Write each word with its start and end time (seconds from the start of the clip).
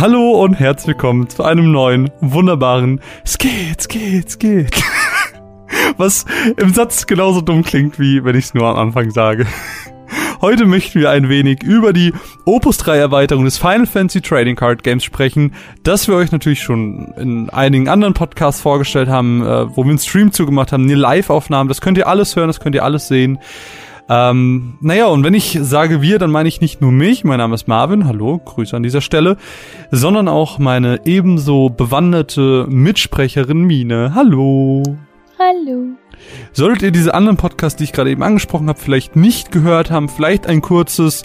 Hallo 0.00 0.44
und 0.44 0.54
herzlich 0.54 0.94
willkommen 0.94 1.28
zu 1.28 1.42
einem 1.42 1.72
neuen, 1.72 2.08
wunderbaren 2.20 3.00
Skit, 3.26 3.82
Skit, 3.82 4.30
Skit. 4.30 4.80
Was 5.96 6.24
im 6.56 6.72
Satz 6.72 7.08
genauso 7.08 7.40
dumm 7.40 7.64
klingt, 7.64 7.98
wie 7.98 8.22
wenn 8.22 8.36
ich 8.36 8.44
es 8.44 8.54
nur 8.54 8.68
am 8.68 8.76
Anfang 8.76 9.10
sage. 9.10 9.44
Heute 10.40 10.66
möchten 10.66 11.00
wir 11.00 11.10
ein 11.10 11.28
wenig 11.28 11.64
über 11.64 11.92
die 11.92 12.12
Opus 12.44 12.76
3 12.78 12.96
Erweiterung 12.96 13.44
des 13.44 13.58
Final 13.58 13.86
Fantasy 13.86 14.20
Trading 14.20 14.54
Card 14.54 14.84
Games 14.84 15.02
sprechen, 15.02 15.52
das 15.82 16.06
wir 16.06 16.14
euch 16.14 16.30
natürlich 16.30 16.62
schon 16.62 17.12
in 17.16 17.50
einigen 17.50 17.88
anderen 17.88 18.14
Podcasts 18.14 18.62
vorgestellt 18.62 19.08
haben, 19.08 19.42
äh, 19.42 19.76
wo 19.76 19.82
wir 19.82 19.90
einen 19.90 19.98
Stream 19.98 20.30
zugemacht 20.30 20.70
haben, 20.70 20.84
eine 20.84 20.94
Live-Aufnahme. 20.94 21.66
Das 21.66 21.80
könnt 21.80 21.98
ihr 21.98 22.06
alles 22.06 22.36
hören, 22.36 22.46
das 22.46 22.60
könnt 22.60 22.76
ihr 22.76 22.84
alles 22.84 23.08
sehen. 23.08 23.40
Ähm, 24.08 24.78
naja, 24.80 25.06
und 25.06 25.22
wenn 25.22 25.34
ich 25.34 25.58
sage 25.60 26.00
wir, 26.00 26.18
dann 26.18 26.30
meine 26.30 26.48
ich 26.48 26.60
nicht 26.60 26.80
nur 26.80 26.92
mich, 26.92 27.24
mein 27.24 27.38
Name 27.38 27.54
ist 27.54 27.68
Marvin, 27.68 28.06
hallo, 28.06 28.38
Grüße 28.38 28.74
an 28.74 28.82
dieser 28.82 29.02
Stelle, 29.02 29.36
sondern 29.90 30.28
auch 30.28 30.58
meine 30.58 31.00
ebenso 31.04 31.68
bewanderte 31.68 32.66
Mitsprecherin 32.68 33.64
Mine, 33.64 34.12
hallo. 34.14 34.82
Hallo. 35.38 35.88
Solltet 36.52 36.82
ihr 36.82 36.90
diese 36.90 37.14
anderen 37.14 37.36
Podcasts, 37.36 37.76
die 37.76 37.84
ich 37.84 37.92
gerade 37.92 38.10
eben 38.10 38.22
angesprochen 38.22 38.68
habe, 38.68 38.78
vielleicht 38.78 39.14
nicht 39.14 39.52
gehört 39.52 39.90
haben, 39.90 40.08
vielleicht 40.08 40.46
ein 40.46 40.62
kurzes 40.62 41.24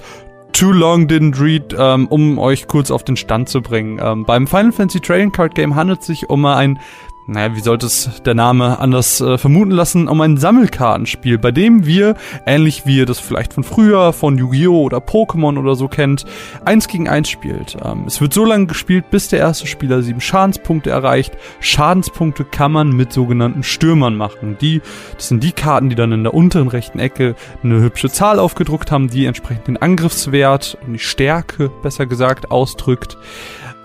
Too 0.52 0.72
Long 0.72 1.08
Didn't 1.08 1.42
Read, 1.42 1.76
ähm, 1.78 2.08
um 2.08 2.38
euch 2.38 2.68
kurz 2.68 2.92
auf 2.92 3.04
den 3.04 3.16
Stand 3.16 3.50
zu 3.50 3.62
bringen. 3.62 4.00
Ähm, 4.02 4.24
beim 4.26 4.46
Final 4.46 4.72
Fantasy 4.72 5.00
Trading 5.00 5.32
Card 5.32 5.56
Game 5.56 5.76
handelt 5.76 6.02
es 6.02 6.08
sich 6.08 6.30
um 6.30 6.46
ein 6.46 6.80
naja, 7.26 7.56
wie 7.56 7.62
sollte 7.62 7.86
es 7.86 8.22
der 8.26 8.34
Name 8.34 8.80
anders 8.80 9.22
äh, 9.22 9.38
vermuten 9.38 9.72
lassen, 9.72 10.08
um 10.10 10.20
ein 10.20 10.38
Sammelkartenspiel, 10.38 11.38
bei 11.38 11.52
dem 11.52 11.86
wir, 11.86 12.16
ähnlich 12.46 12.86
wie 12.86 12.98
ihr 12.98 13.06
das 13.06 13.20
vielleicht 13.20 13.54
von 13.54 13.64
früher, 13.64 14.12
von 14.12 14.38
Yu-Gi-Oh! 14.38 14.84
oder 14.84 14.98
Pokémon 14.98 15.58
oder 15.58 15.76
so 15.76 15.88
kennt, 15.88 16.26
eins 16.66 16.88
gegen 16.88 17.08
eins 17.08 17.30
spielt. 17.30 17.78
Ähm, 17.84 18.04
es 18.08 18.20
wird 18.20 18.34
so 18.34 18.44
lange 18.44 18.66
gespielt, 18.66 19.10
bis 19.10 19.30
der 19.30 19.40
erste 19.40 19.68
Spieler 19.68 20.02
sieben 20.02 20.20
Schadenspunkte 20.20 20.90
erreicht. 20.90 21.38
Schadenspunkte 21.62 22.44
kann 22.44 22.74
man 22.74 22.90
mit 22.90 23.14
sogenannten 23.14 23.64
Stürmern 23.64 24.16
machen. 24.16 24.58
Die, 24.60 24.82
das 25.16 25.30
sind 25.30 25.44
die 25.44 25.54
Karten, 25.54 25.90
die 25.90 25.96
dann 25.96 26.12
in 26.12 26.24
der 26.24 26.34
unteren 26.34 26.68
rechten 26.68 27.00
Ecke 27.00 27.36
eine 27.64 27.80
hübsche 27.80 28.10
Zahl 28.10 28.38
aufgedruckt 28.38 28.92
haben, 28.92 29.10
die 29.10 29.26
entsprechend 29.26 29.68
den 29.68 29.78
Angriffswert 29.78 30.78
und 30.86 30.94
die 30.94 31.00
Stärke, 31.00 31.70
besser 31.82 32.06
gesagt, 32.06 32.52
ausdrückt. 32.52 33.18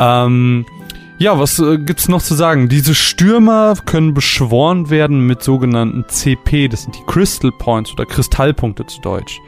Ähm, 0.00 0.66
ja, 1.18 1.38
was 1.38 1.58
äh, 1.58 1.78
gibt's 1.78 2.08
noch 2.08 2.22
zu 2.22 2.34
sagen? 2.34 2.68
Diese 2.68 2.94
Stürmer 2.94 3.74
können 3.84 4.14
beschworen 4.14 4.88
werden 4.88 5.26
mit 5.26 5.42
sogenannten 5.42 6.08
CP, 6.08 6.68
das 6.68 6.84
sind 6.84 6.96
die 6.96 7.04
Crystal 7.06 7.50
Points 7.50 7.92
oder 7.92 8.06
Kristallpunkte 8.06 8.86
zu 8.86 9.00
Deutsch. 9.00 9.40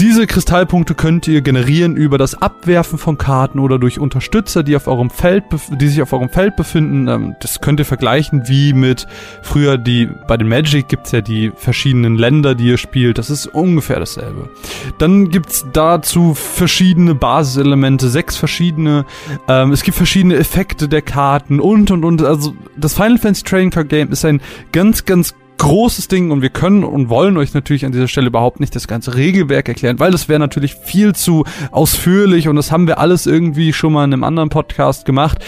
Diese 0.00 0.26
Kristallpunkte 0.26 0.94
könnt 0.94 1.28
ihr 1.28 1.42
generieren 1.42 1.94
über 1.94 2.16
das 2.16 2.40
Abwerfen 2.40 2.96
von 2.96 3.18
Karten 3.18 3.58
oder 3.58 3.78
durch 3.78 3.98
Unterstützer, 3.98 4.62
die 4.62 4.74
auf 4.74 4.86
eurem 4.86 5.10
Feld, 5.10 5.44
die 5.78 5.88
sich 5.88 6.00
auf 6.00 6.14
eurem 6.14 6.30
Feld 6.30 6.56
befinden. 6.56 7.06
Ähm, 7.06 7.36
das 7.38 7.60
könnt 7.60 7.80
ihr 7.80 7.84
vergleichen 7.84 8.48
wie 8.48 8.72
mit 8.72 9.06
früher 9.42 9.76
die, 9.76 10.08
bei 10.26 10.38
den 10.38 10.48
Magic 10.48 10.88
gibt's 10.88 11.12
ja 11.12 11.20
die 11.20 11.52
verschiedenen 11.54 12.16
Länder, 12.16 12.54
die 12.54 12.68
ihr 12.68 12.78
spielt. 12.78 13.18
Das 13.18 13.28
ist 13.28 13.46
ungefähr 13.46 13.98
dasselbe. 13.98 14.48
Dann 14.96 15.28
gibt's 15.28 15.66
dazu 15.74 16.32
verschiedene 16.32 17.14
Basiselemente, 17.14 18.08
sechs 18.08 18.38
verschiedene, 18.38 19.04
ähm, 19.48 19.70
es 19.70 19.82
gibt 19.82 19.98
verschiedene 19.98 20.36
Effekte 20.36 20.88
der 20.88 21.02
Karten 21.02 21.60
und 21.60 21.90
und 21.90 22.06
und. 22.06 22.22
Also 22.22 22.54
das 22.74 22.94
Final 22.94 23.18
Fantasy 23.18 23.44
Trading 23.44 23.70
Card 23.70 23.90
Game 23.90 24.10
ist 24.12 24.24
ein 24.24 24.40
ganz, 24.72 25.04
ganz 25.04 25.34
großes 25.60 26.08
Ding 26.08 26.30
und 26.30 26.40
wir 26.40 26.48
können 26.48 26.84
und 26.84 27.10
wollen 27.10 27.36
euch 27.36 27.52
natürlich 27.52 27.84
an 27.84 27.92
dieser 27.92 28.08
Stelle 28.08 28.28
überhaupt 28.28 28.60
nicht 28.60 28.74
das 28.74 28.88
ganze 28.88 29.14
Regelwerk 29.14 29.68
erklären, 29.68 30.00
weil 30.00 30.10
das 30.10 30.26
wäre 30.26 30.40
natürlich 30.40 30.74
viel 30.74 31.14
zu 31.14 31.44
ausführlich 31.70 32.48
und 32.48 32.56
das 32.56 32.72
haben 32.72 32.86
wir 32.86 32.98
alles 32.98 33.26
irgendwie 33.26 33.74
schon 33.74 33.92
mal 33.92 34.04
in 34.04 34.14
einem 34.14 34.24
anderen 34.24 34.48
Podcast 34.48 35.04
gemacht. 35.04 35.44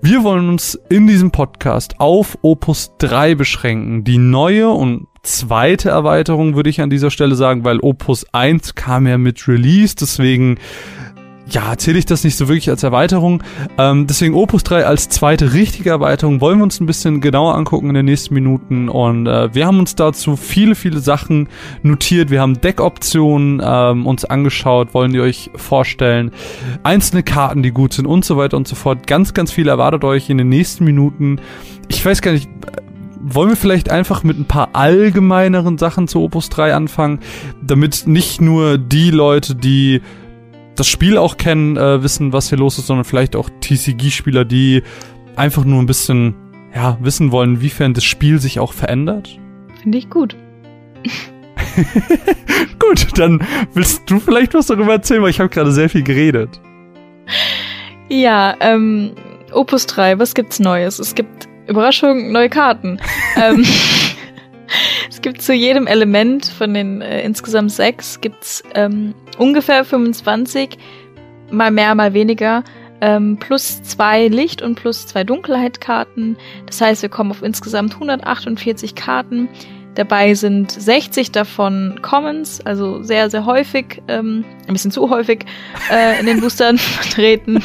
Wir 0.00 0.24
wollen 0.24 0.48
uns 0.48 0.80
in 0.88 1.06
diesem 1.06 1.30
Podcast 1.30 2.00
auf 2.00 2.38
Opus 2.40 2.92
3 2.98 3.34
beschränken. 3.34 4.02
Die 4.02 4.16
neue 4.16 4.70
und 4.70 5.08
zweite 5.22 5.90
Erweiterung 5.90 6.56
würde 6.56 6.70
ich 6.70 6.80
an 6.80 6.88
dieser 6.88 7.10
Stelle 7.10 7.34
sagen, 7.34 7.62
weil 7.62 7.80
Opus 7.80 8.24
1 8.32 8.74
kam 8.74 9.06
ja 9.06 9.18
mit 9.18 9.46
Release, 9.46 9.94
deswegen 9.94 10.56
ja, 11.50 11.70
erzähle 11.70 11.98
ich 11.98 12.06
das 12.06 12.24
nicht 12.24 12.36
so 12.36 12.48
wirklich 12.48 12.70
als 12.70 12.82
Erweiterung. 12.82 13.42
Ähm, 13.76 14.06
deswegen 14.06 14.34
Opus 14.34 14.62
3 14.64 14.86
als 14.86 15.08
zweite 15.08 15.52
richtige 15.52 15.90
Erweiterung 15.90 16.40
wollen 16.40 16.58
wir 16.58 16.64
uns 16.64 16.80
ein 16.80 16.86
bisschen 16.86 17.20
genauer 17.20 17.56
angucken 17.56 17.88
in 17.88 17.94
den 17.94 18.06
nächsten 18.06 18.34
Minuten. 18.34 18.88
Und 18.88 19.26
äh, 19.26 19.54
wir 19.54 19.66
haben 19.66 19.78
uns 19.78 19.94
dazu 19.94 20.36
viele, 20.36 20.74
viele 20.74 21.00
Sachen 21.00 21.48
notiert. 21.82 22.30
Wir 22.30 22.40
haben 22.40 22.60
Deckoptionen 22.60 23.60
ähm, 23.64 24.06
uns 24.06 24.24
angeschaut, 24.24 24.94
wollen 24.94 25.12
die 25.12 25.20
euch 25.20 25.50
vorstellen. 25.56 26.30
Einzelne 26.82 27.22
Karten, 27.22 27.62
die 27.62 27.72
gut 27.72 27.92
sind 27.92 28.06
und 28.06 28.24
so 28.24 28.36
weiter 28.36 28.56
und 28.56 28.68
so 28.68 28.76
fort. 28.76 29.06
Ganz, 29.06 29.34
ganz 29.34 29.50
viel 29.50 29.68
erwartet 29.68 30.04
euch 30.04 30.30
in 30.30 30.38
den 30.38 30.48
nächsten 30.48 30.84
Minuten. 30.84 31.40
Ich 31.88 32.04
weiß 32.04 32.22
gar 32.22 32.32
nicht, 32.32 32.48
wollen 33.22 33.50
wir 33.50 33.56
vielleicht 33.56 33.90
einfach 33.90 34.22
mit 34.22 34.38
ein 34.38 34.46
paar 34.46 34.70
allgemeineren 34.72 35.78
Sachen 35.78 36.08
zu 36.08 36.22
Opus 36.22 36.48
3 36.48 36.74
anfangen, 36.74 37.18
damit 37.62 38.06
nicht 38.06 38.40
nur 38.40 38.78
die 38.78 39.10
Leute, 39.10 39.54
die 39.54 40.00
das 40.80 40.88
Spiel 40.88 41.18
auch 41.18 41.36
kennen, 41.36 41.76
äh, 41.76 42.02
wissen, 42.02 42.32
was 42.32 42.48
hier 42.48 42.56
los 42.56 42.78
ist, 42.78 42.86
sondern 42.86 43.04
vielleicht 43.04 43.36
auch 43.36 43.50
TCG-Spieler, 43.60 44.46
die 44.46 44.82
einfach 45.36 45.62
nur 45.64 45.78
ein 45.78 45.84
bisschen 45.84 46.34
ja, 46.74 46.96
wissen 47.02 47.32
wollen, 47.32 47.56
inwiefern 47.56 47.92
das 47.92 48.04
Spiel 48.04 48.38
sich 48.38 48.60
auch 48.60 48.72
verändert. 48.72 49.38
Finde 49.82 49.98
ich 49.98 50.08
gut. 50.08 50.36
gut, 52.78 53.18
dann 53.18 53.46
willst 53.74 54.10
du 54.10 54.20
vielleicht 54.20 54.54
was 54.54 54.68
darüber 54.68 54.92
erzählen, 54.92 55.20
weil 55.20 55.28
ich 55.28 55.40
habe 55.40 55.50
gerade 55.50 55.70
sehr 55.70 55.90
viel 55.90 56.02
geredet. 56.02 56.58
Ja, 58.08 58.56
ähm, 58.60 59.12
Opus 59.52 59.84
3, 59.86 60.18
was 60.18 60.32
gibt's 60.32 60.60
Neues? 60.60 60.98
Es 60.98 61.14
gibt 61.14 61.46
Überraschung, 61.66 62.32
neue 62.32 62.48
Karten. 62.48 62.98
ähm, 63.36 63.66
es 65.08 65.20
gibt 65.20 65.42
zu 65.42 65.52
jedem 65.52 65.86
Element 65.86 66.46
von 66.46 66.74
den 66.74 67.00
äh, 67.00 67.22
insgesamt 67.22 67.72
sechs 67.72 68.20
gibt's 68.20 68.62
ähm, 68.74 69.14
ungefähr 69.38 69.84
25, 69.84 70.78
mal 71.50 71.70
mehr, 71.70 71.94
mal 71.94 72.14
weniger, 72.14 72.62
ähm, 73.00 73.38
plus 73.38 73.82
zwei 73.82 74.28
Licht- 74.28 74.62
und 74.62 74.74
plus 74.74 75.06
zwei 75.06 75.24
Dunkelheitkarten. 75.24 76.36
Das 76.66 76.80
heißt, 76.80 77.02
wir 77.02 77.08
kommen 77.08 77.30
auf 77.30 77.42
insgesamt 77.42 77.94
148 77.94 78.94
Karten. 78.94 79.48
Dabei 79.94 80.34
sind 80.34 80.70
60 80.70 81.32
davon 81.32 81.98
Commons, 82.00 82.60
also 82.64 83.02
sehr, 83.02 83.28
sehr 83.28 83.44
häufig, 83.44 84.00
ähm, 84.08 84.44
ein 84.68 84.72
bisschen 84.72 84.92
zu 84.92 85.10
häufig 85.10 85.44
äh, 85.90 86.20
in 86.20 86.26
den 86.26 86.40
Boostern 86.40 86.78
vertreten. 86.78 87.62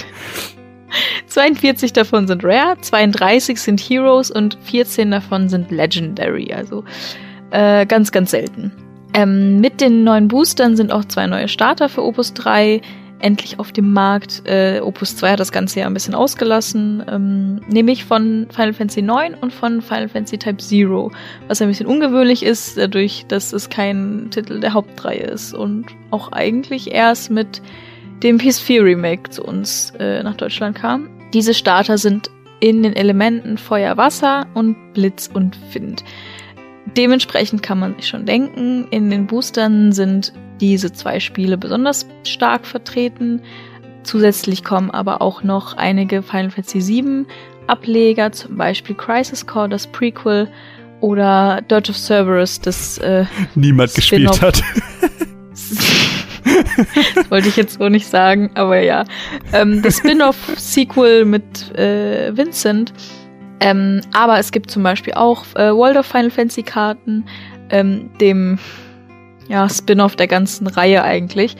42 1.28 1.94
davon 1.94 2.28
sind 2.28 2.44
Rare, 2.44 2.78
32 2.79 3.59
sind 3.59 3.79
Heroes 3.79 4.31
und 4.31 4.57
14 4.63 5.12
davon 5.12 5.50
sind 5.50 5.72
Legendary, 5.72 6.53
also 6.53 6.84
äh, 7.51 7.85
ganz, 7.85 8.12
ganz 8.12 8.31
selten. 8.31 8.72
Ähm, 9.13 9.62
mit 9.62 9.81
den 9.81 10.03
neuen 10.03 10.28
Boostern 10.28 10.75
sind 10.75 10.91
auch 10.91 11.06
zwei 11.06 11.28
neue 11.28 11.47
Starter 11.47 11.90
für 11.90 12.03
Opus 12.03 12.34
3 12.34 12.81
endlich 13.19 13.59
auf 13.59 13.72
dem 13.72 13.94
Markt. 13.94 14.44
Äh, 14.46 14.81
Opus 14.81 15.16
2 15.16 15.31
hat 15.31 15.40
das 15.40 15.51
Ganze 15.51 15.79
ja 15.79 15.88
ein 15.88 15.94
bisschen 15.94 16.16
ausgelassen, 16.16 17.03
ähm, 17.09 17.62
nämlich 17.67 18.06
von 18.06 18.47
Final 18.52 18.73
Fantasy 18.73 19.02
9 19.02 19.35
und 19.35 19.53
von 19.53 19.81
Final 19.81 20.09
Fantasy 20.09 20.38
Type 20.38 20.57
Zero, 20.57 21.12
was 21.47 21.62
ein 21.62 21.69
bisschen 21.69 21.88
ungewöhnlich 21.88 22.44
ist, 22.44 22.78
dadurch, 22.78 23.25
dass 23.28 23.53
es 23.53 23.69
kein 23.69 24.28
Titel 24.31 24.59
der 24.59 24.73
Hauptreihe 24.73 25.23
ist 25.23 25.53
und 25.53 25.85
auch 26.12 26.31
eigentlich 26.31 26.91
erst 26.91 27.31
mit 27.31 27.62
dem 28.24 28.38
PS4 28.38 28.84
Remake 28.84 29.30
zu 29.30 29.44
uns 29.44 29.92
äh, 30.00 30.24
nach 30.24 30.36
Deutschland 30.36 30.78
kam. 30.78 31.09
Diese 31.34 31.53
Starter 31.53 31.98
sind 31.98 32.30
in 32.59 32.84
den 32.84 32.96
Elementen 32.96 33.58
Feuer, 33.58 33.97
Wasser 33.97 34.47
und 34.53 34.76
Blitz 34.94 35.29
und 35.34 35.58
Wind. 35.73 36.03
Dementsprechend 36.97 37.62
kann 37.62 37.79
man 37.79 37.96
sich 37.96 38.08
schon 38.08 38.26
denken, 38.26 38.88
in 38.91 39.09
den 39.09 39.28
Boostern 39.28 39.91
sind 39.91 40.34
diese 40.62 40.94
zwei 40.94 41.20
Spiele 41.20 41.58
besonders 41.58 42.08
stark 42.23 42.66
vertreten. 42.66 43.41
Zusätzlich 44.03 44.64
kommen 44.64 44.91
aber 44.91 45.22
auch 45.22 45.44
noch 45.44 45.76
einige 45.76 46.22
Final 46.22 46.52
Fantasy 46.52 46.88
VII 46.88 47.26
Ableger, 47.68 48.32
zum 48.32 48.58
Beispiel 48.58 48.96
Crisis 48.96 49.46
Core, 49.46 49.70
das 49.70 49.88
Prequel, 49.88 50.47
oder 51.02 51.61
Dirge 51.70 51.90
of 51.90 51.97
Cerberus, 51.97 52.61
das 52.61 52.97
äh, 53.00 53.26
niemand 53.56 53.94
gespielt 53.94 54.41
hat. 54.41 54.64
das 57.16 57.32
wollte 57.32 57.50
ich 57.50 57.58
jetzt 57.58 57.80
so 57.80 57.90
nicht 57.90 58.08
sagen, 58.08 58.52
aber 58.53 58.80
ja. 58.80 59.03
Ähm, 59.53 59.82
das 59.82 59.97
Spin-off-Sequel 59.97 61.26
mit 61.26 61.76
äh, 61.78 62.36
Vincent 62.36 62.94
ähm, 63.59 64.02
aber 64.14 64.40
es 64.40 64.52
gibt 64.52 64.70
zum 64.70 64.84
Beispiel 64.84 65.14
auch 65.14 65.46
äh, 65.56 65.72
World 65.74 65.97
of 65.97 66.06
Final 66.06 66.30
Fantasy 66.30 66.64
Karten, 66.64 67.26
ähm, 67.70 68.09
dem 68.20 68.59
ja, 69.47 69.70
Spin-off 69.70 70.16
der 70.16 70.28
ganzen 70.28 70.68
Reihe 70.68 71.03
eigentlich. 71.03 71.56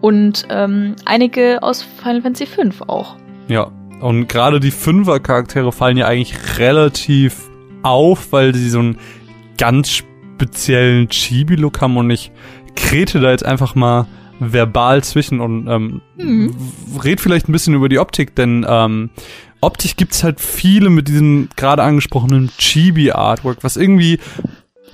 Und 0.00 0.46
ähm, 0.50 0.96
einige 1.04 1.62
aus 1.62 1.82
Final 1.82 2.22
Fantasy 2.22 2.46
V 2.46 2.84
auch. 2.86 3.16
Ja, 3.48 3.70
und 4.00 4.28
gerade 4.28 4.60
die 4.60 4.70
Fünfer-Charaktere 4.70 5.72
fallen 5.72 5.96
ja 5.96 6.06
eigentlich 6.06 6.58
relativ 6.58 7.50
auf, 7.82 8.32
weil 8.32 8.54
sie 8.54 8.68
so 8.68 8.80
einen 8.80 8.98
ganz 9.58 9.90
speziellen 9.90 11.08
Chibi-Look 11.08 11.80
haben 11.80 11.96
und 11.96 12.10
ich 12.10 12.32
krete 12.74 13.20
da 13.20 13.30
jetzt 13.30 13.44
einfach 13.44 13.74
mal 13.74 14.06
verbal 14.40 15.04
zwischen 15.04 15.40
und 15.40 15.66
ähm, 15.68 16.00
mhm. 16.16 16.54
red 17.02 17.20
vielleicht 17.20 17.48
ein 17.48 17.52
bisschen 17.52 17.74
über 17.74 17.88
die 17.88 17.98
Optik, 17.98 18.34
denn 18.34 18.66
ähm, 18.68 19.10
optisch 19.60 19.96
gibt's 19.96 20.24
halt 20.24 20.40
viele 20.40 20.90
mit 20.90 21.08
diesem 21.08 21.48
gerade 21.56 21.82
angesprochenen 21.82 22.50
Chibi-Artwork, 22.58 23.58
was 23.62 23.76
irgendwie 23.76 24.18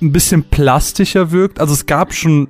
ein 0.01 0.11
bisschen 0.11 0.43
plastischer 0.43 1.31
wirkt. 1.31 1.59
Also 1.59 1.73
es 1.73 1.85
gab 1.85 2.13
schon 2.13 2.47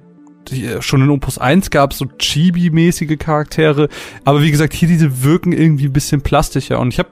schon 0.79 1.03
in 1.03 1.09
Opus 1.11 1.37
1 1.37 1.69
gab 1.69 1.91
es 1.91 1.99
so 1.99 2.05
Chibi-mäßige 2.05 3.17
Charaktere, 3.19 3.87
aber 4.25 4.41
wie 4.41 4.49
gesagt, 4.49 4.73
hier 4.73 4.87
diese 4.87 5.23
wirken 5.23 5.51
irgendwie 5.51 5.85
ein 5.85 5.93
bisschen 5.93 6.21
plastischer 6.21 6.79
und 6.79 6.91
ich 6.91 6.97
habe 6.97 7.09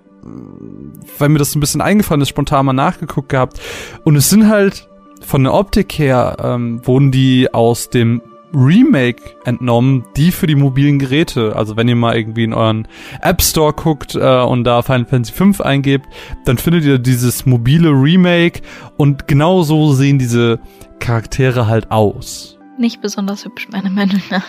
weil 1.20 1.30
mir 1.30 1.40
das 1.40 1.56
ein 1.56 1.60
bisschen 1.60 1.82
eingefallen 1.82 2.22
ist, 2.22 2.30
spontan 2.30 2.66
mal 2.66 2.74
nachgeguckt 2.74 3.30
gehabt 3.30 3.60
und 4.04 4.16
es 4.16 4.30
sind 4.30 4.50
halt 4.50 4.88
von 5.22 5.44
der 5.44 5.54
Optik 5.54 5.94
her 6.00 6.38
ähm, 6.44 6.86
wurden 6.86 7.12
die 7.12 7.54
aus 7.54 7.90
dem 7.90 8.22
Remake 8.57 9.21
entnommen, 9.45 10.04
die 10.15 10.31
für 10.31 10.48
die 10.48 10.56
mobilen 10.56 10.98
Geräte. 10.98 11.56
Also 11.56 11.77
wenn 11.77 11.88
ihr 11.88 11.95
mal 11.95 12.18
irgendwie 12.18 12.44
in 12.44 12.54
euren 12.54 12.88
App 13.21 13.42
Store 13.42 13.71
guckt 13.71 14.15
äh, 14.15 14.42
und 14.42 14.63
da 14.63 14.81
Final 14.81 15.06
Fantasy 15.06 15.33
V 15.33 15.63
eingebt, 15.63 16.07
dann 16.45 16.57
findet 16.57 16.83
ihr 16.83 16.98
dieses 16.98 17.45
mobile 17.45 17.89
Remake 17.89 18.62
und 18.98 19.27
genau 19.27 19.62
so 19.62 19.94
sehen 19.94 20.18
diese 20.18 20.59
Charaktere 21.00 21.68
halt 21.68 21.92
aus. 21.92 22.57
Nicht 22.80 23.01
besonders 23.01 23.45
hübsch, 23.45 23.69
meiner 23.69 23.89
Meinung 23.92 24.21
nach. 24.31 24.45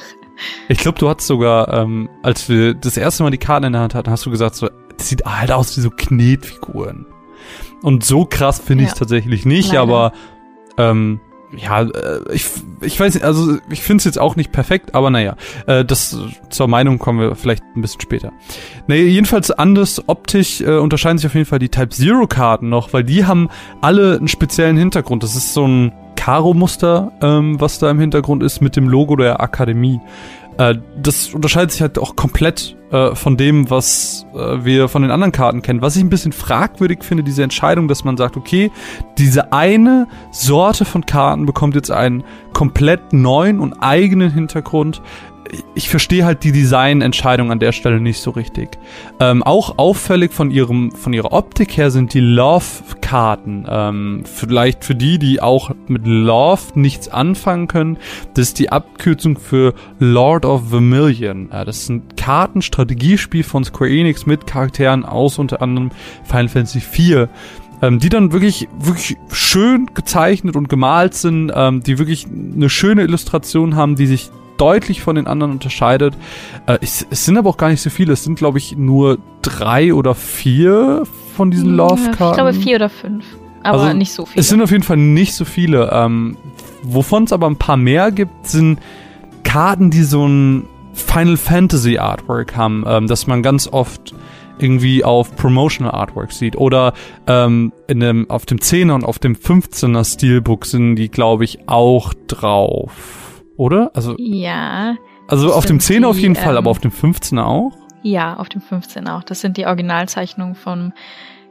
Ich 0.69 0.79
glaube, 0.79 0.99
du 0.99 1.09
hast 1.09 1.27
sogar, 1.27 1.73
ähm, 1.75 2.09
als 2.23 2.49
wir 2.49 2.75
das 2.75 2.97
erste 2.97 3.23
Mal 3.25 3.31
die 3.31 3.39
Karten 3.39 3.67
in 3.67 3.73
der 3.73 3.83
Hand 3.83 3.95
hatten, 3.95 4.11
hast 4.11 4.25
du 4.25 4.31
gesagt, 4.31 4.55
so, 4.55 4.69
das 4.97 5.09
sieht 5.09 5.25
halt 5.25 5.51
aus 5.51 5.77
wie 5.77 5.81
so 5.81 5.91
Knetfiguren. 5.91 7.07
Und 7.83 8.05
so 8.05 8.25
krass 8.25 8.61
finde 8.61 8.85
ich 8.85 8.91
es 8.91 8.97
tatsächlich 8.97 9.45
nicht, 9.47 9.69
Leider. 9.69 9.83
aber 9.83 10.13
ähm, 10.77 11.21
ja, 11.57 11.83
äh, 11.83 12.21
ich, 12.33 12.47
ich 12.81 12.99
weiß 13.01 13.15
nicht, 13.15 13.25
also 13.25 13.59
ich 13.71 13.81
finde 13.83 13.99
es 13.99 14.05
jetzt 14.05 14.19
auch 14.19 14.37
nicht 14.37 14.53
perfekt, 14.53 14.95
aber 14.95 15.11
naja, 15.11 15.37
äh, 15.67 15.85
das 15.85 16.17
zur 16.51 16.69
Meinung 16.69 16.99
kommen 16.99 17.21
wir 17.21 17.35
vielleicht 17.35 17.63
ein 17.75 17.81
bisschen 17.81 18.01
später. 18.01 18.33
Naja, 18.87 19.03
jedenfalls 19.03 19.51
anders 19.51 20.03
optisch 20.09 20.61
äh, 20.61 20.77
unterscheiden 20.77 21.19
sich 21.19 21.27
auf 21.27 21.35
jeden 21.35 21.47
Fall 21.47 21.59
die 21.59 21.71
Type 21.71 21.89
Zero 21.89 22.27
Karten 22.27 22.69
noch, 22.69 22.93
weil 22.93 23.05
die 23.05 23.25
haben 23.25 23.49
alle 23.81 24.17
einen 24.19 24.29
speziellen 24.29 24.77
Hintergrund. 24.77 25.23
Das 25.23 25.37
ist 25.37 25.55
so 25.55 25.67
ein 25.67 25.93
Karo-Muster, 26.17 27.13
ähm, 27.23 27.61
was 27.61 27.79
da 27.79 27.91
im 27.91 28.01
Hintergrund 28.01 28.43
ist 28.43 28.61
mit 28.61 28.77
dem 28.77 28.89
Logo 28.89 29.17
der 29.17 29.41
Akademie. 29.41 30.01
Äh, 30.59 30.75
das 31.01 31.33
unterscheidet 31.35 31.73
sich 31.73 31.81
halt 31.81 31.99
auch 31.99 32.17
komplett 32.17 32.77
äh, 32.91 33.15
von 33.15 33.37
dem, 33.37 33.71
was 33.71 34.27
äh, 34.35 34.65
wir 34.65 34.89
von 34.89 35.03
den 35.03 35.11
anderen 35.11 35.33
Karten 35.33 35.63
kennen. 35.63 35.83
Was 35.83 35.97
ich 35.97 36.03
ein 36.03 36.11
bisschen 36.11 36.33
fragwürdig 36.33 37.03
finde, 37.03 37.23
diese 37.23 37.43
Entscheidung, 37.43 37.89
dass 37.89 38.05
man 38.05 38.17
sagt, 38.17 38.37
okay, 38.37 38.71
diese 39.19 39.53
eine 39.53 40.09
Sorte 40.33 40.85
von 40.85 41.07
Karten 41.07 41.47
bekommt 41.47 41.75
jetzt 41.75 41.91
einen 41.91 42.25
komplett 42.53 43.13
neuen 43.13 43.61
und 43.61 43.75
eigenen 43.75 44.33
Hintergrund 44.33 45.01
ich 45.75 45.89
verstehe 45.89 46.25
halt 46.25 46.45
die 46.45 46.53
Designentscheidung 46.53 47.51
an 47.51 47.59
der 47.59 47.73
Stelle 47.73 48.01
nicht 48.01 48.21
so 48.21 48.31
richtig. 48.31 48.79
Ähm, 49.21 49.43
auch 49.43 49.79
auffällig 49.79 50.33
von 50.33 50.51
ihrem, 50.51 50.93
von 50.93 51.13
ihrer 51.13 51.33
Optik 51.33 51.77
her 51.77 51.91
sind 51.91 52.15
die 52.15 52.21
Love-Karten. 52.21 53.67
Ähm, 53.69 54.23
vielleicht 54.25 54.85
für 54.85 54.95
die, 54.95 55.19
die 55.19 55.41
auch 55.41 55.71
mit 55.87 56.07
Love 56.07 56.63
nichts 56.75 57.09
anfangen 57.09 57.69
können. 57.69 57.99
Das 58.35 58.49
ist 58.49 58.59
die 58.59 58.71
Abkürzung 58.71 59.39
für 59.39 59.75
Lord 59.99 60.45
of 60.45 60.69
Vermilion. 60.71 61.51
Äh, 61.51 61.65
das 61.65 61.79
ist 61.79 61.89
ein 61.91 62.03
Kartenstrategiespiel 62.17 63.45
von 63.45 63.65
Square 63.65 63.91
Enix 63.91 64.27
mit 64.27 64.47
Charakteren 64.47 65.05
aus 65.05 65.39
unter 65.39 65.63
anderem 65.63 65.91
Final 66.25 66.49
Fantasy 66.49 66.79
IV 66.79 67.29
ähm, 67.81 68.01
die 68.01 68.09
dann 68.09 68.33
wirklich, 68.33 68.69
wirklich 68.77 69.17
schön 69.31 69.89
gezeichnet 69.95 70.57
und 70.57 70.69
gemalt 70.69 71.15
sind, 71.15 71.53
ähm, 71.55 71.81
die 71.83 71.99
wirklich 71.99 72.27
eine 72.27 72.69
schöne 72.69 73.03
Illustration 73.03 73.77
haben, 73.77 73.95
die 73.95 74.07
sich 74.07 74.31
deutlich 74.59 75.01
von 75.01 75.17
den 75.17 75.27
anderen 75.27 75.53
unterscheidet. 75.53 76.15
Äh, 76.67 76.79
es, 76.81 77.07
es, 77.09 77.25
sind 77.25 77.39
aber 77.39 77.51
auch 77.51 77.57
gar 77.57 77.71
nicht 77.71 77.81
so 77.81 77.91
viele. 77.91 78.13
Es 78.13 78.25
sind, 78.25 78.37
glaube 78.37 78.59
ich, 78.59 78.77
nur 78.77 79.19
drei 79.43 79.95
oder 79.95 80.15
vier 80.15 81.05
von 81.37 81.51
diesen 81.51 81.75
Love-Karten. 81.75 82.31
Ich 82.31 82.37
glaube 82.37 82.53
vier 82.53 82.77
oder 82.77 82.89
fünf. 82.91 83.25
Aber 83.63 83.83
also, 83.83 83.97
nicht 83.97 84.13
so 84.13 84.27
viele. 84.27 84.41
Es 84.41 84.49
sind 84.49 84.63
auf 84.63 84.71
jeden 84.71 84.85
Fall 84.85 84.97
nicht 84.97 85.35
so 85.35 85.45
viele. 85.45 85.91
Ähm, 85.93 86.37
wovon 86.83 87.25
es 87.25 87.33
aber 87.33 87.47
ein 87.49 87.57
paar 87.57 87.77
mehr 87.77 88.11
gibt, 88.11 88.47
sind 88.47 88.79
Karten, 89.45 89.91
die 89.91 90.03
so 90.03 90.27
ein 90.27 90.69
Final 90.93 91.37
Fantasy 91.37 91.99
Artwork 91.99 92.57
haben, 92.57 92.85
ähm, 92.87 93.07
dass 93.07 93.27
man 93.27 93.43
ganz 93.43 93.69
oft 93.69 94.15
irgendwie 94.59 95.05
auf 95.05 95.37
Promotional 95.37 95.95
Artwork 95.95 96.33
sieht. 96.33 96.57
Oder 96.57 96.93
ähm, 97.27 97.73
in 97.87 98.01
dem, 98.01 98.29
auf 98.31 98.47
dem 98.47 98.59
10er 98.59 98.95
und 98.95 99.05
auf 99.05 99.19
dem 99.19 99.35
15er 99.35 100.05
Steelbook 100.05 100.67
sind 100.67 100.97
die, 100.97 101.09
glaube 101.09 101.45
ich, 101.45 101.61
auch 101.67 102.13
drauf 102.27 103.28
oder? 103.59 103.91
Also 103.93 104.15
ja. 104.19 104.97
Also 105.27 105.53
auf 105.53 105.67
dem 105.67 105.79
10er 105.79 106.07
auf 106.07 106.19
jeden 106.19 106.33
die, 106.35 106.41
Fall, 106.41 106.53
ähm, 106.53 106.59
aber 106.59 106.71
auf 106.71 106.79
dem 106.79 106.91
15er 106.91 107.45
auch? 107.45 107.73
Ja, 108.03 108.37
auf 108.37 108.49
dem 108.49 108.63
15er 108.63 109.19
auch. 109.19 109.25
Das 109.25 109.43
sind 109.43 109.59
die 109.59 109.67
Originalzeichnungen 109.67 110.55
vom 110.55 110.95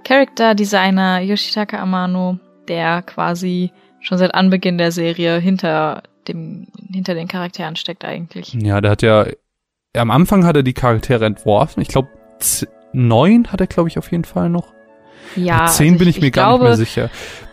Character 0.03 0.55
Designer 0.55 1.19
Yoshitaka 1.19 1.77
Amano, 1.77 2.39
der 2.67 3.03
quasi 3.03 3.71
schon 3.99 4.17
seit 4.17 4.33
Anbeginn 4.33 4.77
der 4.77 4.91
Serie 4.91 5.37
hinter 5.37 6.03
dem 6.27 6.67
hinter 6.91 7.13
den 7.13 7.27
Charakteren 7.27 7.75
steckt 7.75 8.05
eigentlich. 8.05 8.53
Ja, 8.53 8.81
der 8.81 8.91
hat 8.91 9.01
ja 9.01 9.27
am 9.95 10.11
Anfang 10.11 10.45
hat 10.45 10.55
er 10.55 10.63
die 10.63 10.73
Charaktere 10.73 11.25
entworfen. 11.25 11.81
Ich 11.81 11.89
glaube 11.89 12.09
neun 12.93 13.51
hat 13.51 13.61
er 13.61 13.67
glaube 13.67 13.89
ich 13.89 13.97
auf 13.97 14.11
jeden 14.11 14.23
Fall 14.23 14.49
noch. 14.49 14.73
Ja, 15.35 15.67
zehn 15.67 15.93
also 15.93 15.99
bin 15.99 16.07
ich, 16.07 16.17
ich 16.17 16.21
mir 16.21 16.31
gar 16.31 16.57
glaube, 16.57 16.63
nicht 16.65 16.69
mehr 16.69 16.77
sicher. 16.77 17.09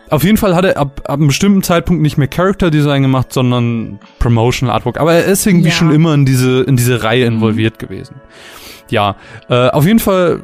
Auf 0.09 0.23
jeden 0.23 0.37
Fall 0.37 0.55
hat 0.55 0.65
er 0.65 0.77
ab, 0.77 1.01
ab 1.05 1.17
einem 1.17 1.27
bestimmten 1.27 1.63
Zeitpunkt 1.63 2.01
nicht 2.01 2.17
mehr 2.17 2.27
Character 2.27 2.69
Design 2.69 3.01
gemacht, 3.01 3.33
sondern 3.33 3.99
Promotional 4.19 4.75
Artwork. 4.75 4.99
Aber 4.99 5.13
er 5.13 5.25
ist 5.25 5.45
irgendwie 5.45 5.69
ja. 5.69 5.75
schon 5.75 5.91
immer 5.91 6.13
in 6.13 6.25
diese, 6.25 6.61
in 6.61 6.75
diese 6.75 7.03
Reihe 7.03 7.29
mhm. 7.29 7.37
involviert 7.37 7.81
mhm. 7.81 7.87
gewesen. 7.87 8.15
Ja, 8.89 9.15
äh, 9.49 9.69
auf 9.69 9.85
jeden 9.85 9.99
Fall, 9.99 10.41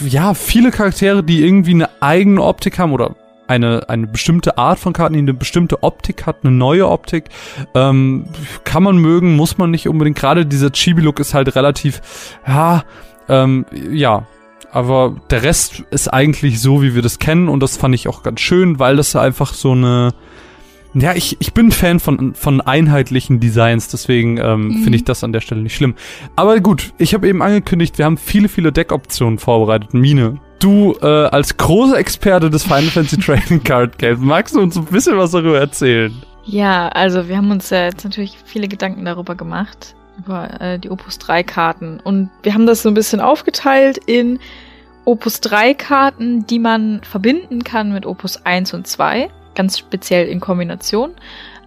ja, 0.00 0.34
viele 0.34 0.70
Charaktere, 0.70 1.22
die 1.22 1.42
irgendwie 1.42 1.72
eine 1.72 1.88
eigene 2.00 2.42
Optik 2.42 2.78
haben 2.78 2.92
oder 2.92 3.16
eine, 3.46 3.88
eine 3.88 4.06
bestimmte 4.06 4.58
Art 4.58 4.78
von 4.78 4.92
Karten, 4.92 5.14
die 5.14 5.20
eine 5.20 5.34
bestimmte 5.34 5.82
Optik 5.82 6.26
hat, 6.26 6.38
eine 6.42 6.52
neue 6.54 6.88
Optik. 6.88 7.24
Ähm, 7.74 8.26
kann 8.64 8.82
man 8.82 8.96
mögen, 8.96 9.36
muss 9.36 9.58
man 9.58 9.70
nicht 9.70 9.88
unbedingt. 9.88 10.18
Gerade 10.18 10.46
dieser 10.46 10.70
Chibi-Look 10.70 11.20
ist 11.20 11.34
halt 11.34 11.54
relativ, 11.54 12.00
ja, 12.46 12.84
ähm, 13.28 13.66
ja, 13.90 14.26
aber 14.72 15.16
der 15.30 15.42
Rest 15.42 15.84
ist 15.90 16.08
eigentlich 16.08 16.60
so, 16.60 16.82
wie 16.82 16.94
wir 16.94 17.02
das 17.02 17.18
kennen 17.18 17.48
und 17.48 17.60
das 17.60 17.76
fand 17.76 17.94
ich 17.94 18.08
auch 18.08 18.22
ganz 18.22 18.40
schön, 18.40 18.78
weil 18.78 18.96
das 18.96 19.14
einfach 19.14 19.54
so 19.54 19.72
eine 19.72 20.14
ja, 20.94 21.14
ich, 21.14 21.38
ich 21.40 21.54
bin 21.54 21.70
Fan 21.70 22.00
von, 22.00 22.34
von 22.34 22.60
einheitlichen 22.60 23.40
Designs, 23.40 23.88
deswegen 23.88 24.36
ähm, 24.36 24.68
mhm. 24.68 24.82
finde 24.82 24.96
ich 24.96 25.04
das 25.04 25.24
an 25.24 25.32
der 25.32 25.40
Stelle 25.40 25.62
nicht 25.62 25.74
schlimm. 25.74 25.94
Aber 26.36 26.60
gut, 26.60 26.92
ich 26.98 27.14
habe 27.14 27.28
eben 27.28 27.40
angekündigt, 27.40 27.96
wir 27.96 28.04
haben 28.04 28.18
viele, 28.18 28.48
viele 28.48 28.72
Deckoptionen 28.72 29.38
vorbereitet. 29.38 29.94
Mine, 29.94 30.38
du 30.58 30.94
äh, 31.00 31.06
als 31.06 31.56
großer 31.56 31.96
Experte 31.96 32.50
des 32.50 32.64
Final 32.64 32.82
Fantasy 32.90 33.16
Trading 33.16 33.64
Card 33.64 33.98
Games, 33.98 34.20
magst 34.20 34.54
du 34.54 34.60
uns 34.60 34.76
ein 34.76 34.84
bisschen 34.84 35.16
was 35.16 35.30
darüber 35.30 35.58
erzählen? 35.58 36.12
Ja, 36.44 36.88
also 36.88 37.26
wir 37.26 37.38
haben 37.38 37.50
uns 37.50 37.70
ja 37.70 37.84
jetzt 37.84 38.04
natürlich 38.04 38.36
viele 38.44 38.68
Gedanken 38.68 39.06
darüber 39.06 39.34
gemacht 39.34 39.94
über 40.18 40.60
äh, 40.60 40.78
die 40.78 40.90
Opus 40.90 41.18
3 41.18 41.42
Karten. 41.42 42.00
Und 42.00 42.30
wir 42.42 42.54
haben 42.54 42.66
das 42.66 42.82
so 42.82 42.88
ein 42.88 42.94
bisschen 42.94 43.20
aufgeteilt 43.20 43.98
in 44.06 44.38
Opus 45.04 45.40
3 45.40 45.74
Karten, 45.74 46.46
die 46.46 46.58
man 46.58 47.02
verbinden 47.02 47.64
kann 47.64 47.92
mit 47.92 48.06
Opus 48.06 48.44
1 48.44 48.74
und 48.74 48.86
2, 48.86 49.28
ganz 49.54 49.78
speziell 49.78 50.28
in 50.28 50.40
Kombination, 50.40 51.12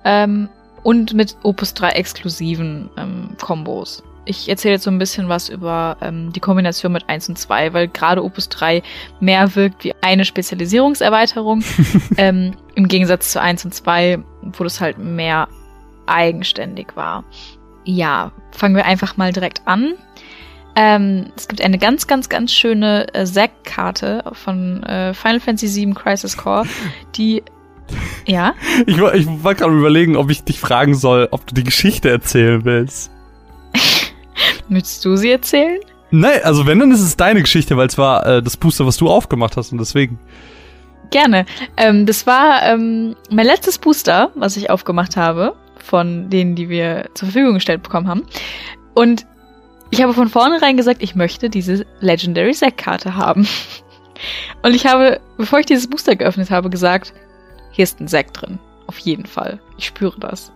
ähm, 0.05 0.49
und 0.83 1.13
mit 1.13 1.35
Opus 1.43 1.73
3 1.73 1.89
exklusiven 1.89 2.89
ähm, 2.97 3.35
Kombos. 3.41 4.03
Ich 4.27 4.49
erzähle 4.49 4.75
jetzt 4.75 4.83
so 4.83 4.91
ein 4.91 4.97
bisschen 4.97 5.29
was 5.29 5.49
über 5.49 5.97
ähm, 6.01 6.31
die 6.31 6.39
Kombination 6.39 6.91
mit 6.91 7.09
1 7.09 7.29
und 7.29 7.37
2, 7.37 7.73
weil 7.73 7.87
gerade 7.87 8.23
Opus 8.23 8.49
3 8.49 8.81
mehr 9.19 9.55
wirkt 9.55 9.83
wie 9.83 9.93
eine 10.01 10.25
Spezialisierungserweiterung, 10.25 11.63
ähm, 12.17 12.55
im 12.75 12.87
Gegensatz 12.87 13.31
zu 13.31 13.41
1 13.41 13.65
und 13.65 13.73
2, 13.73 14.19
wo 14.41 14.63
das 14.63 14.79
halt 14.79 14.97
mehr 14.97 15.47
eigenständig 16.07 16.95
war 16.95 17.23
ja, 17.85 18.31
fangen 18.51 18.75
wir 18.75 18.85
einfach 18.85 19.17
mal 19.17 19.31
direkt 19.31 19.61
an. 19.65 19.93
Ähm, 20.75 21.27
es 21.37 21.47
gibt 21.47 21.61
eine 21.61 21.77
ganz, 21.77 22.05
ganz, 22.05 22.27
ganz 22.27 22.51
schöne 22.51 23.07
äh, 23.13 23.25
Zack-Karte 23.25 24.23
von 24.33 24.83
äh, 24.83 25.13
Final 25.13 25.39
Fantasy 25.39 25.85
VII 25.85 25.93
Crisis 25.93 26.35
Core, 26.35 26.65
die 27.15 27.43
ja. 28.25 28.53
Ich 28.85 28.99
war, 28.99 29.13
ich 29.13 29.25
war 29.27 29.55
gerade 29.55 29.73
überlegen, 29.73 30.17
ob 30.17 30.29
ich 30.31 30.43
dich 30.43 30.59
fragen 30.59 30.95
soll, 30.95 31.29
ob 31.31 31.47
du 31.47 31.53
die 31.53 31.63
Geschichte 31.63 32.09
erzählen 32.09 32.65
willst. 32.65 33.11
Möchtest 34.69 35.05
du 35.05 35.15
sie 35.15 35.31
erzählen? 35.31 35.79
Nein, 36.11 36.39
also 36.43 36.65
wenn, 36.65 36.79
dann 36.79 36.91
ist 36.91 37.01
es 37.01 37.15
deine 37.15 37.41
Geschichte, 37.41 37.77
weil 37.77 37.87
es 37.87 37.97
war 37.97 38.25
äh, 38.25 38.43
das 38.43 38.57
Booster, 38.57 38.85
was 38.85 38.97
du 38.97 39.09
aufgemacht 39.09 39.55
hast 39.55 39.71
und 39.71 39.77
deswegen. 39.77 40.19
Gerne. 41.11 41.45
Ähm, 41.77 42.05
das 42.05 42.25
war 42.25 42.63
ähm, 42.63 43.15
mein 43.29 43.45
letztes 43.45 43.77
Booster, 43.77 44.31
was 44.35 44.57
ich 44.57 44.69
aufgemacht 44.69 45.15
habe 45.15 45.55
von 45.85 46.29
denen, 46.29 46.55
die 46.55 46.67
wir 46.69 47.09
zur 47.13 47.27
Verfügung 47.27 47.55
gestellt 47.55 47.83
bekommen 47.83 48.07
haben. 48.07 48.23
Und 48.95 49.25
ich 49.91 50.01
habe 50.01 50.13
von 50.13 50.29
vornherein 50.29 50.77
gesagt, 50.77 51.03
ich 51.03 51.15
möchte 51.15 51.49
diese 51.49 51.85
Legendary 51.99 52.53
Zack-Karte 52.53 53.15
haben. 53.15 53.47
Und 54.63 54.73
ich 54.73 54.87
habe, 54.87 55.19
bevor 55.37 55.59
ich 55.59 55.65
dieses 55.65 55.89
Booster 55.89 56.15
geöffnet 56.15 56.49
habe, 56.49 56.69
gesagt, 56.69 57.13
hier 57.71 57.83
ist 57.83 57.99
ein 57.99 58.07
Zack 58.07 58.33
drin. 58.33 58.59
Auf 58.87 58.97
jeden 58.99 59.25
Fall. 59.25 59.59
Ich 59.77 59.85
spüre 59.85 60.19
das. 60.19 60.51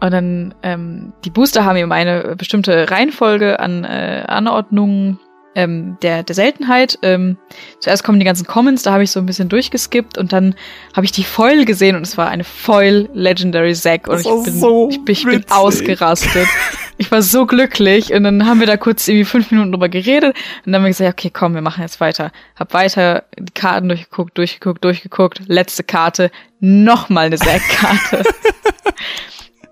Und 0.00 0.12
dann, 0.12 0.54
ähm, 0.62 1.12
die 1.24 1.30
Booster 1.30 1.64
haben 1.64 1.76
eben 1.76 1.92
eine 1.92 2.36
bestimmte 2.36 2.90
Reihenfolge 2.90 3.60
an 3.60 3.84
äh, 3.84 4.24
Anordnungen 4.26 5.18
ähm, 5.58 5.98
der, 6.02 6.22
der 6.22 6.36
Seltenheit. 6.36 7.00
Ähm, 7.02 7.36
zuerst 7.80 8.04
kommen 8.04 8.20
die 8.20 8.24
ganzen 8.24 8.46
Commons, 8.46 8.84
da 8.84 8.92
habe 8.92 9.02
ich 9.02 9.10
so 9.10 9.18
ein 9.18 9.26
bisschen 9.26 9.48
durchgeskippt 9.48 10.16
und 10.16 10.32
dann 10.32 10.54
habe 10.94 11.04
ich 11.04 11.10
die 11.10 11.24
Foil 11.24 11.64
gesehen 11.64 11.96
und 11.96 12.02
es 12.02 12.16
war 12.16 12.28
eine 12.28 12.44
Foil 12.44 13.08
Legendary 13.12 13.74
Zack 13.74 14.06
und 14.06 14.20
ich 14.20 14.44
bin, 14.44 14.60
so 14.60 14.88
ich 14.88 15.04
bin, 15.04 15.12
ich 15.12 15.24
bin 15.24 15.44
ausgerastet. 15.50 16.46
ich 16.98 17.10
war 17.10 17.22
so 17.22 17.44
glücklich 17.44 18.12
und 18.12 18.22
dann 18.22 18.46
haben 18.46 18.60
wir 18.60 18.68
da 18.68 18.76
kurz 18.76 19.08
irgendwie 19.08 19.24
fünf 19.24 19.50
Minuten 19.50 19.72
drüber 19.72 19.88
geredet 19.88 20.36
und 20.64 20.72
dann 20.72 20.76
haben 20.76 20.84
wir 20.84 20.90
gesagt, 20.90 21.18
okay, 21.18 21.30
komm, 21.34 21.54
wir 21.54 21.60
machen 21.60 21.82
jetzt 21.82 22.00
weiter. 22.00 22.30
Hab 22.54 22.72
weiter 22.72 23.24
die 23.36 23.52
Karten 23.52 23.88
durchgeguckt, 23.88 24.38
durchgeguckt, 24.38 24.84
durchgeguckt, 24.84 25.40
letzte 25.48 25.82
Karte, 25.82 26.30
nochmal 26.60 27.26
eine 27.26 27.36
Zack-Karte. 27.36 28.22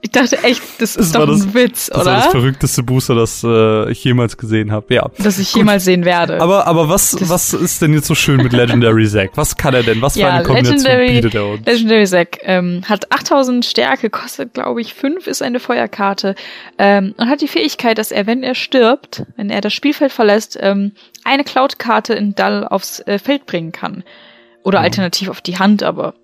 Ich 0.02 0.10
dachte 0.10 0.42
echt, 0.44 0.62
das, 0.78 0.94
das 0.94 1.06
ist 1.06 1.14
doch 1.14 1.26
das, 1.26 1.42
ein 1.42 1.54
Witz, 1.54 1.86
das 1.86 2.02
oder? 2.02 2.04
Das 2.04 2.06
war 2.06 2.16
das 2.16 2.30
verrückteste 2.30 2.82
Booster, 2.82 3.14
das 3.14 3.42
äh, 3.42 3.90
ich 3.90 4.04
jemals 4.04 4.36
gesehen 4.36 4.70
habe. 4.70 4.94
Ja. 4.94 5.10
Das 5.18 5.38
ich 5.38 5.52
Gut. 5.52 5.62
jemals 5.62 5.84
sehen 5.84 6.04
werde. 6.04 6.40
Aber 6.40 6.66
aber 6.66 6.88
was 6.88 7.16
was 7.28 7.52
ist 7.54 7.82
denn 7.82 7.94
jetzt 7.94 8.06
so 8.06 8.14
schön 8.14 8.36
mit 8.42 8.52
Legendary 8.52 9.08
Zack? 9.08 9.30
Was 9.34 9.56
kann 9.56 9.74
er 9.74 9.82
denn? 9.82 10.02
Was 10.02 10.14
ja, 10.14 10.26
für 10.26 10.32
eine 10.32 10.44
Kombination 10.44 10.78
Legendary, 10.78 11.14
bietet 11.14 11.34
er 11.34 11.46
uns? 11.46 11.66
Legendary 11.66 12.06
Zack 12.06 12.38
ähm, 12.42 12.82
hat 12.88 13.10
8000 13.10 13.64
Stärke, 13.64 14.10
kostet 14.10 14.54
glaube 14.54 14.80
ich 14.80 14.94
5, 14.94 15.26
ist 15.26 15.42
eine 15.42 15.60
Feuerkarte 15.60 16.34
ähm, 16.78 17.14
und 17.16 17.28
hat 17.28 17.40
die 17.40 17.48
Fähigkeit, 17.48 17.98
dass 17.98 18.12
er, 18.12 18.26
wenn 18.26 18.42
er 18.42 18.54
stirbt, 18.54 19.24
wenn 19.36 19.50
er 19.50 19.60
das 19.60 19.72
Spielfeld 19.72 20.12
verlässt, 20.12 20.58
ähm, 20.60 20.92
eine 21.24 21.42
Cloud-Karte 21.42 22.14
in 22.14 22.34
Dull 22.34 22.66
aufs 22.68 23.00
äh, 23.00 23.18
Feld 23.18 23.46
bringen 23.46 23.72
kann. 23.72 24.04
Oder 24.62 24.80
mhm. 24.80 24.84
alternativ 24.84 25.28
auf 25.28 25.40
die 25.40 25.58
Hand, 25.58 25.82
aber 25.82 26.14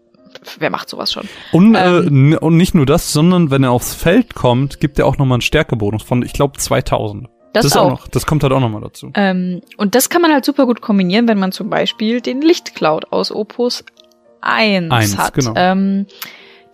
wer 0.59 0.71
macht 0.71 0.89
sowas 0.89 1.13
schon? 1.13 1.29
Und, 1.53 1.75
äh, 1.75 1.99
ähm, 1.99 2.33
äh, 2.33 2.37
und 2.37 2.57
nicht 2.57 2.75
nur 2.75 2.87
das, 2.87 3.13
sondern 3.13 3.51
wenn 3.51 3.63
er 3.63 3.71
aufs 3.71 3.95
Feld 3.95 4.35
kommt, 4.35 4.81
gibt 4.81 4.99
er 4.99 5.07
auch 5.07 5.19
nochmal 5.19 5.37
einen 5.37 5.43
Stärkebonus 5.43 6.03
von, 6.03 6.23
ich 6.23 6.33
glaube, 6.33 6.59
2000. 6.59 7.29
Das, 7.53 7.65
das 7.65 7.77
auch. 7.77 7.91
noch, 7.91 8.09
das 8.09 8.25
kommt 8.25 8.43
halt 8.43 8.53
auch 8.53 8.61
nochmal 8.61 8.81
dazu. 8.81 9.11
Ähm, 9.15 9.61
und 9.77 9.95
das 9.95 10.09
kann 10.09 10.23
man 10.23 10.33
halt 10.33 10.45
super 10.45 10.67
gut 10.67 10.81
kombinieren, 10.81 11.29
wenn 11.29 11.39
man 11.39 11.53
zum 11.53 11.69
Beispiel 11.69 12.21
den 12.21 12.41
Lichtcloud 12.41 13.13
aus 13.13 13.31
Opus 13.31 13.85
1, 14.41 14.91
1 14.91 15.19
hat. 15.19 15.35
Genau. 15.35 15.53
Ähm, 15.55 16.07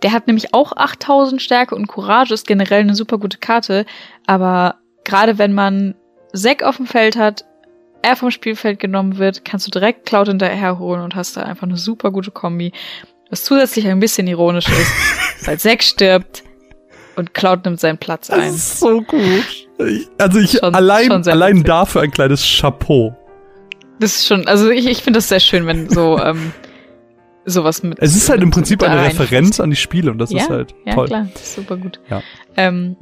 der 0.01 0.13
hat 0.13 0.27
nämlich 0.27 0.53
auch 0.53 0.71
8000 0.75 1.41
Stärke 1.41 1.75
und 1.75 1.87
Courage, 1.87 2.33
ist 2.33 2.47
generell 2.47 2.81
eine 2.81 2.95
super 2.95 3.17
gute 3.17 3.37
Karte, 3.37 3.85
aber 4.25 4.75
gerade 5.03 5.37
wenn 5.37 5.53
man 5.53 5.95
Sek 6.31 6.63
auf 6.63 6.77
dem 6.77 6.85
Feld 6.85 7.17
hat, 7.17 7.43
er 8.01 8.15
vom 8.15 8.31
Spielfeld 8.31 8.79
genommen 8.79 9.17
wird, 9.17 9.43
kannst 9.43 9.67
du 9.67 9.71
direkt 9.71 10.05
Cloud 10.05 10.27
hinterher 10.27 10.79
holen 10.79 11.01
und 11.01 11.15
hast 11.15 11.35
da 11.35 11.41
einfach 11.41 11.63
eine 11.63 11.75
super 11.77 12.11
gute 12.11 12.31
Kombi. 12.31 12.71
Was 13.29 13.43
zusätzlich 13.43 13.87
ein 13.87 13.99
bisschen 13.99 14.27
ironisch 14.27 14.67
ist, 14.67 14.91
weil 15.45 15.59
Zack 15.59 15.83
stirbt 15.83 16.43
und 17.15 17.33
Cloud 17.33 17.65
nimmt 17.65 17.79
seinen 17.79 17.97
Platz 17.97 18.29
ein. 18.29 18.39
Das 18.39 18.55
ist 18.55 18.79
so 18.79 19.01
gut. 19.01 19.67
Ich, 19.87 20.07
also 20.17 20.39
ich 20.39 20.51
schon, 20.51 20.73
allein, 20.73 21.07
schon 21.07 21.27
allein 21.27 21.53
witzig. 21.57 21.67
dafür 21.67 22.01
ein 22.01 22.11
kleines 22.11 22.43
Chapeau. 22.43 23.15
Das 23.99 24.15
ist 24.15 24.27
schon, 24.27 24.47
also 24.47 24.69
ich, 24.69 24.87
ich 24.87 25.03
finde 25.03 25.17
das 25.17 25.29
sehr 25.29 25.39
schön, 25.39 25.67
wenn 25.67 25.89
so 25.89 26.17
ähm, 26.23 26.53
sowas 27.45 27.83
mit. 27.83 27.99
Es 27.99 28.15
ist 28.15 28.29
halt 28.29 28.41
im 28.41 28.51
Prinzip 28.51 28.81
eine 28.83 29.03
Referenz 29.03 29.59
an 29.59 29.69
die 29.69 29.75
Spiele 29.75 30.11
und 30.11 30.17
das 30.17 30.31
ja, 30.31 30.39
ist 30.39 30.49
halt 30.49 30.75
ja, 30.85 30.95
toll. 30.95 31.09
Ja, 31.09 31.21
klar, 31.21 31.29
das 31.33 31.41
ist 31.43 31.55
super 31.55 31.77
gut. 31.77 31.99
Ja. 32.09 32.21
Ähm, 32.57 32.95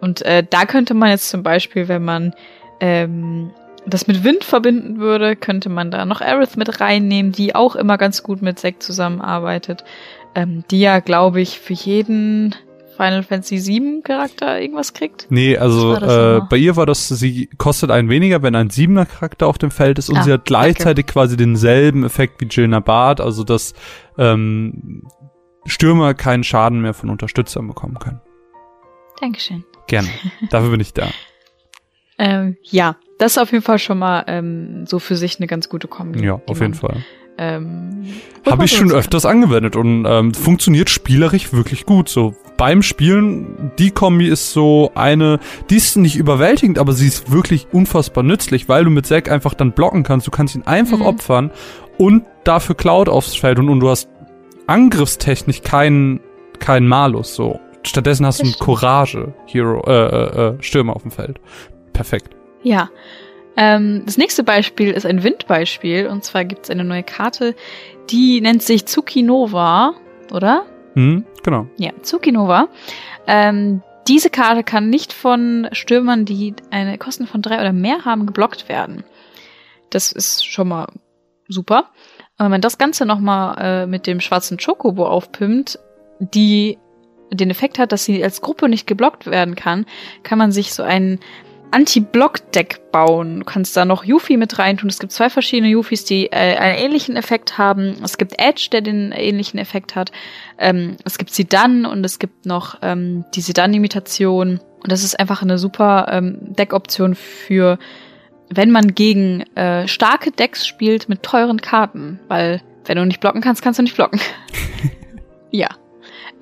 und 0.00 0.22
äh, 0.22 0.44
da 0.48 0.66
könnte 0.66 0.94
man 0.94 1.10
jetzt 1.10 1.30
zum 1.30 1.42
Beispiel, 1.42 1.88
wenn 1.88 2.04
man 2.04 2.34
ähm, 2.80 3.52
das 3.86 4.06
mit 4.06 4.24
Wind 4.24 4.44
verbinden 4.44 4.98
würde, 4.98 5.36
könnte 5.36 5.68
man 5.68 5.90
da 5.90 6.04
noch 6.04 6.20
Aerith 6.20 6.56
mit 6.56 6.80
reinnehmen, 6.80 7.32
die 7.32 7.54
auch 7.54 7.76
immer 7.76 7.98
ganz 7.98 8.22
gut 8.22 8.42
mit 8.42 8.58
Zack 8.58 8.82
zusammenarbeitet. 8.82 9.84
Ähm, 10.34 10.64
die 10.70 10.80
ja, 10.80 11.00
glaube 11.00 11.40
ich, 11.40 11.60
für 11.60 11.74
jeden 11.74 12.54
Final 12.96 13.22
Fantasy 13.22 13.66
VII 13.66 14.02
Charakter 14.02 14.60
irgendwas 14.60 14.92
kriegt. 14.92 15.26
Nee, 15.30 15.56
also 15.56 15.94
äh, 15.96 16.40
bei 16.48 16.56
ihr 16.56 16.76
war 16.76 16.86
das, 16.86 17.08
sie 17.08 17.48
kostet 17.58 17.90
einen 17.90 18.08
weniger, 18.08 18.42
wenn 18.42 18.54
ein 18.54 18.70
siebener 18.70 19.06
Charakter 19.06 19.46
auf 19.46 19.58
dem 19.58 19.70
Feld 19.70 19.98
ist 19.98 20.08
und 20.10 20.18
ah, 20.18 20.22
sie 20.22 20.32
hat 20.32 20.44
gleichzeitig 20.44 21.04
okay. 21.04 21.12
quasi 21.12 21.36
denselben 21.36 22.04
Effekt 22.04 22.40
wie 22.40 22.46
Jill 22.46 22.68
Nabat, 22.68 23.20
also 23.20 23.42
dass 23.42 23.74
ähm, 24.16 25.02
Stürmer 25.66 26.14
keinen 26.14 26.44
Schaden 26.44 26.80
mehr 26.80 26.94
von 26.94 27.10
Unterstützern 27.10 27.66
bekommen 27.66 27.98
können. 27.98 28.20
Dankeschön. 29.20 29.64
Gerne. 29.86 30.08
Dafür 30.50 30.70
bin 30.70 30.80
ich 30.80 30.92
da. 30.92 31.08
ähm, 32.18 32.56
ja, 32.62 32.96
das 33.18 33.32
ist 33.32 33.38
auf 33.38 33.52
jeden 33.52 33.64
Fall 33.64 33.78
schon 33.78 33.98
mal 33.98 34.24
ähm, 34.26 34.86
so 34.86 34.98
für 34.98 35.16
sich 35.16 35.38
eine 35.38 35.46
ganz 35.46 35.68
gute 35.68 35.88
Kombi. 35.88 36.24
Ja, 36.24 36.40
auf 36.46 36.60
jeden 36.60 36.74
Fall. 36.74 37.04
Ähm, 37.36 38.04
Habe 38.46 38.64
ich 38.64 38.76
schon 38.76 38.92
öfters 38.92 39.26
angewendet 39.26 39.74
und 39.74 40.06
ähm, 40.06 40.32
funktioniert 40.34 40.88
spielerisch 40.88 41.52
wirklich 41.52 41.84
gut. 41.84 42.08
So 42.08 42.36
beim 42.56 42.82
Spielen, 42.82 43.72
die 43.78 43.90
Kombi 43.90 44.28
ist 44.28 44.52
so 44.52 44.92
eine, 44.94 45.40
die 45.68 45.76
ist 45.76 45.96
nicht 45.96 46.16
überwältigend, 46.16 46.78
aber 46.78 46.92
sie 46.92 47.08
ist 47.08 47.32
wirklich 47.32 47.66
unfassbar 47.72 48.22
nützlich, 48.22 48.68
weil 48.68 48.84
du 48.84 48.90
mit 48.90 49.06
Zack 49.06 49.30
einfach 49.30 49.54
dann 49.54 49.72
blocken 49.72 50.04
kannst. 50.04 50.26
Du 50.26 50.30
kannst 50.30 50.54
ihn 50.54 50.62
einfach 50.62 50.98
mhm. 50.98 51.06
opfern 51.06 51.50
und 51.98 52.24
dafür 52.44 52.76
Cloud 52.76 53.08
aufs 53.08 53.34
Feld 53.34 53.58
und, 53.58 53.68
und 53.68 53.80
du 53.80 53.90
hast 53.90 54.08
angriffstechnisch 54.66 55.62
keinen 55.62 56.20
keinen 56.60 56.86
Malus. 56.86 57.34
So 57.34 57.58
stattdessen 57.82 58.26
hast 58.26 58.40
du 58.40 58.44
einen 58.44 58.54
Courage 58.54 59.34
Hero 59.46 59.82
äh, 59.88 59.92
äh, 59.92 60.48
äh, 60.48 60.62
Stürmer 60.62 60.94
auf 60.94 61.02
dem 61.02 61.10
Feld. 61.10 61.40
Perfekt. 61.92 62.36
Ja. 62.64 62.90
Ähm, 63.56 64.02
das 64.04 64.16
nächste 64.16 64.42
Beispiel 64.42 64.90
ist 64.90 65.06
ein 65.06 65.22
Windbeispiel. 65.22 66.08
Und 66.08 66.24
zwar 66.24 66.44
gibt 66.44 66.64
es 66.64 66.70
eine 66.70 66.82
neue 66.82 67.04
Karte, 67.04 67.54
die 68.10 68.40
nennt 68.40 68.62
sich 68.62 68.86
Tsukinova, 68.86 69.94
oder? 70.32 70.64
Hm, 70.94 71.24
genau. 71.44 71.68
Ja, 71.76 71.92
Tsukinova. 72.02 72.68
Ähm, 73.26 73.82
diese 74.08 74.28
Karte 74.28 74.64
kann 74.64 74.90
nicht 74.90 75.12
von 75.12 75.68
Stürmern, 75.72 76.24
die 76.24 76.54
eine 76.70 76.98
Kosten 76.98 77.26
von 77.26 77.42
drei 77.42 77.60
oder 77.60 77.72
mehr 77.72 78.04
haben, 78.04 78.26
geblockt 78.26 78.68
werden. 78.68 79.04
Das 79.90 80.12
ist 80.12 80.44
schon 80.44 80.68
mal 80.68 80.88
super. 81.48 81.90
Und 82.36 82.46
wenn 82.46 82.50
man 82.50 82.60
das 82.60 82.78
Ganze 82.78 83.06
nochmal 83.06 83.56
äh, 83.58 83.86
mit 83.86 84.06
dem 84.06 84.20
schwarzen 84.20 84.58
Chocobo 84.58 85.06
aufpimmt, 85.06 85.78
die 86.18 86.78
den 87.30 87.50
Effekt 87.50 87.78
hat, 87.78 87.92
dass 87.92 88.04
sie 88.04 88.22
als 88.22 88.40
Gruppe 88.40 88.68
nicht 88.68 88.86
geblockt 88.86 89.26
werden 89.26 89.54
kann, 89.54 89.86
kann 90.22 90.38
man 90.38 90.52
sich 90.52 90.74
so 90.74 90.82
einen 90.82 91.20
Anti-Block-Deck 91.74 92.92
bauen. 92.92 93.40
Du 93.40 93.44
kannst 93.44 93.76
da 93.76 93.84
noch 93.84 94.04
Yuffie 94.04 94.36
mit 94.36 94.60
reintun. 94.60 94.88
Es 94.88 95.00
gibt 95.00 95.12
zwei 95.12 95.28
verschiedene 95.28 95.68
Yufis, 95.70 96.04
die 96.04 96.26
äh, 96.26 96.56
einen 96.56 96.78
ähnlichen 96.78 97.16
Effekt 97.16 97.58
haben. 97.58 97.96
Es 98.04 98.16
gibt 98.16 98.38
Edge, 98.38 98.68
der 98.70 98.80
den 98.80 99.10
ähnlichen 99.10 99.58
Effekt 99.58 99.96
hat. 99.96 100.12
Ähm, 100.56 100.96
es 101.04 101.18
gibt 101.18 101.34
Sidan 101.34 101.84
und 101.84 102.06
es 102.06 102.20
gibt 102.20 102.46
noch 102.46 102.78
ähm, 102.80 103.24
die 103.34 103.40
Sidan-Imitation. 103.40 104.60
Und 104.82 104.92
das 104.92 105.02
ist 105.02 105.18
einfach 105.18 105.42
eine 105.42 105.58
super 105.58 106.06
ähm, 106.10 106.38
Deck-Option 106.40 107.16
für, 107.16 107.78
wenn 108.50 108.70
man 108.70 108.94
gegen 108.94 109.40
äh, 109.56 109.88
starke 109.88 110.30
Decks 110.30 110.68
spielt 110.68 111.08
mit 111.08 111.24
teuren 111.24 111.60
Karten. 111.60 112.20
Weil, 112.28 112.62
wenn 112.84 112.98
du 112.98 113.04
nicht 113.04 113.20
blocken 113.20 113.40
kannst, 113.40 113.62
kannst 113.62 113.80
du 113.80 113.82
nicht 113.82 113.96
blocken. 113.96 114.20
ja. 115.50 115.68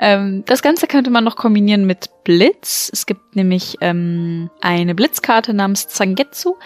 Ähm, 0.03 0.43
das 0.47 0.63
Ganze 0.63 0.89
könnte 0.89 1.11
man 1.11 1.23
noch 1.23 1.37
kombinieren 1.37 1.87
mit 1.87 2.11
Blitz. 2.25 2.91
Es 2.93 3.07
gibt 3.07 3.37
nämlich 3.37 3.77
ähm, 3.81 4.51
eine 4.61 4.97
Blitzkarte 4.97 5.55
namens 5.55 5.87
Zangetsu. 5.87 6.57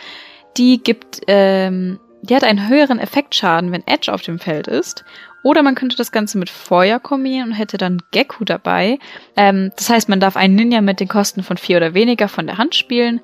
Die 0.56 0.82
gibt, 0.82 1.20
ähm, 1.26 2.00
die 2.22 2.34
hat 2.34 2.44
einen 2.44 2.66
höheren 2.66 2.98
Effektschaden, 2.98 3.72
wenn 3.72 3.86
Edge 3.86 4.10
auf 4.10 4.22
dem 4.22 4.38
Feld 4.38 4.68
ist. 4.68 5.04
Oder 5.42 5.62
man 5.62 5.74
könnte 5.74 5.96
das 5.96 6.12
Ganze 6.12 6.38
mit 6.38 6.48
Feuer 6.48 6.98
kombinieren 6.98 7.50
und 7.50 7.54
hätte 7.54 7.76
dann 7.76 8.00
Gekku 8.10 8.46
dabei. 8.46 8.98
Ähm, 9.36 9.70
das 9.76 9.90
heißt, 9.90 10.08
man 10.08 10.18
darf 10.18 10.36
einen 10.36 10.54
Ninja 10.54 10.80
mit 10.80 10.98
den 10.98 11.08
Kosten 11.08 11.42
von 11.42 11.58
vier 11.58 11.76
oder 11.76 11.92
weniger 11.92 12.28
von 12.28 12.46
der 12.46 12.56
Hand 12.56 12.74
spielen. 12.74 13.20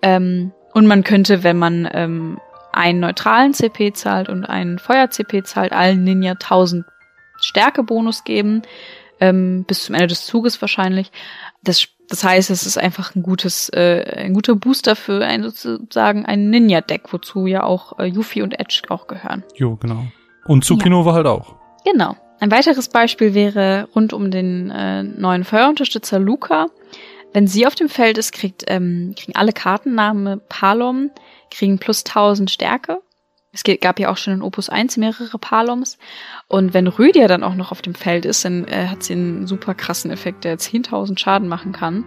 Ähm, 0.00 0.52
und 0.72 0.86
man 0.86 1.04
könnte, 1.04 1.44
wenn 1.44 1.58
man 1.58 1.86
ähm, 1.92 2.40
einen 2.72 3.00
neutralen 3.00 3.52
CP 3.52 3.92
zahlt 3.92 4.30
und 4.30 4.46
einen 4.46 4.78
Feuer-CP 4.78 5.42
zahlt, 5.42 5.72
allen 5.72 6.02
Ninja 6.02 6.32
1000 6.32 6.86
Stärkebonus 7.42 8.24
geben 8.24 8.62
ähm, 9.20 9.64
bis 9.66 9.84
zum 9.84 9.94
Ende 9.94 10.08
des 10.08 10.26
Zuges 10.26 10.60
wahrscheinlich. 10.60 11.12
Das, 11.62 11.86
das 12.08 12.24
heißt, 12.24 12.50
es 12.50 12.66
ist 12.66 12.78
einfach 12.78 13.14
ein 13.14 13.22
gutes, 13.22 13.68
äh, 13.70 14.24
ein 14.24 14.34
guter 14.34 14.56
Booster 14.56 14.96
für 14.96 15.24
ein 15.24 15.42
sozusagen 15.42 16.26
ein 16.26 16.50
Ninja-Deck, 16.50 17.12
wozu 17.12 17.46
ja 17.46 17.62
auch 17.62 17.98
äh, 17.98 18.06
Yuffie 18.06 18.42
und 18.42 18.58
Edge 18.58 18.82
auch 18.88 19.06
gehören. 19.06 19.44
Jo, 19.54 19.76
genau. 19.76 20.06
Und 20.46 20.64
Tsukinova 20.64 21.10
ja. 21.10 21.16
halt 21.16 21.26
auch. 21.26 21.54
Genau. 21.84 22.16
Ein 22.40 22.50
weiteres 22.50 22.88
Beispiel 22.88 23.34
wäre 23.34 23.88
rund 23.94 24.14
um 24.14 24.30
den 24.30 24.70
äh, 24.70 25.02
neuen 25.02 25.44
Feuerunterstützer 25.44 26.18
Luca. 26.18 26.68
Wenn 27.32 27.46
sie 27.46 27.66
auf 27.66 27.74
dem 27.74 27.88
Feld 27.88 28.18
ist, 28.18 28.32
kriegt, 28.32 28.64
ähm, 28.66 29.14
kriegen 29.16 29.36
alle 29.36 29.52
Kartenname 29.52 30.38
Palom, 30.48 31.10
kriegen 31.50 31.78
plus 31.78 32.04
1000 32.04 32.50
Stärke 32.50 33.00
es 33.52 33.64
gab 33.64 33.98
ja 33.98 34.10
auch 34.10 34.16
schon 34.16 34.34
in 34.34 34.42
Opus 34.42 34.68
1 34.68 34.96
mehrere 34.96 35.38
Paloms. 35.38 35.98
Und 36.46 36.72
wenn 36.72 36.86
Rüdia 36.86 37.26
dann 37.26 37.42
auch 37.42 37.54
noch 37.54 37.72
auf 37.72 37.82
dem 37.82 37.94
Feld 37.94 38.24
ist, 38.24 38.44
dann 38.44 38.64
äh, 38.68 38.86
hat 38.86 39.02
sie 39.02 39.14
einen 39.14 39.46
super 39.46 39.74
krassen 39.74 40.10
Effekt, 40.10 40.44
der 40.44 40.58
10.000 40.58 41.18
Schaden 41.18 41.48
machen 41.48 41.72
kann. 41.72 42.04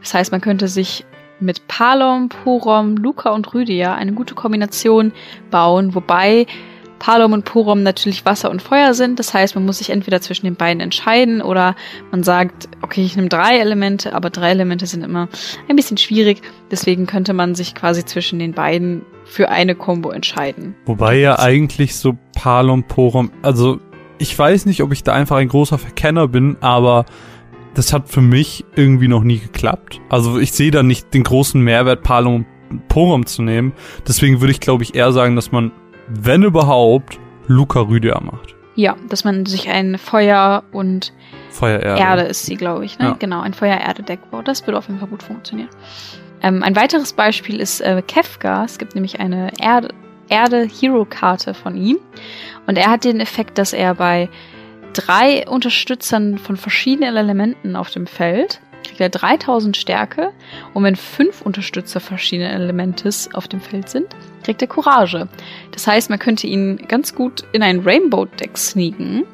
Das 0.00 0.12
heißt, 0.12 0.32
man 0.32 0.42
könnte 0.42 0.68
sich 0.68 1.04
mit 1.40 1.66
Palom, 1.66 2.28
Purom, 2.28 2.96
Luca 2.96 3.30
und 3.30 3.52
Rüdia 3.54 3.94
eine 3.94 4.12
gute 4.12 4.34
Kombination 4.34 5.12
bauen, 5.50 5.94
wobei 5.94 6.46
Palom 6.98 7.32
und 7.32 7.44
Porom 7.44 7.82
natürlich 7.82 8.24
Wasser 8.24 8.50
und 8.50 8.62
Feuer 8.62 8.94
sind. 8.94 9.18
Das 9.18 9.34
heißt, 9.34 9.56
man 9.56 9.66
muss 9.66 9.78
sich 9.78 9.90
entweder 9.90 10.20
zwischen 10.20 10.46
den 10.46 10.54
beiden 10.54 10.80
entscheiden 10.80 11.42
oder 11.42 11.74
man 12.12 12.22
sagt, 12.22 12.68
okay, 12.80 13.02
ich 13.02 13.16
nehme 13.16 13.28
drei 13.28 13.58
Elemente, 13.58 14.14
aber 14.14 14.30
drei 14.30 14.50
Elemente 14.50 14.86
sind 14.86 15.02
immer 15.02 15.28
ein 15.68 15.74
bisschen 15.74 15.96
schwierig. 15.96 16.42
Deswegen 16.70 17.06
könnte 17.06 17.32
man 17.32 17.56
sich 17.56 17.74
quasi 17.74 18.04
zwischen 18.04 18.38
den 18.38 18.52
beiden 18.52 19.04
für 19.32 19.48
eine 19.48 19.74
Combo 19.74 20.10
entscheiden. 20.10 20.74
Wobei 20.84 21.16
ja 21.16 21.38
eigentlich 21.38 21.96
so 21.96 22.18
Palom, 22.36 22.84
Porom, 22.84 23.30
also 23.40 23.80
ich 24.18 24.38
weiß 24.38 24.66
nicht, 24.66 24.82
ob 24.82 24.92
ich 24.92 25.02
da 25.02 25.14
einfach 25.14 25.36
ein 25.36 25.48
großer 25.48 25.78
Verkenner 25.78 26.28
bin, 26.28 26.58
aber 26.60 27.06
das 27.72 27.94
hat 27.94 28.10
für 28.10 28.20
mich 28.20 28.66
irgendwie 28.76 29.08
noch 29.08 29.22
nie 29.22 29.38
geklappt. 29.38 30.02
Also 30.10 30.38
ich 30.38 30.52
sehe 30.52 30.70
da 30.70 30.82
nicht 30.82 31.14
den 31.14 31.22
großen 31.22 31.60
Mehrwert, 31.60 32.02
Palom 32.02 32.44
und 32.68 32.88
Porom 32.88 33.24
zu 33.24 33.40
nehmen. 33.40 33.72
Deswegen 34.06 34.42
würde 34.42 34.52
ich, 34.52 34.60
glaube 34.60 34.82
ich, 34.82 34.94
eher 34.94 35.12
sagen, 35.12 35.34
dass 35.34 35.50
man, 35.50 35.72
wenn 36.08 36.42
überhaupt, 36.42 37.18
Luca 37.46 37.80
Rüdia 37.80 38.20
macht. 38.20 38.54
Ja, 38.74 38.96
dass 39.08 39.24
man 39.24 39.46
sich 39.46 39.70
ein 39.70 39.96
Feuer 39.96 40.62
und 40.72 41.14
Feuer-Erde. 41.50 42.00
Erde 42.00 42.22
ist 42.22 42.44
sie, 42.44 42.56
glaube 42.56 42.84
ich. 42.84 42.98
Ne? 42.98 43.06
Ja. 43.06 43.16
Genau, 43.18 43.40
ein 43.40 43.54
Feuer-Erde-Deck 43.54 44.30
baut. 44.30 44.46
Das 44.46 44.66
würde 44.66 44.78
auf 44.78 44.88
jeden 44.88 45.00
Fall 45.00 45.08
gut 45.08 45.22
funktionieren. 45.22 45.68
Ähm, 46.42 46.62
ein 46.62 46.76
weiteres 46.76 47.12
Beispiel 47.12 47.60
ist 47.60 47.80
äh, 47.80 48.02
Kefka. 48.06 48.64
Es 48.64 48.78
gibt 48.78 48.94
nämlich 48.94 49.20
eine 49.20 49.52
Erde, 49.60 49.88
Erde-Hero-Karte 50.28 51.54
von 51.54 51.76
ihm. 51.76 51.98
Und 52.66 52.76
er 52.76 52.90
hat 52.90 53.04
den 53.04 53.20
Effekt, 53.20 53.58
dass 53.58 53.72
er 53.72 53.94
bei 53.94 54.28
drei 54.92 55.48
Unterstützern 55.48 56.38
von 56.38 56.56
verschiedenen 56.56 57.16
Elementen 57.16 57.76
auf 57.76 57.90
dem 57.90 58.06
Feld 58.06 58.60
kriegt 58.82 59.00
er 59.00 59.08
3000 59.08 59.76
Stärke. 59.76 60.32
Und 60.74 60.84
wenn 60.84 60.96
fünf 60.96 61.42
Unterstützer 61.42 62.00
verschiedener 62.00 62.52
Elementes 62.52 63.32
auf 63.34 63.48
dem 63.48 63.60
Feld 63.60 63.88
sind, 63.88 64.08
kriegt 64.44 64.60
er 64.60 64.68
Courage. 64.68 65.28
Das 65.70 65.86
heißt, 65.86 66.10
man 66.10 66.18
könnte 66.18 66.46
ihn 66.46 66.78
ganz 66.88 67.14
gut 67.14 67.44
in 67.52 67.62
ein 67.62 67.80
Rainbow-Deck 67.80 68.56
sneaken. 68.56 69.24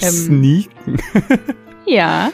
Ähm, 0.00 0.08
Sneaken. 0.10 1.02
Ja, 1.84 2.32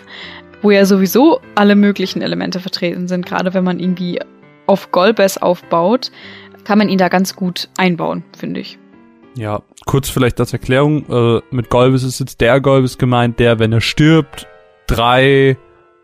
wo 0.62 0.70
ja 0.70 0.86
sowieso 0.86 1.40
alle 1.54 1.74
möglichen 1.74 2.22
Elemente 2.22 2.60
vertreten 2.60 3.08
sind. 3.08 3.26
Gerade 3.26 3.52
wenn 3.54 3.64
man 3.64 3.78
irgendwie 3.78 4.20
auf 4.66 4.92
Golbes 4.92 5.38
aufbaut, 5.38 6.10
kann 6.64 6.78
man 6.78 6.88
ihn 6.88 6.98
da 6.98 7.08
ganz 7.08 7.36
gut 7.36 7.68
einbauen, 7.76 8.24
finde 8.36 8.60
ich. 8.60 8.78
Ja, 9.34 9.62
kurz 9.86 10.08
vielleicht 10.08 10.38
als 10.40 10.52
Erklärung, 10.52 11.04
äh, 11.08 11.40
mit 11.50 11.70
Golbes 11.70 12.02
ist 12.02 12.20
jetzt 12.20 12.40
der 12.40 12.60
Golbes 12.60 12.98
gemeint, 12.98 13.38
der, 13.38 13.58
wenn 13.58 13.72
er 13.72 13.80
stirbt, 13.80 14.46
drei, 14.86 15.56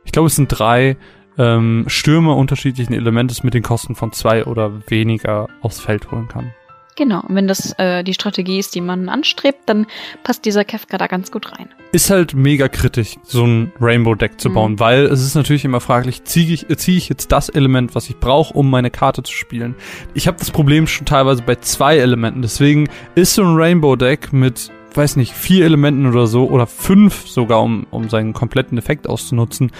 ich 0.05 0.12
glaube 0.12 0.29
es 0.29 0.37
sind 0.37 0.49
drei, 0.49 0.97
ähm, 1.37 1.85
Stürmer 1.87 2.37
unterschiedlichen 2.37 2.95
Elementes 2.95 3.45
mit 3.45 3.55
den 3.55 3.62
Kosten 3.62 3.95
von 3.95 4.12
zwei 4.12 4.45
oder 4.45 4.73
weniger 4.88 5.49
aufs 5.61 5.79
Feld 5.79 6.11
holen 6.11 6.29
kann. 6.29 6.53
Genau, 6.99 7.21
und 7.21 7.37
wenn 7.37 7.47
das 7.47 7.75
äh, 7.78 8.02
die 8.02 8.12
Strategie 8.12 8.59
ist, 8.59 8.75
die 8.75 8.81
man 8.81 9.09
anstrebt, 9.09 9.61
dann 9.67 9.87
passt 10.25 10.45
dieser 10.45 10.64
Kefka 10.64 10.99
da 10.99 11.07
ganz 11.07 11.31
gut 11.31 11.52
rein. 11.52 11.69
Ist 11.93 12.11
halt 12.11 12.35
mega 12.35 12.67
kritisch, 12.67 13.14
so 13.23 13.45
ein 13.47 13.71
Rainbow-Deck 13.81 14.40
zu 14.40 14.49
Mhm. 14.50 14.55
bauen, 14.55 14.81
weil 14.81 15.05
es 15.05 15.23
ist 15.23 15.37
natürlich 15.37 15.64
immer 15.64 15.81
fraglich, 15.81 16.25
ziehe 16.25 16.52
ich, 16.52 16.67
zieh 16.76 16.97
ich 16.97 17.09
jetzt 17.09 17.31
das 17.31 17.50
Element, 17.50 17.95
was 17.95 18.11
ich 18.11 18.17
brauche, 18.19 18.52
um 18.52 18.69
meine 18.69 18.90
Karte 18.90 19.23
zu 19.23 19.33
spielen. 19.33 19.76
Ich 20.14 20.26
habe 20.26 20.38
das 20.40 20.50
Problem 20.50 20.88
schon 20.88 21.07
teilweise 21.07 21.43
bei 21.43 21.55
zwei 21.55 21.99
Elementen, 21.99 22.43
deswegen 22.43 22.88
ist 23.14 23.35
so 23.35 23.45
ein 23.45 23.55
Rainbow-Deck 23.55 24.33
mit, 24.33 24.73
weiß 24.93 25.14
nicht, 25.14 25.33
vier 25.33 25.67
Elementen 25.67 26.05
oder 26.05 26.26
so, 26.26 26.49
oder 26.50 26.67
fünf 26.67 27.28
sogar, 27.28 27.62
um, 27.62 27.87
um 27.93 28.09
seinen 28.09 28.33
kompletten 28.33 28.76
Effekt 28.76 29.09
auszunutzen, 29.09 29.71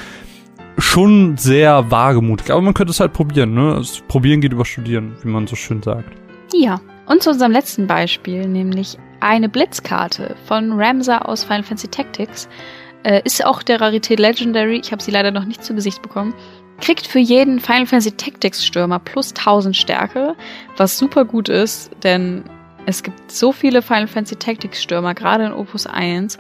schon 0.79 1.37
sehr 1.37 1.91
wagemutig. 1.91 2.53
Aber 2.53 2.61
man 2.63 2.75
könnte 2.75 2.93
es 2.93 3.01
halt 3.01 3.13
probieren, 3.13 3.55
ne? 3.55 3.75
Also, 3.75 4.03
probieren 4.07 4.41
geht 4.41 4.53
über 4.53 4.65
Studieren, 4.65 5.17
wie 5.25 5.29
man 5.31 5.49
so 5.49 5.57
schön 5.57 5.83
sagt. 5.83 6.13
Ja, 6.55 6.81
und 7.09 7.23
zu 7.23 7.31
unserem 7.31 7.53
letzten 7.53 7.87
Beispiel, 7.87 8.47
nämlich 8.47 8.99
eine 9.21 9.49
Blitzkarte 9.49 10.37
von 10.47 10.73
Ramsa 10.81 11.19
aus 11.19 11.45
Final 11.45 11.63
Fantasy 11.63 11.89
Tactics. 11.89 12.49
Äh, 13.03 13.23
ist 13.25 13.45
auch 13.45 13.63
der 13.63 13.81
Rarität 13.81 14.21
Legendary, 14.21 14.79
ich 14.79 14.93
habe 14.93 15.03
sie 15.03 15.11
leider 15.11 15.31
noch 15.31 15.45
nicht 15.45 15.65
zu 15.65 15.75
Gesicht 15.75 16.03
bekommen. 16.03 16.35
Kriegt 16.81 17.07
für 17.07 17.19
jeden 17.19 17.61
Final 17.61 17.87
Fantasy 17.87 18.13
Tactics 18.13 18.65
Stürmer 18.65 18.99
plus 18.99 19.31
1000 19.31 19.77
Stärke, 19.77 20.37
was 20.77 20.99
super 20.99 21.25
gut 21.25 21.49
ist, 21.49 21.91
denn 22.05 22.45
es 22.87 23.03
gibt 23.03 23.31
so 23.31 23.53
viele 23.53 23.83
Final 23.83 24.07
Fantasy 24.07 24.37
Tactics 24.37 24.83
Stürmer, 24.83 25.15
gerade 25.15 25.47
in 25.47 25.53
Opus 25.53 25.87
1. 25.87 26.39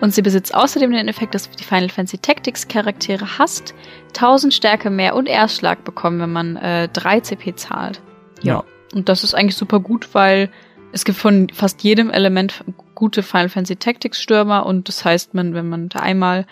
Und 0.00 0.14
sie 0.14 0.22
besitzt 0.22 0.54
außerdem 0.54 0.92
den 0.92 1.08
Effekt, 1.08 1.34
dass 1.34 1.50
die 1.50 1.64
Final 1.64 1.88
Fantasy 1.88 2.18
Tactics 2.18 2.68
Charaktere 2.68 3.38
hasst, 3.38 3.74
1000 4.08 4.52
Stärke 4.52 4.90
mehr 4.90 5.14
und 5.14 5.26
Erstschlag 5.26 5.84
bekommen, 5.84 6.20
wenn 6.20 6.32
man 6.32 6.56
äh, 6.56 6.88
3 6.88 7.20
CP 7.20 7.54
zahlt. 7.54 8.02
Ja. 8.42 8.62
Und 8.96 9.10
das 9.10 9.24
ist 9.24 9.34
eigentlich 9.34 9.56
super 9.56 9.78
gut, 9.78 10.08
weil 10.14 10.48
es 10.90 11.04
gibt 11.04 11.18
von 11.18 11.48
fast 11.52 11.82
jedem 11.82 12.08
Element 12.08 12.64
gute 12.94 13.22
Final 13.22 13.50
Fantasy 13.50 13.76
Tactics 13.76 14.22
Stürmer 14.22 14.64
und 14.64 14.88
das 14.88 15.04
heißt, 15.04 15.34
man, 15.34 15.52
wenn 15.52 15.68
man 15.68 15.90
da 15.90 15.98
einmal 15.98 16.46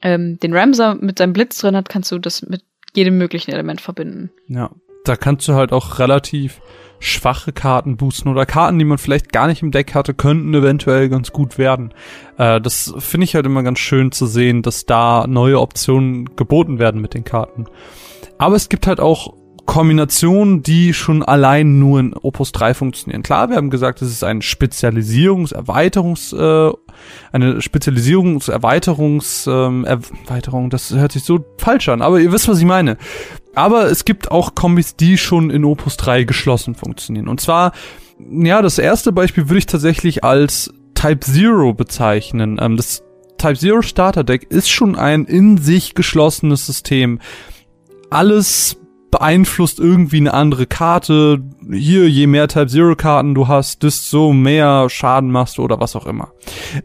ähm, 0.00 0.38
den 0.38 0.54
Ramser 0.54 0.94
mit 0.94 1.18
seinem 1.18 1.32
Blitz 1.32 1.58
drin 1.58 1.74
hat, 1.74 1.88
kannst 1.88 2.12
du 2.12 2.20
das 2.20 2.42
mit 2.42 2.62
jedem 2.94 3.18
möglichen 3.18 3.50
Element 3.50 3.80
verbinden. 3.80 4.30
Ja, 4.46 4.70
da 5.04 5.16
kannst 5.16 5.48
du 5.48 5.54
halt 5.54 5.72
auch 5.72 5.98
relativ 5.98 6.60
schwache 7.00 7.52
Karten 7.52 7.96
boosten 7.96 8.28
oder 8.28 8.46
Karten, 8.46 8.78
die 8.78 8.84
man 8.84 8.98
vielleicht 8.98 9.32
gar 9.32 9.48
nicht 9.48 9.62
im 9.62 9.72
Deck 9.72 9.92
hatte, 9.92 10.14
könnten 10.14 10.54
eventuell 10.54 11.08
ganz 11.08 11.32
gut 11.32 11.58
werden. 11.58 11.92
Äh, 12.38 12.60
das 12.60 12.94
finde 12.98 13.24
ich 13.24 13.34
halt 13.34 13.46
immer 13.46 13.64
ganz 13.64 13.80
schön 13.80 14.12
zu 14.12 14.26
sehen, 14.26 14.62
dass 14.62 14.86
da 14.86 15.26
neue 15.26 15.60
Optionen 15.60 16.36
geboten 16.36 16.78
werden 16.78 17.00
mit 17.00 17.14
den 17.14 17.24
Karten. 17.24 17.66
Aber 18.38 18.54
es 18.54 18.68
gibt 18.68 18.86
halt 18.86 19.00
auch 19.00 19.39
Kombinationen, 19.70 20.64
die 20.64 20.92
schon 20.92 21.22
allein 21.22 21.78
nur 21.78 22.00
in 22.00 22.12
Opus 22.12 22.50
3 22.50 22.74
funktionieren. 22.74 23.22
Klar, 23.22 23.50
wir 23.50 23.56
haben 23.56 23.70
gesagt, 23.70 24.02
es 24.02 24.10
ist 24.10 24.24
ein 24.24 24.42
Spezialisierungs-, 24.42 25.54
Erweiterungs-, 25.54 26.34
äh, 26.36 26.74
eine 27.30 27.60
Spezialisierungs-, 27.60 28.50
ähm, 29.48 29.84
Erweiterung, 29.84 30.70
das 30.70 30.90
hört 30.90 31.12
sich 31.12 31.22
so 31.22 31.44
falsch 31.56 31.88
an, 31.88 32.02
aber 32.02 32.18
ihr 32.18 32.32
wisst, 32.32 32.48
was 32.48 32.58
ich 32.58 32.64
meine. 32.64 32.96
Aber 33.54 33.88
es 33.88 34.04
gibt 34.04 34.32
auch 34.32 34.56
Kombis, 34.56 34.96
die 34.96 35.16
schon 35.16 35.50
in 35.50 35.64
Opus 35.64 35.96
3 35.98 36.24
geschlossen 36.24 36.74
funktionieren. 36.74 37.28
Und 37.28 37.40
zwar, 37.40 37.70
ja, 38.28 38.62
das 38.62 38.76
erste 38.76 39.12
Beispiel 39.12 39.48
würde 39.48 39.58
ich 39.58 39.66
tatsächlich 39.66 40.24
als 40.24 40.74
Type 40.94 41.20
Zero 41.20 41.74
bezeichnen. 41.74 42.58
Ähm, 42.60 42.76
das 42.76 43.04
Type 43.38 43.56
Zero 43.56 43.82
Starter 43.82 44.24
Deck 44.24 44.50
ist 44.50 44.68
schon 44.68 44.96
ein 44.96 45.26
in 45.26 45.58
sich 45.58 45.94
geschlossenes 45.94 46.66
System. 46.66 47.20
Alles 48.10 48.76
beeinflusst 49.10 49.78
irgendwie 49.78 50.18
eine 50.18 50.34
andere 50.34 50.66
Karte. 50.66 51.42
Hier, 51.70 52.08
je 52.08 52.26
mehr 52.26 52.48
Type 52.48 52.68
Zero 52.68 52.94
Karten 52.94 53.34
du 53.34 53.48
hast, 53.48 53.82
desto 53.82 54.32
mehr 54.32 54.88
Schaden 54.88 55.30
machst 55.30 55.58
du 55.58 55.62
oder 55.62 55.80
was 55.80 55.96
auch 55.96 56.06
immer. 56.06 56.32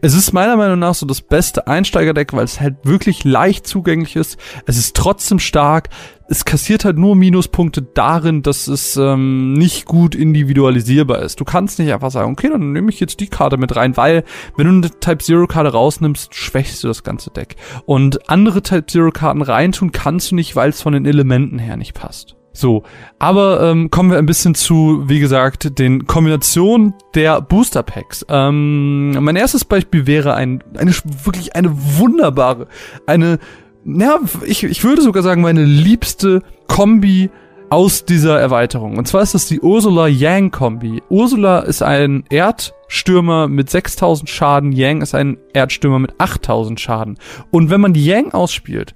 Es 0.00 0.14
ist 0.14 0.32
meiner 0.32 0.56
Meinung 0.56 0.78
nach 0.78 0.94
so 0.94 1.06
das 1.06 1.20
beste 1.20 1.66
Einsteigerdeck, 1.66 2.32
weil 2.32 2.44
es 2.44 2.60
halt 2.60 2.76
wirklich 2.82 3.24
leicht 3.24 3.66
zugänglich 3.66 4.16
ist. 4.16 4.38
Es 4.66 4.76
ist 4.76 4.96
trotzdem 4.96 5.38
stark. 5.38 5.88
Es 6.28 6.44
kassiert 6.44 6.84
halt 6.84 6.98
nur 6.98 7.14
Minuspunkte 7.14 7.82
darin, 7.82 8.42
dass 8.42 8.66
es 8.66 8.96
ähm, 8.96 9.52
nicht 9.52 9.86
gut 9.86 10.14
individualisierbar 10.14 11.20
ist. 11.20 11.38
Du 11.38 11.44
kannst 11.44 11.78
nicht 11.78 11.92
einfach 11.92 12.10
sagen, 12.10 12.32
okay, 12.32 12.48
dann 12.50 12.72
nehme 12.72 12.90
ich 12.90 12.98
jetzt 12.98 13.20
die 13.20 13.28
Karte 13.28 13.56
mit 13.58 13.76
rein, 13.76 13.96
weil 13.96 14.24
wenn 14.56 14.66
du 14.66 14.72
eine 14.72 15.00
Type 15.00 15.18
Zero 15.18 15.46
Karte 15.46 15.70
rausnimmst, 15.70 16.34
schwächst 16.34 16.82
du 16.82 16.88
das 16.88 17.04
ganze 17.04 17.30
Deck. 17.30 17.54
Und 17.84 18.28
andere 18.28 18.62
Type 18.62 18.86
Zero 18.86 19.12
Karten 19.12 19.42
reintun 19.42 19.92
kannst 19.92 20.32
du 20.32 20.34
nicht, 20.34 20.56
weil 20.56 20.70
es 20.70 20.82
von 20.82 20.94
den 20.94 21.06
Elementen 21.06 21.58
her 21.60 21.76
nicht 21.76 21.94
passt. 21.94 22.36
So, 22.56 22.84
aber 23.18 23.62
ähm, 23.62 23.90
kommen 23.90 24.10
wir 24.10 24.16
ein 24.16 24.24
bisschen 24.24 24.54
zu, 24.54 25.04
wie 25.06 25.20
gesagt, 25.20 25.78
den 25.78 26.06
Kombinationen 26.06 26.94
der 27.14 27.42
Booster 27.42 27.82
Packs. 27.82 28.24
Ähm, 28.30 29.12
mein 29.22 29.36
erstes 29.36 29.66
Beispiel 29.66 30.06
wäre 30.06 30.34
ein, 30.34 30.64
eine 30.74 30.92
wirklich 31.22 31.54
eine 31.54 31.70
wunderbare, 31.98 32.66
eine, 33.06 33.38
ja, 33.86 34.20
ich, 34.44 34.64
ich 34.64 34.84
würde 34.84 35.02
sogar 35.02 35.22
sagen, 35.22 35.42
meine 35.42 35.64
liebste 35.64 36.42
Kombi 36.66 37.30
aus 37.70 38.04
dieser 38.04 38.38
Erweiterung. 38.38 38.96
Und 38.96 39.08
zwar 39.08 39.22
ist 39.22 39.34
das 39.34 39.48
die 39.48 39.60
Ursula 39.60 40.06
Yang 40.06 40.50
Kombi. 40.50 41.02
Ursula 41.08 41.60
ist 41.60 41.82
ein 41.82 42.24
Erdstürmer 42.30 43.48
mit 43.48 43.70
6000 43.70 44.28
Schaden, 44.28 44.72
Yang 44.72 45.02
ist 45.02 45.14
ein 45.14 45.38
Erdstürmer 45.52 45.98
mit 45.98 46.14
8000 46.18 46.80
Schaden. 46.80 47.18
Und 47.50 47.70
wenn 47.70 47.80
man 47.80 47.94
Yang 47.94 48.34
ausspielt, 48.34 48.94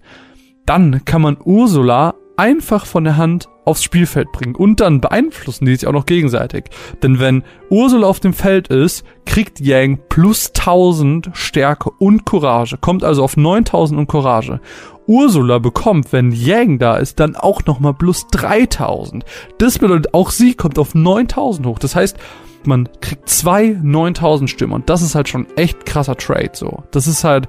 dann 0.66 1.04
kann 1.04 1.22
man 1.22 1.36
Ursula 1.42 2.14
einfach 2.40 2.86
von 2.86 3.04
der 3.04 3.18
Hand 3.18 3.50
aufs 3.66 3.84
Spielfeld 3.84 4.32
bringen 4.32 4.54
und 4.54 4.80
dann 4.80 5.02
beeinflussen 5.02 5.66
die 5.66 5.76
sich 5.76 5.86
auch 5.86 5.92
noch 5.92 6.06
gegenseitig. 6.06 6.64
Denn 7.02 7.20
wenn 7.20 7.44
Ursula 7.68 8.06
auf 8.06 8.18
dem 8.18 8.32
Feld 8.32 8.68
ist, 8.68 9.04
kriegt 9.26 9.60
Yang 9.60 9.98
plus 10.08 10.48
1000 10.58 11.30
Stärke 11.34 11.90
und 11.98 12.24
Courage, 12.24 12.78
kommt 12.78 13.04
also 13.04 13.22
auf 13.22 13.36
9000 13.36 14.00
und 14.00 14.06
Courage. 14.06 14.58
Ursula 15.06 15.58
bekommt, 15.58 16.12
wenn 16.12 16.32
Yang 16.32 16.78
da 16.78 16.96
ist, 16.96 17.20
dann 17.20 17.36
auch 17.36 17.66
nochmal 17.66 17.92
plus 17.92 18.26
3000. 18.28 19.22
Das 19.58 19.78
bedeutet, 19.78 20.14
auch 20.14 20.30
sie 20.30 20.54
kommt 20.54 20.78
auf 20.78 20.94
9000 20.94 21.66
hoch. 21.66 21.78
Das 21.78 21.94
heißt, 21.94 22.16
man 22.64 22.88
kriegt 23.02 23.28
zwei 23.28 23.78
9000 23.82 24.48
Stimmen 24.48 24.72
und 24.72 24.88
das 24.88 25.02
ist 25.02 25.14
halt 25.14 25.28
schon 25.28 25.46
echt 25.56 25.84
krasser 25.84 26.16
Trade 26.16 26.52
so. 26.54 26.84
Das 26.90 27.06
ist 27.06 27.22
halt, 27.22 27.48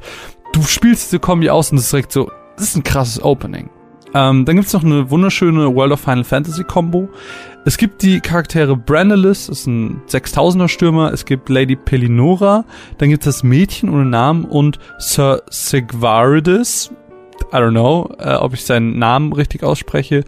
du 0.52 0.62
spielst 0.64 1.06
diese 1.14 1.20
Kombi 1.20 1.50
aus 1.50 1.72
und 1.72 1.78
das 1.78 1.86
ist 1.86 1.94
direkt 1.94 2.12
so, 2.12 2.30
das 2.58 2.66
ist 2.66 2.76
ein 2.76 2.84
krasses 2.84 3.24
Opening. 3.24 3.70
Ähm, 4.14 4.46
dann 4.46 4.56
gibt's 4.56 4.74
noch 4.74 4.84
eine 4.84 5.10
wunderschöne 5.10 5.74
World 5.74 5.94
of 5.94 6.02
Final 6.02 6.24
Fantasy 6.24 6.64
Combo. 6.64 7.10
Es 7.64 7.78
gibt 7.78 8.02
die 8.02 8.20
Charaktere 8.20 8.76
Brandalis, 8.76 9.48
das 9.48 9.60
ist 9.60 9.68
ein 9.68 10.02
6000er 10.08 10.68
Stürmer. 10.68 11.14
Es 11.14 11.26
gibt 11.26 11.48
Lady 11.50 11.76
Pelinora. 11.76 12.66
Dann 12.98 13.10
gibt 13.10 13.26
es 13.26 13.36
das 13.36 13.44
Mädchen 13.44 13.90
ohne 13.90 14.06
Namen 14.06 14.46
und 14.46 14.80
Sir 14.98 15.44
Sigvaridis. 15.50 16.92
I 17.54 17.56
don't 17.56 17.72
know, 17.72 18.10
äh, 18.20 18.36
ob 18.36 18.54
ich 18.54 18.66
seinen 18.66 18.98
Namen 18.98 19.34
richtig 19.34 19.64
ausspreche. 19.64 20.24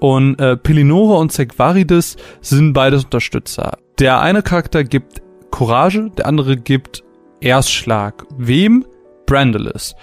Und 0.00 0.38
äh, 0.40 0.56
Pelinora 0.56 1.18
und 1.18 1.32
Segvaridis 1.32 2.16
sind 2.40 2.72
beides 2.72 3.04
Unterstützer. 3.04 3.78
Der 3.98 4.20
eine 4.20 4.42
Charakter 4.42 4.84
gibt 4.84 5.22
Courage, 5.50 6.10
der 6.16 6.26
andere 6.26 6.56
gibt 6.56 7.04
Erstschlag. 7.40 8.26
Wem? 8.36 8.84
Brandalis. 9.26 9.94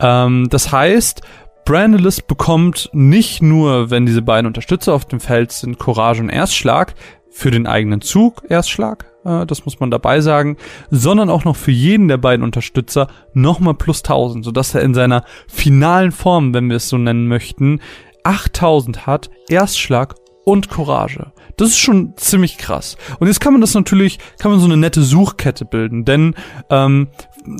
Ähm, 0.00 0.48
das 0.50 0.70
heißt, 0.70 1.22
Brandalis 1.68 2.22
bekommt 2.22 2.88
nicht 2.94 3.42
nur, 3.42 3.90
wenn 3.90 4.06
diese 4.06 4.22
beiden 4.22 4.46
Unterstützer 4.46 4.94
auf 4.94 5.04
dem 5.04 5.20
Feld 5.20 5.52
sind, 5.52 5.78
Courage 5.78 6.22
und 6.22 6.30
Erstschlag, 6.30 6.94
für 7.28 7.50
den 7.50 7.66
eigenen 7.66 8.00
Zug 8.00 8.42
Erstschlag, 8.48 9.04
äh, 9.26 9.44
das 9.44 9.66
muss 9.66 9.78
man 9.78 9.90
dabei 9.90 10.22
sagen, 10.22 10.56
sondern 10.90 11.28
auch 11.28 11.44
noch 11.44 11.56
für 11.56 11.70
jeden 11.70 12.08
der 12.08 12.16
beiden 12.16 12.42
Unterstützer 12.42 13.08
nochmal 13.34 13.74
plus 13.74 13.98
1000, 13.98 14.46
sodass 14.46 14.74
er 14.74 14.80
in 14.80 14.94
seiner 14.94 15.24
finalen 15.46 16.10
Form, 16.10 16.54
wenn 16.54 16.70
wir 16.70 16.76
es 16.76 16.88
so 16.88 16.96
nennen 16.96 17.28
möchten, 17.28 17.82
8000 18.24 19.06
hat, 19.06 19.28
Erstschlag 19.50 20.14
und 20.44 20.70
Courage. 20.70 21.32
Das 21.56 21.68
ist 21.68 21.78
schon 21.78 22.14
ziemlich 22.16 22.58
krass. 22.58 22.96
Und 23.18 23.26
jetzt 23.26 23.40
kann 23.40 23.52
man 23.52 23.60
das 23.60 23.74
natürlich, 23.74 24.18
kann 24.38 24.50
man 24.50 24.60
so 24.60 24.66
eine 24.66 24.76
nette 24.76 25.02
Suchkette 25.02 25.64
bilden, 25.64 26.04
denn 26.04 26.34
ähm, 26.70 27.08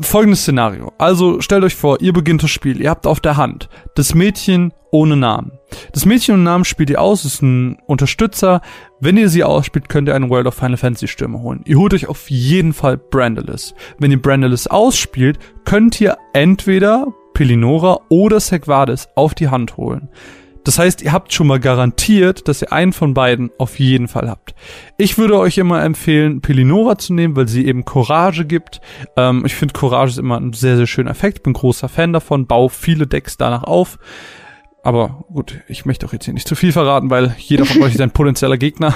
folgendes 0.03 0.43
Szenario. 0.43 0.93
Also 0.99 1.41
stellt 1.41 1.65
euch 1.65 1.75
vor, 1.75 2.01
ihr 2.01 2.13
beginnt 2.13 2.43
das 2.43 2.51
Spiel, 2.51 2.81
ihr 2.81 2.91
habt 2.91 3.07
auf 3.07 3.21
der 3.21 3.37
Hand 3.37 3.69
das 3.95 4.15
Mädchen 4.15 4.73
ohne 4.91 5.17
Namen. 5.17 5.53
Das 5.93 6.07
Mädchen 6.07 6.35
ohne 6.35 6.45
Namen 6.45 6.65
spielt 6.65 6.91
ihr 6.91 7.01
aus, 7.01 7.25
ist 7.25 7.43
ein 7.43 7.79
Unterstützer. 7.87 8.63
Wenn 9.01 9.17
ihr 9.17 9.29
sie 9.29 9.45
ausspielt, 9.45 9.89
könnt 9.89 10.09
ihr 10.09 10.15
einen 10.15 10.31
World 10.31 10.47
of 10.47 10.55
Final 10.55 10.77
Fantasy 10.77 11.09
Stürmer 11.09 11.41
holen. 11.41 11.63
Ihr 11.67 11.79
holt 11.79 11.93
euch 11.93 12.09
auf 12.09 12.31
jeden 12.31 12.73
Fall 12.73 12.97
Brandalis. 12.97 13.75
Wenn 13.99 14.11
ihr 14.11 14.23
Brandalis 14.23 14.67
ausspielt, 14.67 15.39
könnt 15.65 16.01
ihr 16.01 16.17
entweder 16.33 17.07
Pelinora 17.35 18.01
oder 18.09 18.41
Segvadis 18.41 19.09
auf 19.15 19.35
die 19.35 19.49
Hand 19.49 19.77
holen. 19.77 20.09
Das 20.69 20.79
heißt, 20.79 21.01
ihr 21.01 21.13
habt 21.13 21.33
schon 21.33 21.47
mal 21.47 21.61
garantiert, 21.61 22.47
dass 22.47 22.61
ihr 22.61 22.75
einen 22.75 22.93
von 22.93 23.15
beiden 23.15 23.51
auf 23.57 23.79
jeden 23.79 24.07
Fall 24.07 24.29
habt. 24.29 24.55
Ich 24.99 25.17
würde 25.17 25.39
euch 25.39 25.57
immer 25.57 25.83
empfehlen, 25.83 26.43
Pelinora 26.43 26.99
zu 26.99 27.15
nehmen, 27.15 27.37
weil 27.37 27.49
sie 27.49 27.65
eben 27.65 27.87
Courage 27.87 28.45
gibt. 28.45 28.83
Ähm, 29.17 29.45
ich 29.47 29.55
finde 29.55 29.73
Courage 29.73 30.11
ist 30.11 30.19
immer 30.19 30.39
ein 30.39 30.53
sehr, 30.53 30.77
sehr 30.77 30.87
schöner 30.87 31.13
Effekt. 31.13 31.43
Bin 31.43 31.55
großer 31.55 31.89
Fan 31.89 32.13
davon, 32.13 32.47
baue 32.47 32.69
viele 32.69 33.07
Decks 33.07 33.39
danach 33.39 33.63
auf. 33.63 33.99
Aber 34.83 35.25
gut, 35.33 35.59
ich 35.69 35.87
möchte 35.87 36.05
auch 36.05 36.13
jetzt 36.13 36.27
hier 36.27 36.35
nicht 36.35 36.47
zu 36.47 36.55
viel 36.55 36.73
verraten, 36.73 37.09
weil 37.09 37.35
jeder 37.39 37.65
von 37.65 37.83
euch 37.85 37.95
ist 37.95 38.03
ein 38.03 38.11
potenzieller 38.13 38.59
Gegner. 38.59 38.95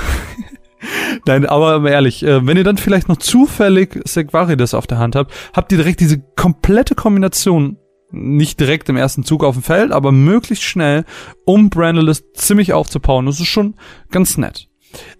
Nein, 1.26 1.46
aber 1.46 1.90
ehrlich, 1.90 2.22
äh, 2.22 2.46
wenn 2.46 2.58
ihr 2.58 2.64
dann 2.64 2.76
vielleicht 2.76 3.08
noch 3.08 3.16
zufällig 3.16 3.98
Segvarides 4.04 4.74
auf 4.74 4.86
der 4.86 4.98
Hand 4.98 5.16
habt, 5.16 5.32
habt 5.54 5.72
ihr 5.72 5.78
direkt 5.78 6.00
diese 6.00 6.18
komplette 6.18 6.94
Kombination 6.94 7.78
nicht 8.12 8.60
direkt 8.60 8.88
im 8.88 8.96
ersten 8.96 9.24
Zug 9.24 9.44
auf 9.44 9.54
dem 9.54 9.62
Feld, 9.62 9.92
aber 9.92 10.12
möglichst 10.12 10.64
schnell, 10.64 11.04
um 11.44 11.70
Brandalis 11.70 12.24
ziemlich 12.34 12.72
aufzubauen. 12.72 13.26
Das 13.26 13.40
ist 13.40 13.48
schon 13.48 13.74
ganz 14.10 14.38
nett. 14.38 14.68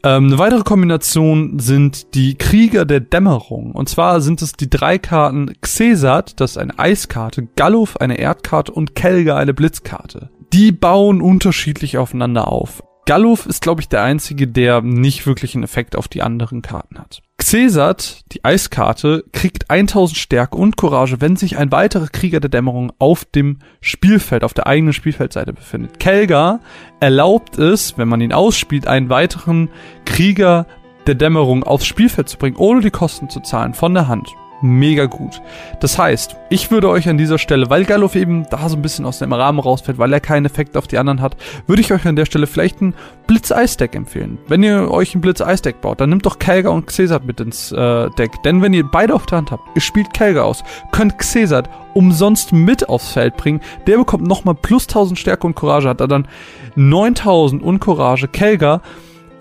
Ähm, 0.05 0.27
eine 0.27 0.39
weitere 0.39 0.63
Kombination 0.63 1.59
sind 1.59 2.15
die 2.15 2.37
Krieger 2.37 2.85
der 2.85 3.01
Dämmerung. 3.01 3.73
Und 3.73 3.89
zwar 3.89 4.21
sind 4.21 4.43
es 4.43 4.53
die 4.53 4.69
drei 4.69 4.99
Karten 4.99 5.55
Xesat, 5.61 6.41
das 6.41 6.53
ist 6.53 6.59
eine 6.59 6.79
Eiskarte, 6.79 7.49
Galluf 7.57 7.97
eine 7.97 8.19
Erdkarte 8.19 8.73
und 8.73 8.95
Kelga 8.95 9.37
eine 9.37 9.55
Blitzkarte. 9.55 10.31
Die 10.53 10.73
bauen 10.73 11.23
unterschiedlich 11.23 11.97
aufeinander 11.97 12.49
auf. 12.49 12.83
Galluf 13.13 13.45
ist, 13.45 13.61
glaube 13.61 13.83
ich, 13.83 13.91
der 13.91 14.03
einzige, 14.03 14.49
der 14.49 14.81
nicht 14.81 15.27
wirklich 15.27 15.55
einen 15.55 15.65
Effekt 15.65 15.97
auf 15.97 16.09
die 16.09 16.23
anderen 16.23 16.63
Karten 16.63 16.99
hat. 16.99 17.21
Xesat, 17.37 18.25
die 18.33 18.43
Eiskarte, 18.43 19.25
kriegt 19.33 19.69
1000 19.69 20.17
Stärke 20.17 20.57
und 20.57 20.79
Courage, 20.79 21.21
wenn 21.21 21.37
sich 21.37 21.59
ein 21.59 21.71
weiterer 21.71 22.07
Krieger 22.07 22.41
der 22.41 22.49
Dämmerung 22.49 22.91
auf 22.99 23.27
dem 23.27 23.59
Spielfeld, 23.83 24.45
auf 24.45 24.55
der 24.55 24.67
eigenen 24.67 24.95
Spielfeldseite 24.95 25.53
befindet. 25.53 26.01
Kelga 26.01 26.61
erlaubt 27.01 27.59
es, 27.59 27.99
wenn 27.99 28.09
man 28.09 28.23
ihn 28.23 28.33
ausspielt, 28.33 28.87
einen 28.87 29.11
weiteren 29.11 29.69
Krieger 30.07 30.67
der 31.07 31.15
Dämmerung 31.15 31.65
aufs 31.65 31.85
Spielfeld 31.85 32.31
zu 32.31 32.39
bringen, 32.39 32.57
ohne 32.57 32.81
die 32.81 32.91
Kosten 32.91 33.29
zu 33.29 33.41
zahlen 33.41 33.75
von 33.75 33.93
der 33.93 34.09
Hand 34.09 34.31
mega 34.63 35.07
gut. 35.07 35.41
Das 35.81 35.99
heißt, 35.99 36.37
ich 36.51 36.71
würde 36.71 36.89
euch 36.89 37.09
an 37.09 37.19
dieser 37.19 37.39
Stelle, 37.39 37.71
weil 37.71 37.85
Galluf 37.85 38.15
eben 38.15 38.47
da 38.51 38.69
so 38.69 38.77
ein 38.77 38.83
bisschen 38.83 39.05
aus 39.05 39.19
dem 39.19 39.33
Rahmen 39.33 39.59
rausfällt, 39.59 39.99
weil 39.99 40.13
er 40.13 40.21
keinen 40.21 40.47
Effekt 40.47 40.77
auf 40.77 40.87
die 40.87 40.99
anderen 40.99 41.21
hat, 41.21 41.37
würde 41.67 41.83
ich 41.83 41.93
euch 41.93 42.07
an 42.07 42.17
der 42.17 42.27
Stelle 42.27 42.47
vielleicht 42.47 42.81
ein 42.81 42.95
Blitz-Eis-Deck 43.27 43.95
empfehlen. 43.95 44.39
Wenn 44.49 44.63
ihr 44.63 44.91
euch 44.91 45.15
ein 45.15 45.21
Blitz-Eis-Deck 45.21 45.81
baut, 45.81 46.01
dann 46.01 46.11
nehmt 46.11 46.27
doch 46.27 46.39
Kelga 46.39 46.71
und 46.71 46.87
Xesat 46.87 47.25
mit 47.25 47.41
ins 47.41 47.73
äh, 47.73 48.11
Deck. 48.19 48.31
Denn 48.45 48.63
wenn 48.63 48.73
ihr 48.73 48.85
beide 48.85 49.15
auf 49.15 49.27
der 49.27 49.39
Hand 49.39 49.51
habt, 49.51 49.65
ihr 49.75 49.83
spielt 49.83 50.15
Kelga 50.15 50.43
aus, 50.43 50.65
könnt 50.91 51.19
Xesat 51.19 51.69
umsonst 51.95 52.53
mit 52.53 52.89
aufs 52.89 53.13
Feld 53.13 53.37
bringen. 53.37 53.61
Der 53.87 53.99
bekommt 53.99 54.27
nochmal 54.27 54.55
plus 54.55 54.85
1000 54.85 55.19
Stärke 55.19 55.47
und 55.47 55.55
Courage, 55.55 55.89
hat 55.89 56.01
er 56.01 56.09
dann 56.09 56.29
9000 56.77 57.63
und 57.63 57.81
Courage. 57.81 58.29
Kelga 58.29 58.81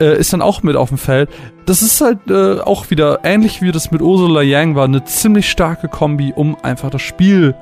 äh, 0.02 0.18
ist 0.18 0.34
dann 0.34 0.42
auch 0.42 0.64
mit 0.64 0.76
auf 0.76 0.90
dem 0.90 0.98
Feld. 0.98 1.30
Das 1.66 1.82
ist 1.82 2.02
halt 2.02 2.30
äh, 2.30 2.60
auch 2.60 2.90
wieder 2.90 3.20
ähnlich 3.24 3.62
wie 3.62 3.72
das 3.72 3.92
mit 3.92 4.02
Ursula 4.02 4.42
Yang 4.42 4.76
war, 4.76 4.86
eine 4.86 5.06
ziemlich 5.06 5.50
starke 5.50 5.88
Kombi, 5.88 6.34
um 6.36 6.58
einfach 6.62 6.90
das 6.90 7.02
Spiel 7.02 7.56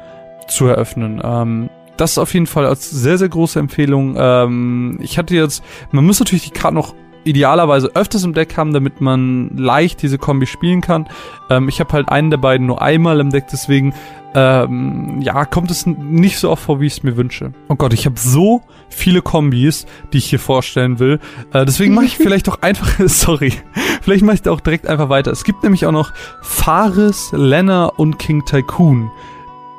zu 0.47 0.65
eröffnen. 0.65 1.21
Ähm, 1.23 1.69
das 1.97 2.11
ist 2.11 2.17
auf 2.17 2.33
jeden 2.33 2.47
Fall 2.47 2.65
als 2.65 2.89
sehr, 2.89 3.17
sehr 3.17 3.29
große 3.29 3.59
Empfehlung. 3.59 4.15
Ähm, 4.17 4.97
ich 5.01 5.17
hatte 5.17 5.35
jetzt, 5.35 5.63
man 5.91 6.05
muss 6.05 6.19
natürlich 6.19 6.45
die 6.45 6.51
Karte 6.51 6.75
noch 6.75 6.95
idealerweise 7.25 7.91
öfters 7.93 8.23
im 8.23 8.33
Deck 8.33 8.55
haben, 8.57 8.73
damit 8.73 9.01
man 9.01 9.55
leicht 9.57 10.01
diese 10.01 10.17
Kombi 10.17 10.45
spielen 10.45 10.81
kann. 10.81 11.07
Ähm, 11.49 11.67
ich 11.67 11.79
habe 11.79 11.91
halt 11.91 12.09
einen 12.09 12.29
der 12.31 12.37
beiden 12.37 12.65
nur 12.65 12.81
einmal 12.81 13.19
im 13.19 13.29
Deck, 13.29 13.47
deswegen 13.51 13.93
ähm, 14.35 15.21
ja, 15.21 15.45
kommt 15.45 15.71
es 15.71 15.85
nicht 15.85 16.37
so 16.37 16.51
oft 16.51 16.63
vor, 16.63 16.79
wie 16.79 16.85
ich 16.85 16.93
es 16.93 17.03
mir 17.03 17.17
wünsche. 17.17 17.51
Oh 17.67 17.75
Gott, 17.75 17.93
ich 17.93 18.05
habe 18.05 18.19
so 18.19 18.61
viele 18.89 19.21
Kombis, 19.21 19.85
die 20.13 20.19
ich 20.19 20.29
hier 20.29 20.39
vorstellen 20.39 20.99
will. 20.99 21.19
Äh, 21.51 21.65
deswegen 21.65 21.93
mache 21.93 22.05
ich 22.05 22.17
vielleicht 22.17 22.47
doch 22.47 22.61
einfach, 22.61 22.99
sorry, 23.07 23.53
vielleicht 24.01 24.23
mache 24.23 24.35
ich 24.35 24.41
da 24.43 24.51
auch 24.51 24.59
direkt 24.59 24.87
einfach 24.87 25.09
weiter. 25.09 25.31
Es 25.31 25.43
gibt 25.43 25.63
nämlich 25.63 25.85
auch 25.85 25.91
noch 25.91 26.13
Faris, 26.41 27.31
Lenna 27.33 27.85
und 27.85 28.19
King 28.19 28.45
Tycoon. 28.45 29.09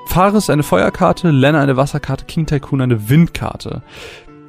Faris 0.06 0.50
eine 0.50 0.64
Feuerkarte, 0.64 1.30
Lenna 1.30 1.60
eine 1.60 1.76
Wasserkarte, 1.76 2.24
King 2.24 2.46
Tycoon 2.46 2.80
eine 2.80 3.08
Windkarte. 3.08 3.82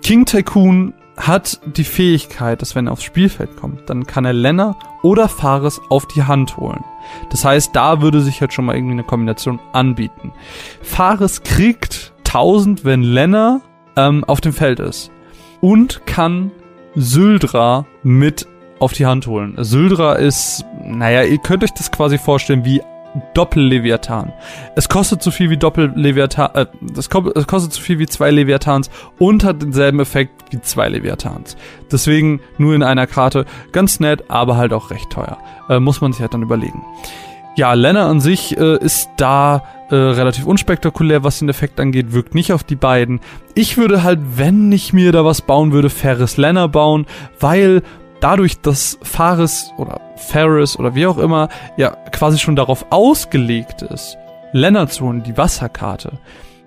King 0.02 0.26
Tycoon 0.26 0.96
hat 1.28 1.60
die 1.66 1.84
Fähigkeit, 1.84 2.62
dass 2.62 2.76
wenn 2.76 2.88
er 2.88 2.94
aufs 2.94 3.04
Spielfeld 3.04 3.56
kommt, 3.58 3.90
dann 3.90 4.06
kann 4.06 4.26
er 4.26 4.34
Lenner 4.34 4.78
oder 5.04 5.30
Fares 5.30 5.82
auf 5.90 6.08
die 6.08 6.24
Hand 6.24 6.58
holen. 6.58 6.84
Das 7.30 7.46
heißt, 7.46 7.76
da 7.76 8.02
würde 8.02 8.22
sich 8.22 8.42
halt 8.42 8.54
schon 8.54 8.66
mal 8.66 8.76
irgendwie 8.76 8.94
eine 8.94 9.04
Kombination 9.04 9.60
anbieten. 9.74 10.34
Fares 10.82 11.44
kriegt 11.44 12.14
1000, 12.20 12.86
wenn 12.86 13.04
Lenner 13.04 13.62
ähm, 13.96 14.24
auf 14.24 14.42
dem 14.42 14.54
Feld 14.54 14.80
ist 14.80 15.12
und 15.60 16.06
kann 16.06 16.52
Syldra 16.96 17.86
mit 18.04 18.48
auf 18.80 18.94
die 18.94 19.06
Hand 19.06 19.28
holen. 19.28 19.56
Syldra 19.60 20.14
ist, 20.14 20.66
naja, 20.84 21.24
ihr 21.24 21.38
könnt 21.38 21.64
euch 21.64 21.74
das 21.74 21.92
quasi 21.92 22.18
vorstellen 22.18 22.66
wie 22.66 22.82
Doppel-Leviathan. 23.34 24.34
Es 24.76 24.90
kostet 24.90 25.22
so 25.22 25.32
viel 25.32 25.50
wie 25.50 25.58
Doppel-Leviathan, 25.58 26.50
äh, 26.54 26.66
es 26.98 27.10
kostet 27.10 27.74
so 27.74 27.82
viel 27.82 28.00
wie 28.00 28.08
zwei 28.08 28.32
Leviathans 28.32 28.90
und 29.20 29.44
hat 29.44 29.62
denselben 29.62 30.00
Effekt 30.00 30.34
wie 30.52 30.62
zwei 30.62 30.90
Leviathans. 30.90 31.58
Deswegen 31.92 32.42
nur 32.58 32.74
in 32.74 32.84
einer 32.84 33.08
Karte. 33.08 33.46
Ganz 33.72 34.00
nett, 34.00 34.26
aber 34.30 34.58
halt 34.58 34.74
auch 34.74 34.92
recht 34.92 35.10
teuer. 35.10 35.38
Äh, 35.70 35.80
muss 35.80 36.02
man 36.02 36.14
sich 36.14 36.22
halt 36.22 36.34
dann 36.34 36.44
überlegen. 36.44 36.84
Ja, 37.56 37.74
Lena 37.74 38.10
an 38.10 38.22
sich 38.22 38.58
äh, 38.58 38.78
ist 38.78 39.10
da 39.18 39.64
äh, 39.90 39.96
relativ 39.96 40.46
unspektakulär, 40.46 41.26
was 41.26 41.40
den 41.40 41.50
Effekt 41.50 41.80
angeht, 41.82 42.14
wirkt 42.14 42.34
nicht 42.34 42.54
auf 42.54 42.64
die 42.64 42.78
beiden. 42.78 43.20
Ich 43.56 43.78
würde 43.78 44.04
halt, 44.04 44.20
wenn 44.38 44.72
ich 44.72 44.94
mir 44.94 45.12
da 45.12 45.26
was 45.26 45.42
bauen 45.42 45.74
würde, 45.74 45.90
Ferris 45.90 46.38
Lena 46.38 46.68
bauen, 46.68 47.06
weil 47.42 47.84
dadurch, 48.22 48.62
dass 48.62 48.98
Faris 49.02 49.74
oder 49.78 50.00
Ferris 50.16 50.80
oder 50.80 50.96
wie 50.96 51.08
auch 51.08 51.18
immer 51.18 51.50
ja 51.76 51.90
quasi 52.12 52.38
schon 52.40 52.56
darauf 52.56 52.86
ausgelegt 52.92 53.82
ist, 53.82 54.18
Lennart 54.54 54.94
zu 54.94 55.06
holen, 55.06 55.24
die 55.24 55.38
Wasserkarte, 55.38 56.20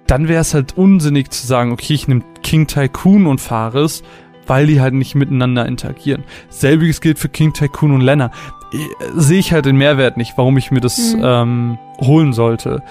dann 0.07 0.29
wäre 0.29 0.43
es 0.43 0.53
halt 0.53 0.77
unsinnig 0.77 1.31
zu 1.31 1.47
sagen, 1.47 1.73
okay, 1.73 1.95
ich 1.95 2.09
nehme 2.09 2.23
King 2.43 2.67
Tycoon 2.67 3.27
und 3.27 3.41
Faris, 3.41 4.03
weil 4.47 4.67
die 4.67 4.81
halt 4.81 4.95
nicht 4.95 5.15
miteinander 5.15 5.67
interagieren. 5.67 6.25
Selbiges 6.51 7.01
gilt 7.01 7.19
für 7.19 7.31
King 7.31 7.55
Tycoon 7.55 7.93
und 7.93 8.03
Lenner. 8.03 8.31
Sehe 9.15 9.39
ich 9.39 9.53
halt 9.53 9.65
den 9.65 9.77
Mehrwert 9.77 10.17
nicht, 10.17 10.37
warum 10.37 10.59
ich 10.59 10.71
mir 10.71 10.81
das 10.81 11.15
mhm. 11.15 11.23
ähm, 11.25 11.79
holen 12.01 12.33
sollte. 12.33 12.83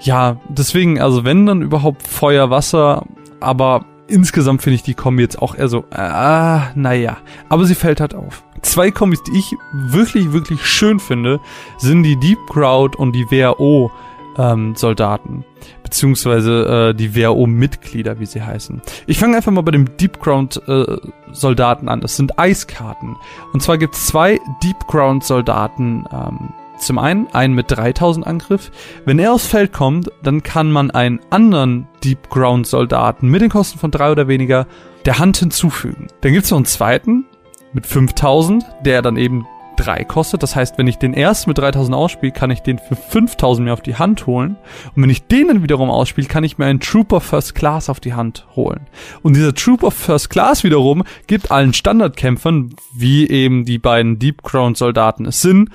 Ja, 0.00 0.36
deswegen, 0.48 1.00
also 1.00 1.24
wenn 1.24 1.46
dann 1.46 1.62
überhaupt 1.62 2.06
Feuer, 2.06 2.50
Wasser, 2.50 3.04
aber 3.40 3.84
insgesamt 4.08 4.62
finde 4.62 4.76
ich 4.76 4.82
die 4.82 4.94
Kombi 4.94 5.22
jetzt 5.22 5.40
auch 5.40 5.54
eher 5.54 5.68
so, 5.68 5.84
ah, 5.90 6.70
naja. 6.74 7.18
Aber 7.48 7.64
sie 7.64 7.74
fällt 7.74 8.00
halt 8.00 8.14
auf. 8.14 8.44
Zwei 8.62 8.90
Kombis, 8.90 9.22
die 9.24 9.38
ich 9.38 9.54
wirklich, 9.72 10.32
wirklich 10.32 10.64
schön 10.66 11.00
finde, 11.00 11.40
sind 11.78 12.02
die 12.04 12.16
Deep 12.16 12.38
Crowd 12.48 12.96
und 12.96 13.12
die 13.12 13.26
WAO. 13.30 13.90
ähm, 14.38 14.74
Soldaten, 14.76 15.44
beziehungsweise 15.82 16.90
äh, 16.90 16.94
die 16.94 17.14
WRO-Mitglieder, 17.14 18.18
wie 18.18 18.24
sie 18.24 18.42
heißen. 18.42 18.80
Ich 19.06 19.18
fange 19.18 19.36
einfach 19.36 19.52
mal 19.52 19.60
bei 19.60 19.72
dem 19.72 19.96
Deep 19.98 20.20
Ground 20.20 20.60
äh, 20.66 20.96
Soldaten 21.32 21.88
an. 21.88 22.00
Das 22.00 22.16
sind 22.16 22.38
Eiskarten. 22.38 23.16
Und 23.52 23.62
zwar 23.62 23.76
gibt 23.76 23.94
es 23.94 24.06
zwei 24.06 24.40
Deep 24.62 24.86
Ground 24.88 25.22
Soldaten. 25.22 26.06
Ähm, 26.10 26.54
zum 26.82 26.98
einen 26.98 27.28
einen 27.28 27.54
mit 27.54 27.70
3000 27.70 28.26
Angriff. 28.26 28.70
Wenn 29.04 29.18
er 29.18 29.32
aufs 29.32 29.46
Feld 29.46 29.72
kommt, 29.72 30.10
dann 30.22 30.42
kann 30.42 30.70
man 30.70 30.90
einen 30.90 31.20
anderen 31.30 31.88
Deep 32.04 32.28
Ground 32.28 32.66
Soldaten 32.66 33.28
mit 33.28 33.40
den 33.40 33.50
Kosten 33.50 33.78
von 33.78 33.90
drei 33.90 34.10
oder 34.10 34.28
weniger 34.28 34.66
der 35.04 35.18
Hand 35.18 35.36
hinzufügen. 35.38 36.08
Dann 36.20 36.32
gibt 36.32 36.44
es 36.44 36.50
noch 36.50 36.58
einen 36.58 36.66
zweiten 36.66 37.24
mit 37.72 37.86
5000, 37.86 38.64
der 38.84 39.02
dann 39.02 39.16
eben 39.16 39.46
3 39.76 40.04
kostet. 40.04 40.42
Das 40.42 40.54
heißt, 40.54 40.78
wenn 40.78 40.86
ich 40.86 40.98
den 40.98 41.14
ersten 41.14 41.50
mit 41.50 41.58
3000 41.58 41.96
ausspiele, 41.96 42.32
kann 42.32 42.50
ich 42.50 42.60
den 42.60 42.78
für 42.78 42.96
5000 42.96 43.64
mir 43.66 43.72
auf 43.72 43.80
die 43.80 43.96
Hand 43.96 44.26
holen. 44.26 44.56
Und 44.94 45.02
wenn 45.02 45.10
ich 45.10 45.26
den 45.26 45.48
dann 45.48 45.62
wiederum 45.62 45.90
ausspiele, 45.90 46.28
kann 46.28 46.44
ich 46.44 46.58
mir 46.58 46.66
einen 46.66 46.80
Trooper 46.80 47.20
First 47.20 47.54
Class 47.54 47.88
auf 47.88 48.00
die 48.00 48.14
Hand 48.14 48.46
holen. 48.54 48.86
Und 49.22 49.34
dieser 49.34 49.54
Trooper 49.54 49.90
First 49.90 50.30
Class 50.30 50.64
wiederum 50.64 51.04
gibt 51.26 51.50
allen 51.50 51.74
Standardkämpfern, 51.74 52.74
wie 52.94 53.28
eben 53.28 53.64
die 53.64 53.78
beiden 53.78 54.18
Deep 54.18 54.42
Crown 54.42 54.74
Soldaten 54.74 55.26
es 55.26 55.40
sind, 55.40 55.70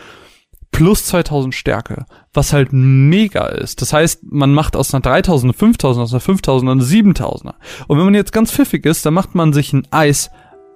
plus 0.71 1.05
2000 1.05 1.55
Stärke, 1.55 2.05
was 2.33 2.53
halt 2.53 2.69
mega 2.71 3.47
ist. 3.47 3.81
Das 3.81 3.93
heißt, 3.93 4.21
man 4.23 4.53
macht 4.53 4.75
aus 4.75 4.93
einer 4.93 5.01
3000 5.01 5.51
eine 5.51 5.57
5000, 5.57 6.03
aus 6.03 6.13
einer 6.13 6.19
5000 6.19 6.71
eine 6.71 6.83
7000er. 6.83 7.53
Und 7.87 7.97
wenn 7.97 8.05
man 8.05 8.13
jetzt 8.13 8.31
ganz 8.33 8.51
pfiffig 8.51 8.85
ist, 8.85 9.05
dann 9.05 9.13
macht 9.13 9.35
man 9.35 9.53
sich 9.53 9.73
ein 9.73 9.87
Eis 9.91 10.29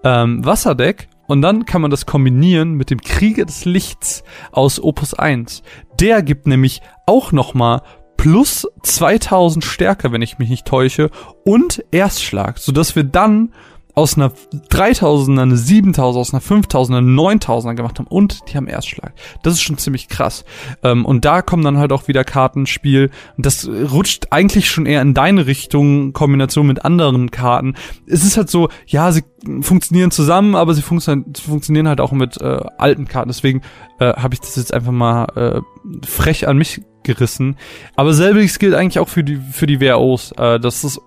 ähm, 0.03 0.43
Wasserdeck 0.45 1.07
und 1.27 1.41
dann 1.41 1.65
kann 1.65 1.81
man 1.81 1.91
das 1.91 2.05
kombinieren 2.05 2.73
mit 2.73 2.89
dem 2.89 2.99
Krieger 2.99 3.45
des 3.45 3.65
Lichts 3.65 4.23
aus 4.51 4.81
Opus 4.81 5.13
1. 5.13 5.63
Der 5.99 6.23
gibt 6.23 6.47
nämlich 6.47 6.81
auch 7.05 7.31
nochmal 7.31 7.81
plus 8.17 8.67
2000 8.83 9.63
Stärke, 9.63 10.11
wenn 10.11 10.21
ich 10.21 10.37
mich 10.37 10.49
nicht 10.49 10.65
täusche, 10.65 11.09
und 11.43 11.83
Erstschlag, 11.91 12.59
sodass 12.59 12.95
wir 12.95 13.03
dann 13.03 13.53
aus 13.93 14.15
einer 14.15 14.31
3000er 14.71 15.41
eine 15.41 15.57
7000, 15.57 16.19
aus 16.19 16.33
einer 16.33 16.41
5000er 16.41 16.97
eine 16.97 17.07
9000er 17.07 17.75
gemacht 17.75 17.99
haben 17.99 18.07
und 18.07 18.39
die 18.49 18.57
haben 18.57 18.67
Erstschlag. 18.67 19.13
Das 19.43 19.53
ist 19.53 19.61
schon 19.61 19.77
ziemlich 19.77 20.07
krass. 20.07 20.45
Ähm, 20.83 21.05
und 21.05 21.25
da 21.25 21.41
kommen 21.41 21.63
dann 21.63 21.77
halt 21.77 21.91
auch 21.91 22.07
wieder 22.07 22.23
Kartenspiel 22.23 23.11
und 23.37 23.45
das 23.45 23.67
rutscht 23.67 24.27
eigentlich 24.31 24.69
schon 24.69 24.85
eher 24.85 25.01
in 25.01 25.13
deine 25.13 25.45
Richtung, 25.45 26.13
Kombination 26.13 26.67
mit 26.67 26.85
anderen 26.85 27.31
Karten. 27.31 27.75
Es 28.07 28.23
ist 28.23 28.37
halt 28.37 28.49
so, 28.49 28.69
ja, 28.87 29.11
sie 29.11 29.23
funktionieren 29.61 30.11
zusammen, 30.11 30.55
aber 30.55 30.73
sie 30.73 30.81
funktio 30.81 31.23
funktionieren 31.43 31.87
halt 31.87 31.99
auch 31.99 32.11
mit 32.11 32.39
äh, 32.39 32.59
alten 32.77 33.07
Karten. 33.07 33.29
Deswegen 33.29 33.61
äh, 33.99 34.13
habe 34.13 34.33
ich 34.33 34.39
das 34.39 34.55
jetzt 34.55 34.73
einfach 34.73 34.91
mal 34.91 35.25
äh, 35.35 35.61
frech 36.05 36.47
an 36.47 36.57
mich 36.57 36.81
gerissen. 37.03 37.57
Aber 37.95 38.13
selbiges 38.13 38.59
gilt 38.59 38.75
eigentlich 38.75 38.99
auch 38.99 39.09
für 39.09 39.23
die 39.23 39.37
für 39.37 39.67
die 39.67 39.79
WROs. 39.79 40.31
Äh, 40.33 40.59
das 40.59 40.83
ist 40.83 41.01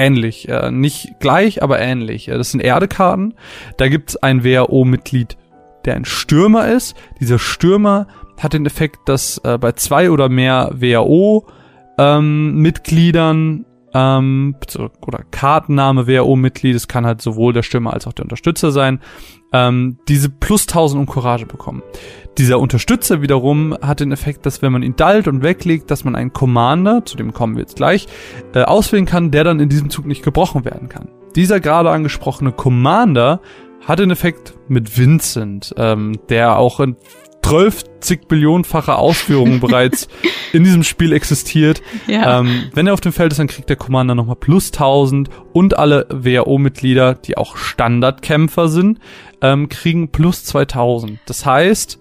ähnlich. 0.00 0.48
Äh, 0.48 0.70
nicht 0.70 1.20
gleich, 1.20 1.62
aber 1.62 1.78
ähnlich. 1.78 2.28
Äh, 2.28 2.38
das 2.38 2.50
sind 2.50 2.60
Erdekarten. 2.60 3.34
Da 3.76 3.88
gibt's 3.88 4.16
ein 4.16 4.42
WRO-Mitglied, 4.44 5.36
der 5.84 5.96
ein 5.96 6.04
Stürmer 6.04 6.68
ist. 6.68 6.96
Dieser 7.20 7.38
Stürmer 7.38 8.06
hat 8.38 8.52
den 8.54 8.66
Effekt, 8.66 9.00
dass 9.06 9.38
äh, 9.44 9.58
bei 9.58 9.72
zwei 9.72 10.10
oder 10.10 10.28
mehr 10.28 10.70
WRO-Mitgliedern 10.72 13.38
ähm, 13.38 13.66
oder 13.94 15.24
Kartenname 15.30 16.06
WRO-Mitglied, 16.06 16.76
es 16.76 16.88
kann 16.88 17.06
halt 17.06 17.20
sowohl 17.22 17.52
der 17.52 17.62
Stürmer 17.62 17.92
als 17.92 18.06
auch 18.06 18.12
der 18.12 18.24
Unterstützer 18.24 18.70
sein, 18.70 19.00
ähm, 19.52 19.98
diese 20.08 20.28
plus 20.28 20.66
1000 20.66 21.00
um 21.00 21.06
Courage 21.06 21.46
bekommen. 21.46 21.82
Dieser 22.38 22.60
Unterstützer 22.60 23.20
wiederum 23.20 23.76
hat 23.82 24.00
den 24.00 24.12
Effekt, 24.12 24.46
dass 24.46 24.62
wenn 24.62 24.72
man 24.72 24.82
ihn 24.82 24.94
dalt 24.96 25.26
und 25.26 25.42
weglegt, 25.42 25.90
dass 25.90 26.04
man 26.04 26.14
einen 26.14 26.32
Commander, 26.32 27.04
zu 27.04 27.16
dem 27.16 27.32
kommen 27.32 27.56
wir 27.56 27.62
jetzt 27.62 27.76
gleich, 27.76 28.06
äh, 28.54 28.62
auswählen 28.62 29.06
kann, 29.06 29.30
der 29.30 29.44
dann 29.44 29.60
in 29.60 29.68
diesem 29.68 29.90
Zug 29.90 30.06
nicht 30.06 30.22
gebrochen 30.22 30.64
werden 30.64 30.88
kann. 30.88 31.08
Dieser 31.34 31.60
gerade 31.60 31.90
angesprochene 31.90 32.52
Commander 32.52 33.40
hat 33.86 33.98
den 33.98 34.10
Effekt 34.10 34.54
mit 34.68 34.98
Vincent, 34.98 35.74
ähm, 35.76 36.18
der 36.28 36.58
auch 36.58 36.80
in 36.80 36.96
12 37.42 37.84
Billionenfache 38.28 38.94
Ausführungen 38.94 39.60
bereits 39.60 40.08
in 40.52 40.64
diesem 40.64 40.84
Spiel 40.84 41.12
existiert. 41.12 41.82
Ja. 42.06 42.40
Ähm, 42.40 42.70
wenn 42.74 42.86
er 42.86 42.94
auf 42.94 43.00
dem 43.00 43.12
Feld 43.12 43.32
ist, 43.32 43.38
dann 43.38 43.48
kriegt 43.48 43.68
der 43.68 43.76
Commander 43.76 44.14
nochmal 44.14 44.36
plus 44.36 44.72
1000 44.72 45.28
und 45.52 45.78
alle 45.78 46.06
WRO-Mitglieder, 46.10 47.14
die 47.14 47.36
auch 47.36 47.56
Standardkämpfer 47.56 48.68
sind, 48.68 49.00
ähm, 49.42 49.68
kriegen 49.68 50.10
plus 50.10 50.44
2000. 50.44 51.18
Das 51.26 51.44
heißt, 51.44 51.98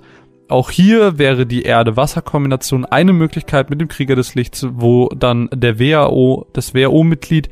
auch 0.49 0.71
hier 0.71 1.19
wäre 1.19 1.45
die 1.45 1.61
Erde-Wasser-Kombination 1.61 2.85
eine 2.85 3.13
Möglichkeit 3.13 3.69
mit 3.69 3.79
dem 3.81 3.87
Krieger 3.87 4.15
des 4.15 4.35
Lichts, 4.35 4.65
wo 4.71 5.09
dann 5.09 5.49
der 5.53 5.79
WAO, 5.79 6.47
das 6.53 6.73
WAO-Mitglied, 6.73 7.49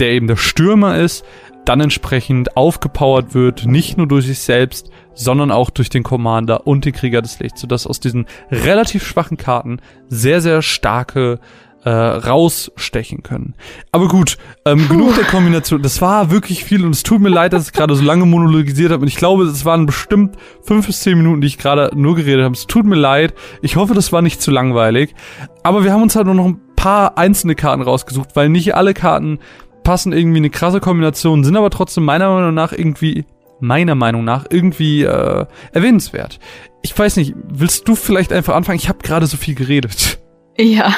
der 0.00 0.10
eben 0.10 0.26
der 0.26 0.36
Stürmer 0.36 0.98
ist, 0.98 1.24
dann 1.64 1.80
entsprechend 1.80 2.56
aufgepowert 2.56 3.34
wird, 3.34 3.66
nicht 3.66 3.96
nur 3.96 4.06
durch 4.06 4.26
sich 4.26 4.40
selbst, 4.40 4.90
sondern 5.16 5.50
auch 5.50 5.70
durch 5.70 5.88
den 5.88 6.04
Commander 6.04 6.66
und 6.66 6.84
den 6.84 6.92
Krieger 6.92 7.22
des 7.22 7.40
Lichts, 7.40 7.60
sodass 7.60 7.86
aus 7.86 7.98
diesen 7.98 8.26
relativ 8.50 9.04
schwachen 9.04 9.36
Karten 9.36 9.80
sehr, 10.08 10.40
sehr 10.40 10.62
starke 10.62 11.40
äh, 11.86 11.90
rausstechen 11.90 13.22
können. 13.22 13.54
Aber 13.92 14.08
gut, 14.08 14.38
ähm, 14.64 14.88
genug 14.88 15.14
der 15.14 15.24
Kombination. 15.24 15.82
Das 15.82 16.02
war 16.02 16.32
wirklich 16.32 16.64
viel 16.64 16.84
und 16.84 16.90
es 16.90 17.04
tut 17.04 17.20
mir 17.20 17.28
leid, 17.28 17.52
dass 17.52 17.68
ich 17.68 17.72
gerade 17.72 17.94
so 17.94 18.02
lange 18.02 18.26
monologisiert 18.26 18.90
habe. 18.90 19.02
Und 19.02 19.08
ich 19.08 19.16
glaube, 19.16 19.44
es 19.44 19.64
waren 19.64 19.86
bestimmt 19.86 20.36
fünf 20.62 20.88
bis 20.88 21.00
zehn 21.00 21.16
Minuten, 21.16 21.40
die 21.40 21.46
ich 21.46 21.58
gerade 21.58 21.90
nur 21.94 22.16
geredet 22.16 22.44
habe. 22.44 22.54
Es 22.54 22.66
tut 22.66 22.86
mir 22.86 22.96
leid. 22.96 23.34
Ich 23.62 23.76
hoffe, 23.76 23.94
das 23.94 24.12
war 24.12 24.20
nicht 24.20 24.42
zu 24.42 24.50
langweilig. 24.50 25.14
Aber 25.62 25.84
wir 25.84 25.92
haben 25.92 26.02
uns 26.02 26.16
halt 26.16 26.26
nur 26.26 26.34
noch 26.34 26.46
ein 26.46 26.60
paar 26.74 27.18
einzelne 27.18 27.54
Karten 27.54 27.82
rausgesucht, 27.82 28.30
weil 28.34 28.48
nicht 28.48 28.74
alle 28.74 28.92
Karten 28.92 29.38
passen 29.84 30.12
irgendwie 30.12 30.38
eine 30.38 30.50
krasse 30.50 30.80
Kombination, 30.80 31.44
sind 31.44 31.56
aber 31.56 31.70
trotzdem 31.70 32.04
meiner 32.04 32.28
Meinung 32.34 32.52
nach 32.52 32.72
irgendwie 32.72 33.24
meiner 33.60 33.94
Meinung 33.94 34.24
nach 34.24 34.46
irgendwie 34.50 35.02
äh, 35.02 35.46
erwähnenswert. 35.72 36.38
Ich 36.82 36.96
weiß 36.96 37.16
nicht, 37.16 37.34
willst 37.48 37.88
du 37.88 37.94
vielleicht 37.94 38.32
einfach 38.32 38.54
anfangen? 38.54 38.78
Ich 38.78 38.88
habe 38.88 38.98
gerade 39.02 39.26
so 39.26 39.36
viel 39.36 39.54
geredet. 39.54 40.18
Ja. 40.58 40.94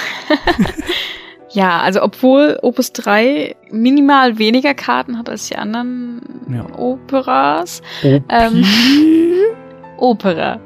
ja, 1.50 1.80
also 1.80 2.02
obwohl 2.02 2.58
Opus 2.62 2.92
3 2.92 3.56
minimal 3.70 4.38
weniger 4.38 4.74
Karten 4.74 5.18
hat 5.18 5.28
als 5.28 5.48
die 5.48 5.56
anderen 5.56 6.20
ja. 6.52 6.66
Operas. 6.76 7.82
Opi? 8.02 8.22
Ähm, 8.28 8.64
Opera. 9.98 10.60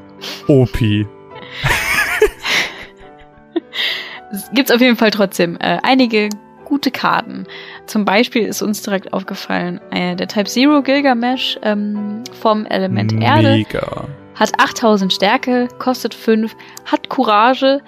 Opi. 0.48 1.06
Gibt's 4.54 4.70
auf 4.70 4.80
jeden 4.80 4.96
Fall 4.96 5.10
trotzdem 5.10 5.56
äh, 5.60 5.78
einige 5.82 6.30
gute 6.64 6.90
Karten. 6.90 7.46
Zum 7.86 8.04
Beispiel 8.04 8.46
ist 8.46 8.62
uns 8.62 8.82
direkt 8.82 9.12
aufgefallen, 9.12 9.80
äh, 9.90 10.14
der 10.16 10.28
Type 10.28 10.44
Zero 10.44 10.82
Gilgamesh 10.82 11.58
ähm, 11.62 12.22
vom 12.40 12.64
Element 12.66 13.12
Mega. 13.12 13.36
Erde 13.36 13.66
hat 14.34 14.58
8000 14.58 15.12
Stärke, 15.12 15.68
kostet 15.78 16.14
5, 16.14 16.56
hat 16.86 17.08
Courage 17.08 17.80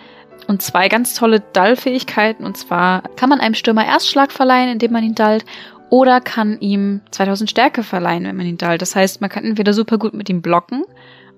und 0.46 0.62
zwei 0.62 0.88
ganz 0.88 1.14
tolle 1.14 1.40
Dull-Fähigkeiten. 1.40 2.44
Und 2.44 2.57
zwar 2.57 3.02
kann 3.16 3.28
man 3.30 3.40
einem 3.40 3.54
Stürmer 3.54 3.87
Erstschlag 3.87 4.30
verleihen, 4.30 4.70
indem 4.70 4.92
man 4.92 5.04
ihn 5.04 5.14
dullt, 5.14 5.44
oder 5.90 6.20
kann 6.20 6.61
ihm 6.61 7.00
2000 7.11 7.50
Stärke 7.50 7.83
verleihen, 7.83 8.24
wenn 8.24 8.37
man 8.37 8.46
ihn 8.46 8.59
dullt. 8.59 8.83
Das 8.83 8.96
heißt, 8.96 9.20
man 9.20 9.30
kann 9.30 9.44
entweder 9.44 9.72
super 9.72 9.98
gut 9.98 10.14
mit 10.14 10.28
ihm 10.28 10.42
blocken 10.42 10.85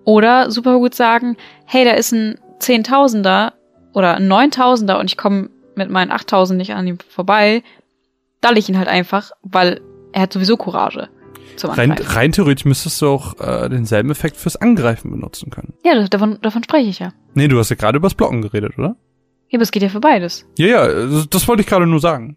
oder 0.05 0.51
super 0.51 0.79
gut 0.79 0.95
sagen, 0.95 1.37
hey, 1.67 1.85
da 1.85 1.93
ist 1.93 2.13
ein 2.13 2.39
10.000er 2.61 3.53
oder 3.93 4.15
ein 4.15 4.29
9.000er 4.29 4.99
und 4.99 5.11
ich 5.11 5.17
komme 5.17 5.51
mit 5.75 5.91
meinen 5.91 6.11
8000 6.11 6.57
nicht 6.57 6.75
an 6.75 6.87
ihm 6.87 6.99
vorbei, 7.09 7.63
dull 8.47 8.59
ich 8.59 8.69
ihn 8.69 8.79
halt 8.79 8.89
einfach, 8.89 9.31
weil 9.43 9.81
er 10.13 10.23
hat 10.23 10.33
sowieso 10.33 10.57
Courage. 10.57 11.09
Rein, 11.63 11.93
rein, 11.93 12.33
theoretisch 12.33 12.67
müsstest 12.67 13.01
du 13.01 13.09
auch 13.09 13.41
äh, 13.41 13.69
denselben 13.71 14.11
Effekt 14.11 14.37
fürs 14.37 14.57
Angreifen 14.57 15.11
benutzen 15.11 15.51
können. 15.51 15.73
Ja, 15.85 16.07
davon, 16.07 16.39
davon 16.43 16.63
spreche 16.63 16.89
ich 16.89 16.99
ja. 16.99 17.13
Nee, 17.35 17.49
du 17.49 17.59
hast 17.59 17.71
ja 17.71 17.77
gerade 17.77 17.97
übers 17.97 18.15
Blocken 18.15 18.43
geredet, 18.43 18.79
oder? 18.79 18.97
Ja, 19.49 19.59
aber 19.59 19.63
es 19.63 19.71
geht 19.71 19.83
ja 19.83 19.89
für 19.89 20.01
beides. 20.01 20.45
Ja, 20.59 20.67
ja, 20.67 20.87
das, 20.87 21.31
das 21.31 21.49
wollte 21.49 21.63
ich 21.63 21.69
gerade 21.69 21.87
nur 21.87 22.01
sagen. 22.01 22.37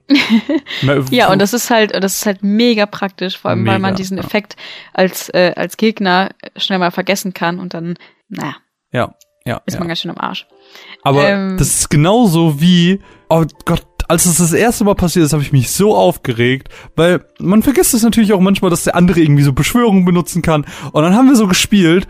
ja, 1.10 1.32
und 1.32 1.42
das 1.42 1.54
ist 1.54 1.70
halt, 1.70 1.94
das 2.02 2.18
ist 2.18 2.26
halt 2.26 2.44
mega 2.44 2.86
praktisch, 2.86 3.38
vor 3.38 3.52
allem, 3.52 3.64
mega, 3.64 3.74
weil 3.74 3.80
man 3.80 3.96
diesen 3.96 4.18
ja. 4.18 4.24
Effekt 4.24 4.56
als, 4.94 5.30
äh, 5.30 5.54
als 5.56 5.78
Gegner 5.78 6.30
schnell 6.56 6.80
mal 6.80 6.92
vergessen 6.92 7.34
kann 7.34 7.60
und 7.60 7.74
dann, 7.74 7.96
naja. 8.30 8.56
Ja, 8.92 9.16
ja. 9.44 9.62
Ist 9.66 9.74
ja. 9.74 9.80
man 9.80 9.88
ganz 9.88 10.02
schön 10.02 10.12
am 10.12 10.18
Arsch. 10.18 10.46
Aber 11.02 11.28
ähm, 11.28 11.58
das 11.58 11.80
ist 11.80 11.90
genauso 11.90 12.62
wie, 12.62 13.02
oh 13.30 13.44
Gott, 13.66 13.86
als 14.10 14.26
es 14.26 14.38
das 14.38 14.54
erste 14.54 14.84
Mal 14.84 14.96
passiert 14.96 15.24
ist, 15.24 15.34
habe 15.34 15.44
ich 15.44 15.52
mich 15.52 15.72
so 15.72 15.96
aufgeregt, 15.96 16.70
weil 16.96 17.24
man 17.40 17.62
vergisst 17.62 17.94
es 17.94 18.02
natürlich 18.02 18.34
auch 18.34 18.40
manchmal, 18.40 18.72
dass 18.72 18.84
der 18.84 18.96
andere 18.96 19.20
irgendwie 19.20 19.44
so 19.44 19.54
Beschwörungen 19.54 20.04
benutzen 20.04 20.42
kann. 20.42 20.66
Und 20.92 21.04
dann 21.04 21.16
haben 21.16 21.28
wir 21.28 21.36
so 21.36 21.48
gespielt 21.48 22.08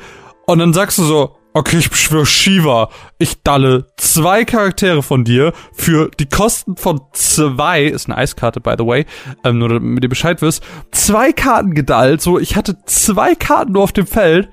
und 0.48 0.60
dann 0.60 0.74
sagst 0.74 0.98
du 0.98 1.04
so, 1.04 1.36
okay, 1.54 1.78
ich 1.78 1.90
beschwöre 1.90 2.26
Shiva. 2.26 2.90
Ich 3.18 3.44
dalle 3.44 3.88
zwei 3.98 4.46
Charaktere 4.46 5.04
von 5.04 5.26
dir 5.26 5.52
für 5.74 6.10
die 6.18 6.30
Kosten 6.30 6.78
von 6.78 7.02
zwei, 7.12 7.84
ist 7.84 8.08
eine 8.08 8.18
Eiskarte, 8.18 8.62
by 8.62 8.76
the 8.78 8.86
way, 8.86 9.06
ähm, 9.44 9.58
nur 9.58 9.68
damit 9.68 10.02
ihr 10.02 10.10
Bescheid 10.10 10.42
wisst, 10.42 10.64
zwei 10.92 11.34
Karten 11.34 11.74
gedallt, 11.74 12.22
so, 12.22 12.40
ich 12.40 12.56
hatte 12.56 12.78
zwei 12.86 13.36
Karten 13.36 13.74
nur 13.74 13.84
auf 13.84 13.92
dem 13.92 14.08
Feld 14.08 14.50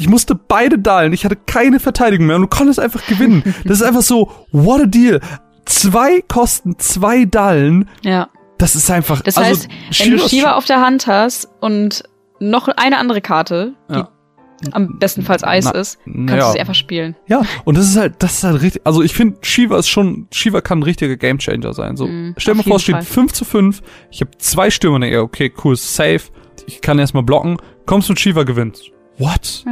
ich 0.00 0.08
musste 0.08 0.36
beide 0.36 0.78
dallen. 0.78 1.12
Ich 1.12 1.24
hatte 1.24 1.34
keine 1.34 1.80
Verteidigung 1.80 2.26
mehr 2.26 2.36
und 2.36 2.42
du 2.42 2.48
konntest 2.48 2.78
einfach 2.78 3.04
gewinnen. 3.06 3.42
Das 3.64 3.80
ist 3.80 3.82
einfach 3.82 4.02
so, 4.02 4.30
what 4.52 4.80
a 4.80 4.86
deal. 4.86 5.20
Zwei 5.68 6.22
kosten 6.22 6.78
zwei 6.78 7.24
Dallen. 7.24 7.88
Ja. 8.02 8.28
Das 8.58 8.74
ist 8.74 8.90
einfach. 8.90 9.20
Das 9.22 9.36
also, 9.36 9.50
heißt, 9.50 9.68
wenn 10.00 10.16
du 10.16 10.28
Shiva 10.28 10.52
auf 10.52 10.64
der 10.64 10.80
Hand 10.80 11.06
hast 11.06 11.48
und 11.60 12.02
noch 12.40 12.68
eine 12.68 12.98
andere 12.98 13.20
Karte, 13.20 13.74
die 13.88 13.94
Ja. 13.94 14.08
am 14.72 14.98
bestenfalls 14.98 15.44
Eis 15.44 15.66
Na, 15.66 15.70
ist, 15.72 15.98
kannst 16.04 16.18
naja. 16.18 16.46
du 16.46 16.52
sie 16.52 16.60
einfach 16.60 16.74
spielen. 16.74 17.14
Ja, 17.28 17.42
und 17.64 17.76
das 17.78 17.86
ist 17.86 17.96
halt, 17.96 18.14
das 18.18 18.38
ist 18.38 18.44
halt 18.44 18.60
richtig, 18.60 18.82
also 18.84 19.02
ich 19.02 19.14
finde, 19.14 19.38
Shiva 19.42 19.78
ist 19.78 19.88
schon, 19.88 20.26
Shiva 20.32 20.60
kann 20.60 20.80
ein 20.80 20.82
richtiger 20.82 21.16
Gamechanger 21.16 21.72
sein. 21.72 21.96
So, 21.96 22.06
Mhm, 22.08 22.34
stell 22.36 22.54
dir 22.54 22.58
mal 22.58 22.64
vor, 22.64 22.76
es 22.76 22.82
steht 22.82 22.96
Fall. 22.96 23.04
5 23.04 23.32
zu 23.32 23.44
5, 23.44 23.82
ich 24.10 24.20
habe 24.20 24.30
zwei 24.38 24.70
Stürmer, 24.70 24.98
denke, 24.98 25.22
okay, 25.22 25.52
cool, 25.64 25.76
safe, 25.76 26.22
ich 26.66 26.80
kann 26.80 26.98
erstmal 26.98 27.22
blocken, 27.22 27.58
kommst 27.86 28.08
mit 28.08 28.18
Shiva, 28.18 28.42
gewinnst. 28.42 28.90
What? 29.18 29.64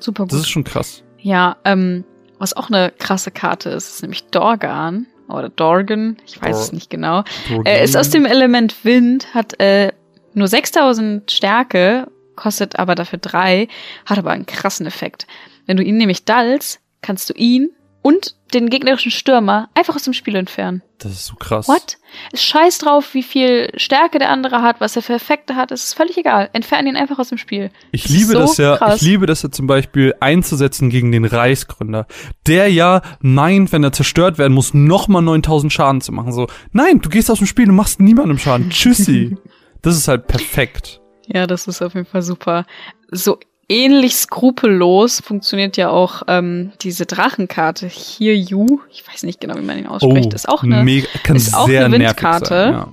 Super 0.00 0.24
gut. 0.24 0.32
Das 0.32 0.40
ist 0.40 0.48
schon 0.50 0.64
krass. 0.64 1.04
Ja, 1.18 1.56
ähm, 1.64 2.04
was 2.38 2.54
auch 2.56 2.68
eine 2.68 2.92
krasse 2.98 3.30
Karte 3.30 3.70
ist, 3.70 3.88
ist 3.88 4.02
nämlich 4.02 4.24
Dorgan 4.30 5.06
oder 5.28 5.48
Dorgan, 5.48 6.16
ich 6.26 6.40
weiß 6.40 6.56
Dor- 6.56 6.60
es 6.64 6.72
nicht 6.72 6.90
genau. 6.90 7.24
Er 7.64 7.82
ist 7.82 7.96
aus 7.96 8.10
dem 8.10 8.24
Element 8.26 8.84
Wind, 8.84 9.34
hat 9.34 9.58
äh, 9.60 9.92
nur 10.34 10.48
6000 10.48 11.30
Stärke, 11.30 12.06
kostet 12.36 12.78
aber 12.78 12.94
dafür 12.94 13.18
drei, 13.18 13.68
hat 14.06 14.18
aber 14.18 14.30
einen 14.30 14.46
krassen 14.46 14.86
Effekt. 14.86 15.26
Wenn 15.66 15.76
du 15.76 15.82
ihn 15.82 15.96
nämlich 15.96 16.24
dallst, 16.24 16.80
kannst 17.02 17.28
du 17.30 17.34
ihn 17.34 17.70
und 18.02 18.34
den 18.52 18.68
gegnerischen 18.68 19.10
Stürmer 19.10 19.70
einfach 19.74 19.96
aus 19.96 20.02
dem 20.02 20.12
Spiel 20.12 20.36
entfernen. 20.36 20.82
Das 20.98 21.12
ist 21.12 21.26
so 21.26 21.36
krass. 21.36 21.68
What? 21.68 21.96
Es 22.32 22.44
scheiß 22.44 22.78
drauf, 22.78 23.14
wie 23.14 23.22
viel 23.22 23.70
Stärke 23.76 24.18
der 24.18 24.30
andere 24.30 24.60
hat, 24.62 24.80
was 24.80 24.94
er 24.94 25.02
für 25.02 25.14
Effekte 25.14 25.56
hat. 25.56 25.72
Es 25.72 25.84
ist 25.84 25.94
völlig 25.94 26.18
egal. 26.18 26.50
Entferne 26.52 26.90
ihn 26.90 26.96
einfach 26.96 27.18
aus 27.18 27.30
dem 27.30 27.38
Spiel. 27.38 27.70
Ich 27.92 28.02
Das 28.02 28.10
ist 28.10 28.16
liebe 28.18 28.32
so 28.32 28.38
das 28.40 28.56
ja, 28.58 28.76
krass. 28.76 28.96
ich 28.96 29.02
liebe 29.02 29.26
das 29.26 29.42
ja 29.42 29.50
zum 29.50 29.66
Beispiel 29.66 30.14
einzusetzen 30.20 30.90
gegen 30.90 31.12
den 31.12 31.24
Reichsgründer, 31.24 32.06
der 32.46 32.70
ja 32.70 33.02
meint, 33.20 33.72
wenn 33.72 33.82
er 33.84 33.92
zerstört 33.92 34.38
werden 34.38 34.52
muss, 34.52 34.74
nochmal 34.74 35.22
9000 35.22 35.72
Schaden 35.72 36.00
zu 36.00 36.12
machen. 36.12 36.32
So, 36.32 36.48
nein, 36.72 37.00
du 37.00 37.08
gehst 37.08 37.30
aus 37.30 37.38
dem 37.38 37.46
Spiel, 37.46 37.66
du 37.66 37.72
machst 37.72 38.00
niemandem 38.00 38.38
Schaden. 38.38 38.70
Tschüssi. 38.70 39.36
das 39.82 39.96
ist 39.96 40.08
halt 40.08 40.26
perfekt. 40.26 41.00
Ja, 41.26 41.46
das 41.46 41.66
ist 41.66 41.80
auf 41.80 41.94
jeden 41.94 42.06
Fall 42.06 42.22
super. 42.22 42.66
So 43.10 43.38
ähnlich 43.72 44.16
skrupellos 44.16 45.20
funktioniert 45.24 45.76
ja 45.76 45.88
auch 45.90 46.22
ähm, 46.28 46.72
diese 46.82 47.06
Drachenkarte. 47.06 47.86
Here 47.86 48.34
You. 48.34 48.80
Ich 48.90 49.06
weiß 49.08 49.22
nicht 49.22 49.40
genau, 49.40 49.56
wie 49.56 49.62
man 49.62 49.78
ihn 49.78 49.86
ausspricht. 49.86 50.34
ist 50.34 50.48
auch 50.48 50.62
eine, 50.62 50.80
Oh, 50.80 50.82
mega, 50.84 51.06
kann 51.22 51.36
ist 51.36 51.54
auch 51.54 51.66
sehr 51.66 51.84
eine 51.86 51.98
Windkarte. 51.98 52.46
Sein, 52.48 52.72
ja. 52.72 52.88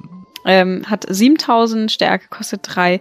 ähm, 0.46 0.84
hat 0.88 1.06
7000 1.08 1.92
Stärke, 1.92 2.28
kostet 2.30 2.62
drei. 2.63 3.00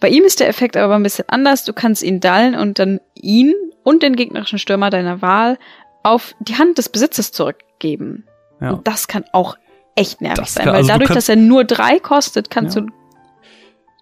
Bei 0.00 0.08
ihm 0.08 0.24
ist 0.24 0.40
der 0.40 0.48
Effekt 0.48 0.76
aber 0.76 0.94
ein 0.94 1.02
bisschen 1.02 1.24
anders. 1.28 1.64
Du 1.64 1.72
kannst 1.72 2.02
ihn 2.02 2.20
dallen 2.20 2.54
und 2.54 2.78
dann 2.78 3.00
ihn 3.14 3.54
und 3.82 4.02
den 4.02 4.14
gegnerischen 4.14 4.58
Stürmer 4.58 4.90
deiner 4.90 5.22
Wahl 5.22 5.58
auf 6.02 6.34
die 6.40 6.56
Hand 6.56 6.78
des 6.78 6.88
Besitzes 6.88 7.32
zurückgeben. 7.32 8.24
Ja. 8.60 8.70
Und 8.72 8.86
das 8.86 9.08
kann 9.08 9.24
auch 9.32 9.56
echt 9.96 10.20
nervig 10.20 10.38
Das 10.44 10.54
sein, 10.54 10.64
kann- 10.64 10.72
weil 10.74 10.78
also 10.78 10.88
du 10.88 10.92
dadurch, 10.92 11.08
kannst- 11.08 11.28
dass 11.28 11.28
er 11.28 11.36
nur 11.36 11.64
drei 11.64 11.98
kostet, 11.98 12.50
kannst 12.50 12.76
Ja. 12.76 12.82
du 12.82 12.88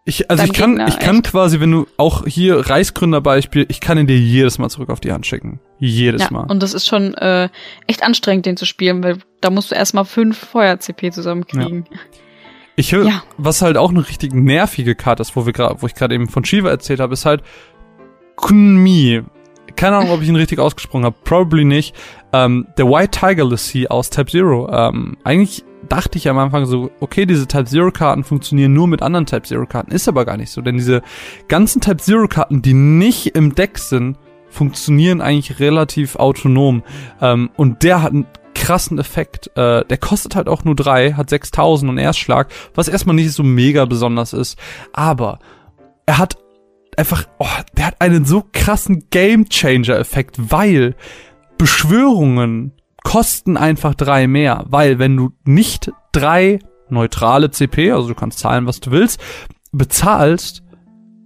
Ich, 0.09 0.31
also 0.31 0.45
ich 0.45 0.53
kann, 0.53 0.77
Gegner, 0.77 0.87
ich 0.89 1.01
kann 1.01 1.17
echt. 1.17 1.31
quasi, 1.33 1.59
wenn 1.59 1.73
du 1.73 1.87
auch 1.97 2.25
hier 2.27 2.71
Reichsgründerbeispiel, 2.71 3.67
ich 3.69 3.81
kann 3.81 3.99
ihn 3.99 4.07
dir 4.07 4.17
jedes 4.17 4.57
Mal 4.59 4.69
zurück 4.71 4.89
auf 4.89 5.01
die 5.01 5.11
Hand 5.13 5.27
schicken. 5.27 5.59
Jedes 5.81 6.23
ja, 6.23 6.29
Mal. 6.31 6.47
und 6.49 6.63
das 6.63 6.75
ist 6.75 6.87
schon 6.87 7.15
äh, 7.15 7.49
echt 7.89 8.05
anstrengend, 8.05 8.47
den 8.47 8.57
zu 8.57 8.67
spielen, 8.67 9.03
weil 9.03 9.19
da 9.41 9.51
musst 9.51 9.73
du 9.73 9.75
erstmal 9.75 10.05
fünf 10.05 10.39
Feuer-CP 10.39 11.11
zusammenkriegen. 11.11 11.87
Ich 12.77 12.93
höre, 12.93 13.07
Ja. 13.09 13.23
was 13.37 13.63
halt 13.63 13.77
auch 13.77 13.91
eine 13.91 14.07
richtig 14.09 14.33
nervige 14.33 14.95
Karte 14.95 15.23
ist, 15.23 15.35
wo 15.35 15.45
wir 15.45 15.53
gerade, 15.53 15.83
wo 15.83 15.87
ich 15.87 15.95
gerade 15.95 16.15
eben 16.15 16.29
von 16.29 16.45
Shiva 16.45 16.69
erzählt 16.71 17.01
habe, 17.01 17.13
ist 17.15 17.27
halt 17.27 17.43
Kunmi. 18.37 19.23
Keine 19.75 19.97
Ahnung, 19.97 20.11
ob 20.13 20.23
ich 20.23 20.29
ihn 20.29 20.37
richtig 20.37 20.59
ausgesprochen 20.59 21.05
habe. 21.05 21.17
Probably 21.25 21.65
nicht. 21.65 21.95
Ähm, 22.33 22.67
der 22.79 22.87
White 22.87 23.19
Tiger 23.19 23.45
Lassie 23.45 23.89
aus 23.89 24.09
Type 24.11 24.31
Zero. 24.31 24.69
Ähm, 24.71 25.17
eigentlich 25.25 25.65
dachte 25.89 26.19
ich 26.19 26.29
am 26.29 26.39
Anfang 26.39 26.67
so, 26.67 26.91
okay, 27.01 27.27
diese 27.27 27.47
Type 27.47 27.65
Zero 27.65 27.91
Karten 27.91 28.25
funktionieren 28.25 28.73
nur 28.73 28.89
mit 28.89 29.03
anderen 29.03 29.27
Type 29.27 29.43
Zero 29.43 29.67
Karten. 29.67 29.93
Ist 29.93 30.09
aber 30.09 30.25
gar 30.25 30.37
nicht 30.37 30.51
so, 30.51 30.61
denn 30.61 30.77
diese 30.77 31.03
ganzen 31.49 31.81
Type 31.81 31.99
Zero 31.99 32.29
Karten, 32.29 32.63
die 32.63 32.75
nicht 32.75 33.35
im 33.37 33.55
Deck 33.55 33.79
sind, 33.79 34.19
funktionieren 34.49 35.21
eigentlich 35.21 35.61
relativ 35.61 36.17
autonom. 36.17 36.83
Ähm, 37.21 37.51
und 37.57 37.83
der 37.83 38.03
hat 38.03 38.13
einen 38.13 38.27
krassen 38.55 38.99
Effekt. 38.99 39.49
Äh, 39.57 39.85
der 39.85 39.99
kostet 39.99 40.35
halt 40.35 40.49
auch 40.49 40.65
nur 40.65 40.75
drei, 40.75 41.13
hat 41.13 41.31
6000 41.31 41.91
und 41.91 41.99
Erstschlag, 41.99 42.49
was 42.75 42.89
erstmal 42.89 43.15
nicht 43.15 43.33
so 43.33 43.43
mega 43.43 43.85
besonders 43.85 44.33
ist. 44.33 44.59
Aber 44.93 45.39
er 46.07 46.19
hat 46.19 46.39
einfach, 46.97 47.27
oh, 47.39 47.47
der 47.77 47.87
hat 47.87 48.01
einen 48.01 48.25
so 48.25 48.45
krassen 48.53 49.05
Game-Changer-Effekt, 49.11 50.51
weil 50.51 50.95
Beschwörungen 51.59 52.73
kosten 53.07 53.57
einfach 53.57 53.95
drei 53.95 54.27
mehr. 54.27 54.65
Weil 54.69 54.99
wenn 54.99 55.17
du 55.17 55.31
nicht 55.45 55.93
drei 56.13 56.59
neutrale 56.89 57.51
CP, 57.53 57.93
also 57.93 58.09
du 58.09 58.15
kannst 58.17 58.41
zahlen, 58.41 58.67
was 58.67 58.81
du 58.81 58.91
willst, 58.91 59.21
bezahlst, 59.73 60.63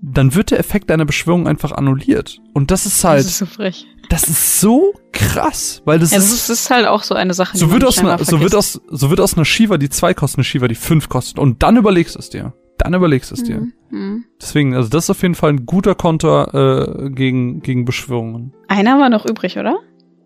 dann 0.03 0.35
wird 0.35 0.51
der 0.51 0.59
Effekt 0.59 0.91
deiner 0.91 1.05
Beschwörung 1.07 1.49
einfach 1.49 1.73
annulliert. 1.73 2.39
Und 2.55 2.71
das 2.71 2.85
ist 2.87 3.03
halt, 3.05 3.21
Das 3.21 3.27
ist 3.33 3.39
so 3.39 3.47
frech. 3.47 3.87
das 4.11 4.25
ist 4.29 4.61
so 4.61 4.93
krass, 5.13 5.83
weil 5.87 5.99
das 5.99 6.11
Ja, 6.11 6.19
ist, 6.19 6.31
das 6.33 6.51
ist 6.51 6.71
halt 6.71 6.87
auch 6.87 7.03
so 7.03 7.15
eine 7.15 7.33
Sache, 7.35 7.57
so 7.57 7.67
die 7.67 7.73
wird 7.73 7.85
aus 7.85 7.97
nicht 7.97 8.07
einer, 8.11 8.23
so 8.25 8.41
wird 8.41 8.55
aus, 8.55 8.81
so 8.89 9.11
wird 9.11 9.21
aus 9.21 9.35
einer 9.37 9.45
Shiva, 9.45 9.77
die 9.79 9.89
zwei 9.89 10.13
kostet, 10.15 10.39
eine 10.39 10.45
Shiva, 10.45 10.69
die 10.69 10.75
fünf 10.75 11.09
kostet. 11.09 11.39
Und 11.39 11.63
dann 11.63 11.77
überlegst 11.77 12.15
du 12.15 12.19
es 12.19 12.29
dir. 12.31 12.53
Dann 12.79 12.95
überlegst 12.95 13.31
du 13.31 13.35
es 13.35 13.43
dir. 13.43 13.61
Mhm. 13.61 13.73
Mhm. 13.91 14.25
Deswegen, 14.41 14.75
also 14.75 14.89
das 14.89 15.05
ist 15.05 15.11
auf 15.11 15.21
jeden 15.23 15.35
Fall 15.35 15.51
ein 15.51 15.67
guter 15.67 15.95
Konter 15.95 17.07
äh, 17.07 17.11
gegen, 17.11 17.61
gegen 17.61 17.85
Beschwörungen. 17.85 18.55
Einer 18.69 18.97
wir 18.99 19.11
noch 19.11 19.27
übrig, 19.27 19.59
oder? 19.59 19.79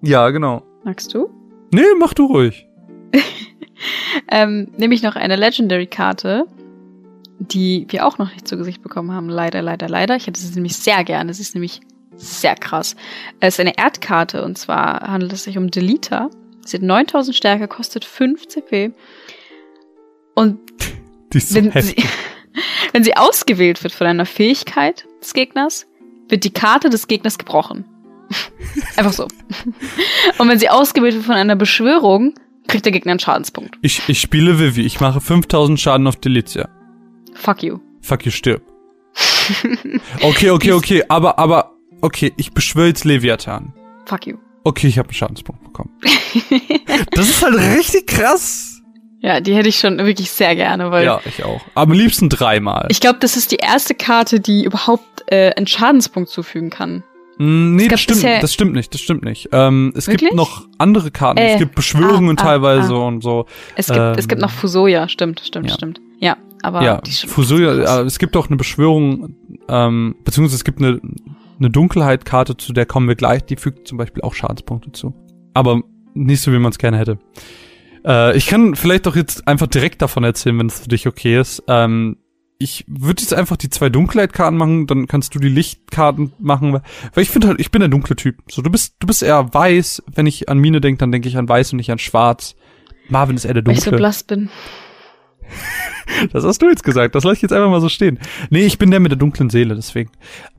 Ja, 0.03 0.31
genau. 0.31 0.62
Magst 0.85 1.12
du? 1.14 1.29
Nee, 1.75 1.83
mach 1.99 2.15
du 2.15 2.27
ruhig. 2.27 2.67
Ähm, 4.29 4.69
nämlich 4.79 5.03
noch 5.03 5.17
eine 5.17 5.37
Legendary-Karte, 5.37 6.47
die 7.39 7.87
wir 7.91 8.07
auch 8.07 8.17
noch 8.17 8.33
nicht 8.33 8.49
zu 8.49 8.57
Gesicht 8.57 8.83
bekommen 8.83 9.13
haben. 9.13 9.29
Leider, 9.29 9.61
leider, 9.61 9.89
leider. 9.89 10.17
Ich 10.17 10.27
hätte 10.27 10.41
sie 10.41 10.55
nämlich 10.55 10.77
sehr 10.77 11.05
gerne. 11.05 11.35
Sie 11.35 11.43
ist 11.43 11.55
nämlich 11.55 11.81
sehr 12.17 12.55
krass. 12.55 12.97
Es 13.41 13.55
ist 13.55 13.61
eine 13.61 13.77
Erdkarte 13.77 14.45
und 14.45 14.57
zwar 14.57 15.01
handelt 15.01 15.33
es 15.33 15.45
sich 15.45 15.59
um 15.59 15.71
Delita. 15.71 16.31
Sie 16.65 16.79
hat 16.79 16.83
9000 16.83 17.37
Stärke, 17.37 17.69
kostet 17.69 18.05
5 18.05 18.47
CP. 18.47 18.93
Und 20.35 20.61
so 21.35 21.57
wenn 21.57 21.83
sie, 21.83 21.97
wenn 22.93 23.05
sie 23.05 23.17
ausgewählt 23.17 23.83
wird 23.83 23.93
von 23.93 24.07
einer 24.07 24.27
Fähigkeit 24.27 25.07
des 25.21 25.35
Gegners, 25.35 25.87
wird 26.29 26.45
die 26.45 26.53
Karte 26.53 26.89
des 26.89 27.09
Gegners 27.09 27.37
gebrochen. 27.37 27.85
Einfach 28.97 29.13
so. 29.13 29.25
Und 30.39 30.49
wenn 30.49 30.59
sie 30.59 30.69
ausgewählt 30.69 31.15
wird 31.15 31.25
von 31.25 31.35
einer 31.35 31.57
Beschwörung, 31.57 32.35
kriegt 32.69 32.85
der 32.85 32.93
Gegner 32.93 33.13
einen 33.13 33.21
Schadenspunkt. 33.21 33.77
Ich, 33.83 34.03
ich 34.09 34.21
spiele 34.21 34.59
Vivi. 34.59 34.83
Ich 34.83 35.01
mache 35.01 35.21
5000 35.21 35.79
Schaden 35.81 36.07
auf 36.07 36.17
Delicia. 36.17 36.69
Fuck 37.35 37.63
you. 37.63 37.79
Fuck 38.01 38.25
you, 38.27 38.31
stirb. 38.31 38.63
Okay, 40.23 40.51
okay, 40.51 40.73
okay. 40.73 41.05
Aber, 41.09 41.39
aber, 41.39 41.73
okay. 42.01 42.33
Ich 42.37 42.53
beschwöre 42.53 42.89
jetzt 42.89 43.05
Leviathan. 43.05 43.75
Fuck 44.07 44.27
you. 44.27 44.37
Okay, 44.65 44.87
ich 44.87 44.99
habe 44.99 45.09
einen 45.09 45.15
Schadenspunkt 45.15 45.63
bekommen. 45.63 45.91
das 47.11 47.29
ist 47.29 47.43
halt 47.45 47.55
richtig 47.77 48.07
krass. 48.07 48.81
Ja, 49.21 49.41
die 49.41 49.55
hätte 49.55 49.69
ich 49.69 49.79
schon 49.79 49.99
wirklich 49.99 50.31
sehr 50.31 50.55
gerne, 50.57 50.91
weil 50.91 51.05
Ja, 51.05 51.21
ich 51.27 51.45
auch. 51.45 51.61
Am 51.75 51.93
liebsten 51.93 52.29
dreimal. 52.31 52.87
ich 52.91 53.01
glaube, 53.01 53.19
das 53.21 53.37
ist 53.37 53.53
die 53.53 53.57
erste 53.57 53.95
Karte, 53.95 54.41
die 54.41 54.65
überhaupt 54.65 55.25
äh, 55.27 55.53
einen 55.55 55.67
Schadenspunkt 55.67 56.29
zufügen 56.31 56.71
kann. 56.71 57.03
Mm, 57.38 57.77
nee, 57.77 57.88
das 57.88 58.01
stimmt, 58.01 58.25
das 58.25 58.53
stimmt 58.55 58.75
nicht, 58.75 58.94
das 58.94 59.01
stimmt 59.01 59.25
nicht. 59.25 59.49
Ähm, 59.53 59.92
es 59.97 60.07
gibt 60.07 60.23
Wirklich? 60.23 60.37
noch 60.37 60.66
andere 60.79 61.11
Karten. 61.11 61.38
Äh, 61.38 61.55
es 61.55 61.59
gibt 61.59 61.75
Beschwörungen 61.75 62.37
ah, 62.38 62.40
ah, 62.40 62.44
teilweise 62.44 62.94
ah. 62.94 63.07
und 63.07 63.23
so. 63.23 63.47
Es 63.77 63.88
gibt, 63.88 63.99
Ähm, 63.99 64.14
es 64.16 64.29
gibt 64.29 64.40
noch 64.40 64.51
Fusoya, 64.51 65.09
stimmt, 65.09 65.40
stimmt, 65.40 65.68
ja. 65.68 65.75
stimmt. 65.75 66.01
Ja, 66.20 66.37
aber 66.62 66.83
ja, 66.83 67.01
die 67.01 67.12
Fusoya, 67.12 68.03
es 68.03 68.18
gibt 68.18 68.37
auch 68.37 68.49
eine 68.49 68.57
Beschwörung, 68.57 69.35
ähm, 69.68 70.14
beziehungsweise 70.25 70.57
es 70.57 70.64
gibt 70.64 70.79
eine, 70.79 71.01
eine 71.59 71.70
Dunkelheit-Karte, 71.70 72.57
zu 72.57 72.73
der 72.73 72.87
kommen 72.87 73.09
wir 73.09 73.16
gleich, 73.16 73.44
die 73.44 73.57
fügt 73.57 73.88
zum 73.88 73.99
Beispiel 73.99 74.23
auch 74.23 74.35
Schadenspunkte 74.35 74.92
zu. 74.92 75.14
Aber 75.55 75.83
nicht 76.14 76.40
so, 76.40 76.53
wie 76.53 76.59
man 76.59 76.70
es 76.70 76.79
gerne 76.79 76.99
hätte. 76.99 77.18
Äh, 78.07 78.37
ich 78.37 78.47
kann 78.47 78.75
vielleicht 78.75 79.07
doch 79.07 79.16
jetzt 79.16 79.47
einfach 79.49 79.66
direkt 79.66 80.03
davon 80.03 80.25
erzählen, 80.25 80.59
wenn 80.59 80.66
es 80.66 80.81
für 80.81 80.88
dich 80.88 81.07
okay 81.07 81.38
ist. 81.38 81.62
Ähm, 81.68 82.16
ich 82.64 82.85
würde 82.88 83.23
jetzt 83.23 83.35
einfach 83.35 83.56
die 83.56 83.71
zwei 83.71 83.90
Dunkelheit-Karten 83.90 84.56
machen, 84.56 84.87
dann 84.87 85.06
kannst 85.06 85.35
du 85.35 85.38
die 85.38 85.48
Lichtkarten 85.48 86.33
machen, 86.38 86.73
weil 86.73 87.23
ich 87.23 87.31
finde 87.31 87.48
halt, 87.48 87.60
ich 87.60 87.71
bin 87.71 87.81
der 87.81 87.90
dunkle 87.90 88.17
Typ. 88.17 88.37
So, 88.50 88.62
du 88.62 88.71
bist, 88.71 88.96
du 88.98 89.06
bist 89.06 89.23
eher 89.23 89.52
weiß. 89.52 90.02
Wenn 90.12 90.27
ich 90.27 90.48
an 90.48 90.58
Mine 90.58 90.81
denke, 90.81 90.98
dann 90.98 91.12
denke 91.12 91.29
ich 91.29 91.37
an 91.37 91.48
weiß 91.48 91.73
und 91.73 91.77
nicht 91.77 91.92
an 91.92 91.98
schwarz. 91.98 92.56
Marvin 93.08 93.37
ist 93.37 93.44
eher 93.44 93.54
der 93.54 93.67
weil 93.67 93.75
ich 93.75 93.81
so 93.81 93.90
dunkle. 93.90 93.98
blass 93.98 94.23
bin. 94.23 94.48
Das 96.33 96.44
hast 96.44 96.60
du 96.60 96.69
jetzt 96.69 96.85
gesagt. 96.85 97.15
Das 97.15 97.25
lasse 97.25 97.37
ich 97.37 97.42
jetzt 97.42 97.52
einfach 97.52 97.71
mal 97.71 97.81
so 97.81 97.88
stehen. 97.88 98.19
Nee, 98.50 98.67
ich 98.67 98.79
bin 98.79 98.90
der 98.90 99.00
mit 99.00 99.10
der 99.10 99.19
dunklen 99.19 99.48
Seele, 99.48 99.75
deswegen. 99.75 100.10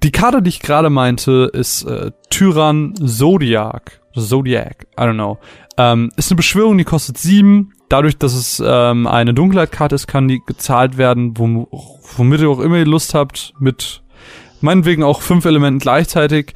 Die 0.02 0.12
Karte, 0.12 0.42
die 0.42 0.50
ich 0.50 0.60
gerade 0.60 0.90
meinte, 0.90 1.52
ist 1.54 1.84
äh, 1.84 2.12
Tyrann 2.32 2.96
Zodiac. 2.96 4.02
Zodiac, 4.16 4.88
I 5.00 5.04
don't 5.04 5.14
know. 5.14 5.38
Ähm, 5.78 6.12
ist 6.18 6.32
eine 6.32 6.38
Beschwörung, 6.38 6.80
die 6.80 6.84
kostet 6.84 7.20
sieben. 7.20 7.74
Dadurch, 7.90 8.18
dass 8.18 8.34
es 8.34 8.62
ähm, 8.66 9.06
eine 9.06 9.34
Dunkelheitkarte 9.34 9.96
ist, 9.96 10.08
kann 10.08 10.28
die 10.28 10.42
gezahlt 10.46 10.98
werden, 10.98 11.38
wom 11.38 11.68
womit 12.18 12.42
ihr 12.42 12.50
auch 12.50 12.60
immer 12.60 12.78
ihr 12.78 12.86
Lust 12.86 13.14
habt, 13.14 13.54
mit 13.60 14.02
meinetwegen 14.62 15.04
auch 15.04 15.22
fünf 15.22 15.46
Elementen 15.46 15.80
gleichzeitig. 15.80 16.54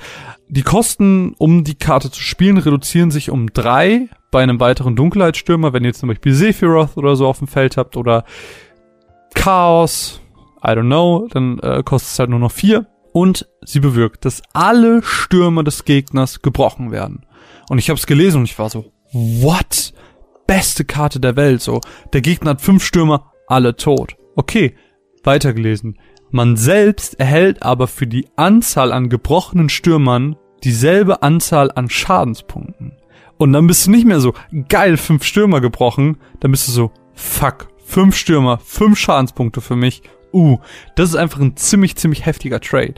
Die 0.48 0.64
Kosten, 0.64 1.36
um 1.38 1.64
die 1.64 1.76
Karte 1.76 2.10
zu 2.10 2.22
spielen, 2.22 2.58
reduzieren 2.58 3.12
sich 3.12 3.30
um 3.30 3.54
drei 3.54 4.10
bei 4.32 4.42
einem 4.42 4.60
weiteren 4.60 4.96
Dunkelheitsstürmer, 4.96 5.74
wenn 5.74 5.86
ihr 5.86 5.94
zum 5.94 6.10
Beispiel 6.10 6.34
Sephiroth 6.34 6.98
oder 6.98 7.16
so 7.16 7.28
auf 7.28 7.40
dem 7.40 7.48
Feld 7.48 7.78
habt 7.78 7.98
oder 7.98 8.26
Chaos, 9.36 10.22
I 10.64 10.70
don't 10.70 10.88
know, 10.88 11.28
dann 11.32 11.60
äh, 11.60 11.84
kostet 11.84 12.12
es 12.12 12.20
halt 12.20 12.30
nur 12.30 12.40
noch 12.40 12.52
vier. 12.52 12.88
Und 13.12 13.48
sie 13.64 13.80
bewirkt, 13.80 14.26
dass 14.26 14.42
alle 14.54 15.02
Stürmer 15.02 15.64
des 15.64 15.86
Gegners 15.86 16.42
gebrochen 16.42 16.92
werden. 16.92 17.26
Und 17.70 17.78
ich 17.80 17.90
habe 17.90 17.98
es 17.98 18.06
gelesen 18.06 18.40
und 18.40 18.44
ich 18.46 18.60
war 18.60 18.70
so, 18.70 18.92
what? 19.12 19.94
Beste 20.50 20.84
Karte 20.84 21.20
der 21.20 21.36
Welt, 21.36 21.62
so. 21.62 21.80
Der 22.12 22.22
Gegner 22.22 22.50
hat 22.50 22.62
fünf 22.62 22.84
Stürmer, 22.84 23.34
alle 23.46 23.76
tot. 23.76 24.16
Okay, 24.36 24.76
weitergelesen. 25.24 26.00
Man 26.32 26.58
selbst 26.58 27.20
erhält 27.20 27.62
aber 27.62 27.86
für 27.86 28.08
die 28.08 28.26
Anzahl 28.36 28.92
an 28.92 29.10
gebrochenen 29.10 29.70
Stürmern 29.70 30.38
dieselbe 30.64 31.22
Anzahl 31.22 31.70
an 31.70 31.88
Schadenspunkten. 31.88 32.94
Und 33.38 33.54
dann 33.54 33.68
bist 33.68 33.86
du 33.86 33.92
nicht 33.92 34.08
mehr 34.08 34.20
so, 34.20 34.34
geil, 34.70 34.98
fünf 34.98 35.24
Stürmer 35.24 35.62
gebrochen, 35.62 36.18
dann 36.40 36.50
bist 36.50 36.68
du 36.68 36.72
so, 36.72 36.92
fuck, 37.14 37.68
fünf 37.86 38.16
Stürmer, 38.16 38.58
fünf 38.58 38.98
Schadenspunkte 38.98 39.62
für 39.62 39.76
mich. 39.76 40.02
Uh, 40.34 40.58
das 40.96 41.10
ist 41.10 41.16
einfach 41.16 41.42
ein 41.42 41.58
ziemlich, 41.58 41.96
ziemlich 41.96 42.26
heftiger 42.26 42.60
Trade. 42.60 42.96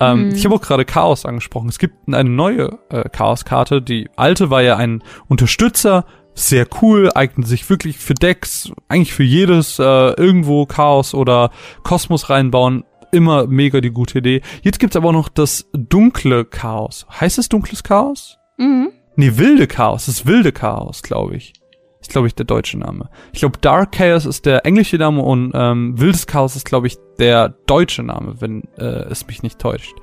Ähm, 0.00 0.28
mhm. 0.28 0.34
Ich 0.34 0.44
habe 0.44 0.54
auch 0.54 0.60
gerade 0.60 0.84
Chaos 0.84 1.26
angesprochen. 1.26 1.68
Es 1.68 1.78
gibt 1.78 1.96
eine 2.06 2.30
neue 2.30 2.78
äh, 2.90 3.08
Chaos-Karte. 3.08 3.82
Die 3.82 4.08
alte 4.14 4.50
war 4.50 4.62
ja 4.62 4.76
ein 4.76 5.02
Unterstützer, 5.26 6.04
sehr 6.38 6.66
cool, 6.80 7.10
eignet 7.14 7.48
sich 7.48 7.68
wirklich 7.68 7.98
für 7.98 8.14
Decks, 8.14 8.70
eigentlich 8.88 9.12
für 9.12 9.24
jedes 9.24 9.78
äh, 9.78 9.82
irgendwo 9.82 10.66
Chaos 10.66 11.14
oder 11.14 11.50
Kosmos 11.82 12.30
reinbauen. 12.30 12.84
Immer 13.10 13.46
mega 13.46 13.80
die 13.80 13.90
gute 13.90 14.18
Idee. 14.18 14.42
Jetzt 14.62 14.78
gibt's 14.78 14.94
aber 14.94 15.08
auch 15.08 15.12
noch 15.12 15.28
das 15.28 15.66
dunkle 15.72 16.44
Chaos. 16.44 17.06
Heißt 17.20 17.38
es 17.38 17.48
dunkles 17.48 17.82
Chaos? 17.82 18.38
Mhm. 18.58 18.90
Nee, 19.16 19.32
wilde 19.36 19.66
Chaos. 19.66 20.06
Das 20.06 20.16
ist 20.16 20.26
wilde 20.26 20.52
Chaos, 20.52 21.02
glaube 21.02 21.36
ich. 21.36 21.54
Ist, 22.00 22.10
glaube 22.10 22.28
ich, 22.28 22.34
der 22.34 22.46
deutsche 22.46 22.78
Name. 22.78 23.10
Ich 23.32 23.40
glaube, 23.40 23.58
Dark 23.60 23.92
Chaos 23.92 24.24
ist 24.26 24.46
der 24.46 24.64
englische 24.64 24.96
Name 24.96 25.22
und 25.22 25.52
ähm, 25.54 25.98
wildes 25.98 26.26
Chaos 26.26 26.54
ist, 26.54 26.66
glaube 26.66 26.86
ich, 26.86 26.96
der 27.18 27.48
deutsche 27.66 28.02
Name, 28.02 28.40
wenn 28.40 28.62
äh, 28.78 29.06
es 29.10 29.26
mich 29.26 29.42
nicht 29.42 29.58
täuscht. 29.58 29.94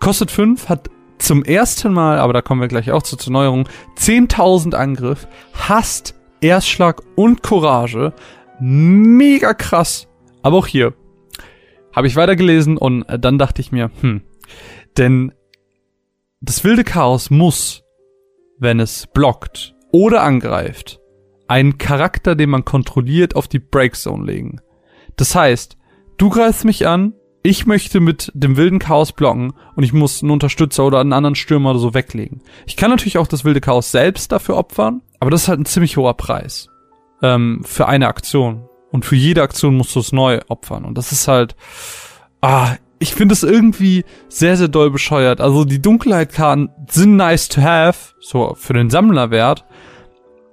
Kostet 0.00 0.30
5, 0.30 0.68
hat 0.68 0.90
zum 1.18 1.44
ersten 1.44 1.92
Mal, 1.92 2.18
aber 2.18 2.32
da 2.32 2.42
kommen 2.42 2.60
wir 2.60 2.68
gleich 2.68 2.90
auch 2.90 3.02
zu, 3.02 3.16
zur 3.16 3.32
Neuerung, 3.32 3.68
10.000 3.96 4.74
Angriff, 4.74 5.26
hasst 5.52 6.14
Erstschlag 6.40 7.02
und 7.16 7.42
Courage. 7.42 8.12
Mega 8.60 9.54
krass. 9.54 10.08
Aber 10.42 10.58
auch 10.58 10.66
hier 10.66 10.94
habe 11.92 12.06
ich 12.06 12.16
weitergelesen 12.16 12.76
und 12.76 13.02
äh, 13.08 13.18
dann 13.18 13.38
dachte 13.38 13.60
ich 13.60 13.72
mir, 13.72 13.90
hm, 14.00 14.22
denn 14.96 15.32
das 16.40 16.62
wilde 16.62 16.84
Chaos 16.84 17.30
muss, 17.30 17.82
wenn 18.58 18.78
es 18.80 19.06
blockt 19.08 19.74
oder 19.90 20.22
angreift, 20.22 21.00
einen 21.48 21.78
Charakter, 21.78 22.36
den 22.36 22.50
man 22.50 22.64
kontrolliert, 22.64 23.34
auf 23.34 23.48
die 23.48 23.58
Breakzone 23.58 24.24
legen. 24.24 24.60
Das 25.16 25.34
heißt, 25.34 25.76
du 26.18 26.28
greifst 26.28 26.64
mich 26.64 26.86
an, 26.86 27.14
ich 27.42 27.66
möchte 27.66 28.00
mit 28.00 28.30
dem 28.34 28.56
wilden 28.56 28.78
Chaos 28.78 29.12
blocken 29.12 29.52
und 29.76 29.82
ich 29.82 29.92
muss 29.92 30.22
einen 30.22 30.32
Unterstützer 30.32 30.84
oder 30.84 31.00
einen 31.00 31.12
anderen 31.12 31.34
Stürmer 31.34 31.70
oder 31.70 31.78
so 31.78 31.94
weglegen. 31.94 32.42
Ich 32.66 32.76
kann 32.76 32.90
natürlich 32.90 33.18
auch 33.18 33.26
das 33.26 33.44
wilde 33.44 33.60
Chaos 33.60 33.90
selbst 33.90 34.32
dafür 34.32 34.56
opfern, 34.56 35.02
aber 35.20 35.30
das 35.30 35.42
ist 35.42 35.48
halt 35.48 35.60
ein 35.60 35.64
ziemlich 35.64 35.96
hoher 35.96 36.16
Preis 36.16 36.68
ähm, 37.22 37.62
für 37.64 37.86
eine 37.86 38.08
Aktion. 38.08 38.64
Und 38.90 39.04
für 39.04 39.16
jede 39.16 39.42
Aktion 39.42 39.76
musst 39.76 39.94
du 39.94 40.00
es 40.00 40.12
neu 40.12 40.40
opfern. 40.48 40.84
Und 40.84 40.96
das 40.96 41.12
ist 41.12 41.28
halt, 41.28 41.56
ah, 42.40 42.76
ich 42.98 43.14
finde 43.14 43.34
es 43.34 43.42
irgendwie 43.42 44.04
sehr, 44.28 44.56
sehr 44.56 44.68
doll 44.68 44.90
bescheuert. 44.90 45.40
Also 45.40 45.64
die 45.64 45.80
Dunkelheitkarten 45.80 46.70
sind 46.88 47.16
nice 47.16 47.48
to 47.48 47.60
have, 47.60 48.14
so 48.20 48.54
für 48.56 48.72
den 48.72 48.90
Sammlerwert, 48.90 49.64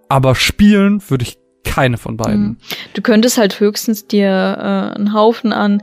aber 0.10 0.36
spielen 0.36 1.02
würde 1.10 1.24
ich 1.24 1.38
keine 1.64 1.98
von 1.98 2.18
beiden. 2.18 2.42
Mhm. 2.42 2.58
Du 2.94 3.02
könntest 3.02 3.38
halt 3.38 3.60
höchstens 3.60 4.06
dir 4.08 4.30
äh, 4.30 4.96
einen 4.96 5.14
Haufen 5.14 5.52
an 5.52 5.82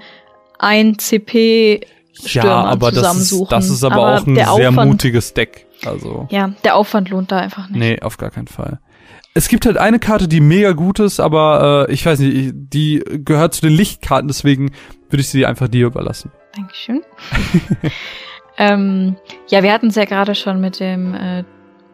ein 0.62 0.98
CP 0.98 1.80
Stürmern 2.12 2.50
ja, 2.50 2.64
aber 2.64 2.92
zusammensuchen. 2.92 3.48
Das 3.50 3.64
ist, 3.64 3.70
das 3.70 3.76
ist 3.78 3.84
aber, 3.84 3.94
aber 3.94 4.20
auch 4.20 4.26
ein 4.26 4.34
sehr 4.34 4.52
Aufwand, 4.52 4.90
mutiges 4.90 5.34
Deck. 5.34 5.66
Also. 5.84 6.28
Ja, 6.30 6.52
der 6.64 6.76
Aufwand 6.76 7.08
lohnt 7.08 7.32
da 7.32 7.38
einfach 7.38 7.68
nicht. 7.68 7.78
Nee, 7.78 8.00
auf 8.00 8.16
gar 8.16 8.30
keinen 8.30 8.46
Fall. 8.46 8.80
Es 9.34 9.48
gibt 9.48 9.64
halt 9.64 9.78
eine 9.78 9.98
Karte, 9.98 10.28
die 10.28 10.40
mega 10.40 10.72
gut 10.72 11.00
ist, 11.00 11.18
aber 11.18 11.86
äh, 11.88 11.92
ich 11.92 12.04
weiß 12.04 12.18
nicht, 12.18 12.52
die 12.54 13.02
gehört 13.24 13.54
zu 13.54 13.62
den 13.62 13.72
Lichtkarten, 13.72 14.28
deswegen 14.28 14.72
würde 15.08 15.22
ich 15.22 15.28
sie 15.28 15.46
einfach 15.46 15.68
dir 15.68 15.86
überlassen. 15.86 16.30
Dankeschön. 16.54 17.00
ähm, 18.58 19.16
ja, 19.48 19.62
wir 19.62 19.72
hatten 19.72 19.86
es 19.86 19.94
ja 19.94 20.04
gerade 20.04 20.34
schon 20.34 20.60
mit 20.60 20.80
dem 20.80 21.14
äh, 21.14 21.44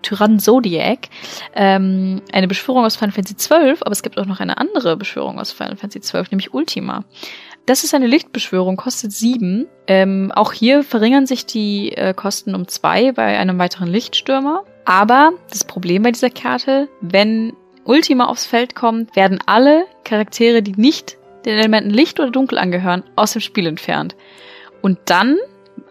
Tyrann 0.02 0.40
Zodiac. 0.40 1.08
Ähm, 1.54 2.22
eine 2.32 2.48
Beschwörung 2.48 2.84
aus 2.84 2.96
Final 2.96 3.12
Fantasy 3.12 3.36
XII, 3.36 3.76
aber 3.80 3.92
es 3.92 4.02
gibt 4.02 4.18
auch 4.18 4.26
noch 4.26 4.40
eine 4.40 4.58
andere 4.58 4.96
Beschwörung 4.96 5.38
aus 5.38 5.52
Final 5.52 5.76
Fantasy 5.76 6.00
XII, 6.00 6.24
nämlich 6.30 6.52
Ultima. 6.52 7.04
Das 7.68 7.84
ist 7.84 7.92
eine 7.92 8.06
Lichtbeschwörung, 8.06 8.78
kostet 8.78 9.12
sieben. 9.12 9.66
Ähm, 9.86 10.32
auch 10.34 10.54
hier 10.54 10.82
verringern 10.82 11.26
sich 11.26 11.44
die 11.44 11.92
äh, 11.92 12.14
Kosten 12.14 12.54
um 12.54 12.66
zwei 12.66 13.12
bei 13.12 13.38
einem 13.38 13.58
weiteren 13.58 13.88
Lichtstürmer. 13.88 14.64
Aber 14.86 15.32
das 15.50 15.64
Problem 15.64 16.02
bei 16.02 16.10
dieser 16.10 16.30
Karte, 16.30 16.88
wenn 17.02 17.52
Ultima 17.84 18.24
aufs 18.24 18.46
Feld 18.46 18.74
kommt, 18.74 19.14
werden 19.16 19.38
alle 19.44 19.84
Charaktere, 20.04 20.62
die 20.62 20.80
nicht 20.80 21.18
den 21.44 21.58
Elementen 21.58 21.90
Licht 21.90 22.18
oder 22.18 22.30
Dunkel 22.30 22.56
angehören, 22.56 23.04
aus 23.16 23.32
dem 23.32 23.42
Spiel 23.42 23.66
entfernt. 23.66 24.16
Und 24.80 24.98
dann 25.04 25.36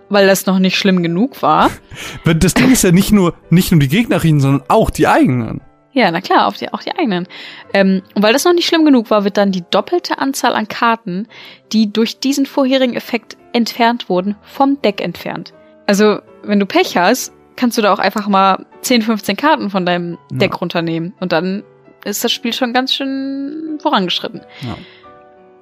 weil 0.10 0.26
das 0.26 0.46
noch 0.46 0.58
nicht 0.58 0.78
schlimm 0.78 1.04
genug 1.04 1.42
war. 1.42 1.70
Das 2.24 2.54
Ding 2.54 2.72
ist 2.72 2.84
ja 2.84 2.92
nicht 2.92 3.12
nur, 3.12 3.34
nicht 3.50 3.72
nur 3.72 3.80
die 3.80 3.90
Gegnerinnen, 3.90 4.40
sondern 4.40 4.64
auch 4.70 4.90
die 4.90 5.08
eigenen. 5.08 5.62
Ja, 5.98 6.12
na 6.12 6.22
klar, 6.22 6.46
auch 6.46 6.54
die, 6.54 6.72
auch 6.72 6.82
die 6.82 6.96
eigenen. 6.96 7.28
Ähm, 7.74 8.04
und 8.14 8.22
weil 8.22 8.32
das 8.32 8.46
noch 8.46 8.54
nicht 8.54 8.68
schlimm 8.68 8.86
genug 8.86 9.10
war, 9.10 9.24
wird 9.24 9.36
dann 9.38 9.52
die 9.52 9.64
doppelte 9.72 10.20
Anzahl 10.20 10.54
an 10.54 10.68
Karten, 10.68 11.28
die 11.74 11.92
durch 11.92 12.20
diesen 12.20 12.46
vorherigen 12.46 12.96
Effekt 12.96 13.36
entfernt 13.52 14.08
wurden, 14.08 14.36
vom 14.44 14.80
Deck 14.84 15.02
entfernt. 15.02 15.54
Also, 15.88 16.20
wenn 16.44 16.60
du 16.60 16.68
Pech 16.68 16.98
hast, 16.98 17.34
kannst 17.56 17.80
du 17.80 17.82
da 17.82 17.92
auch 17.92 17.98
einfach 17.98 18.28
mal 18.28 18.68
10, 18.82 19.02
15 19.02 19.36
Karten 19.38 19.72
von 19.72 19.88
deinem 19.88 20.20
ja. 20.32 20.38
Deck 20.38 20.62
runternehmen. 20.62 21.16
Und 21.20 21.32
dann 21.32 21.64
ist 22.06 22.24
das 22.24 22.32
Spiel 22.32 22.54
schon 22.54 22.74
ganz 22.74 22.94
schön 22.94 23.80
vorangeschritten. 23.82 24.42
Ja, 24.62 24.78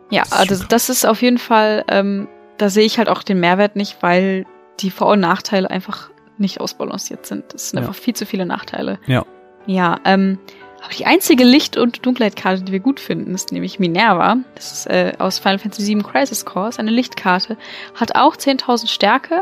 ja 0.10 0.24
das 0.24 0.34
also 0.34 0.66
das 0.68 0.90
ist 0.90 1.06
auf 1.06 1.22
jeden 1.22 1.38
Fall 1.38 1.86
ähm, 1.88 2.28
da 2.58 2.70
sehe 2.70 2.86
ich 2.86 2.98
halt 2.98 3.08
auch 3.08 3.24
den 3.24 3.40
Mehrwert 3.40 3.78
nicht, 3.78 3.98
weil 4.02 4.46
die 4.82 4.92
Vor- 4.92 5.14
und 5.14 5.22
Nachteile 5.22 5.70
einfach 5.70 6.10
nicht 6.38 6.60
ausbalanciert 6.60 7.26
sind. 7.26 7.54
Das 7.54 7.70
sind 7.70 7.80
ja. 7.80 7.88
einfach 7.88 8.00
viel 8.00 8.14
zu 8.14 8.26
viele 8.26 8.46
Nachteile. 8.46 9.00
Ja. 9.08 9.26
Ja, 9.66 10.00
ähm, 10.06 10.38
aber 10.84 10.94
die 10.94 11.06
einzige 11.08 11.44
Licht- 11.44 11.78
und 11.78 12.06
Dunkelheitkarte, 12.06 12.64
die 12.64 12.72
wir 12.72 12.80
gut 12.80 13.00
finden, 13.00 13.34
ist 13.34 13.52
nämlich 13.52 13.80
Minerva. 13.80 14.38
Das 14.54 14.72
ist 14.72 14.88
äh, 14.88 15.14
aus 15.18 15.40
Final 15.40 15.58
Fantasy 15.58 15.96
VII 15.96 16.04
Crisis 16.04 16.46
Core, 16.46 16.70
eine 16.78 16.92
Lichtkarte. 16.92 17.58
Hat 17.96 18.16
auch 18.16 18.36
10.000 18.36 18.88
Stärke 18.88 19.42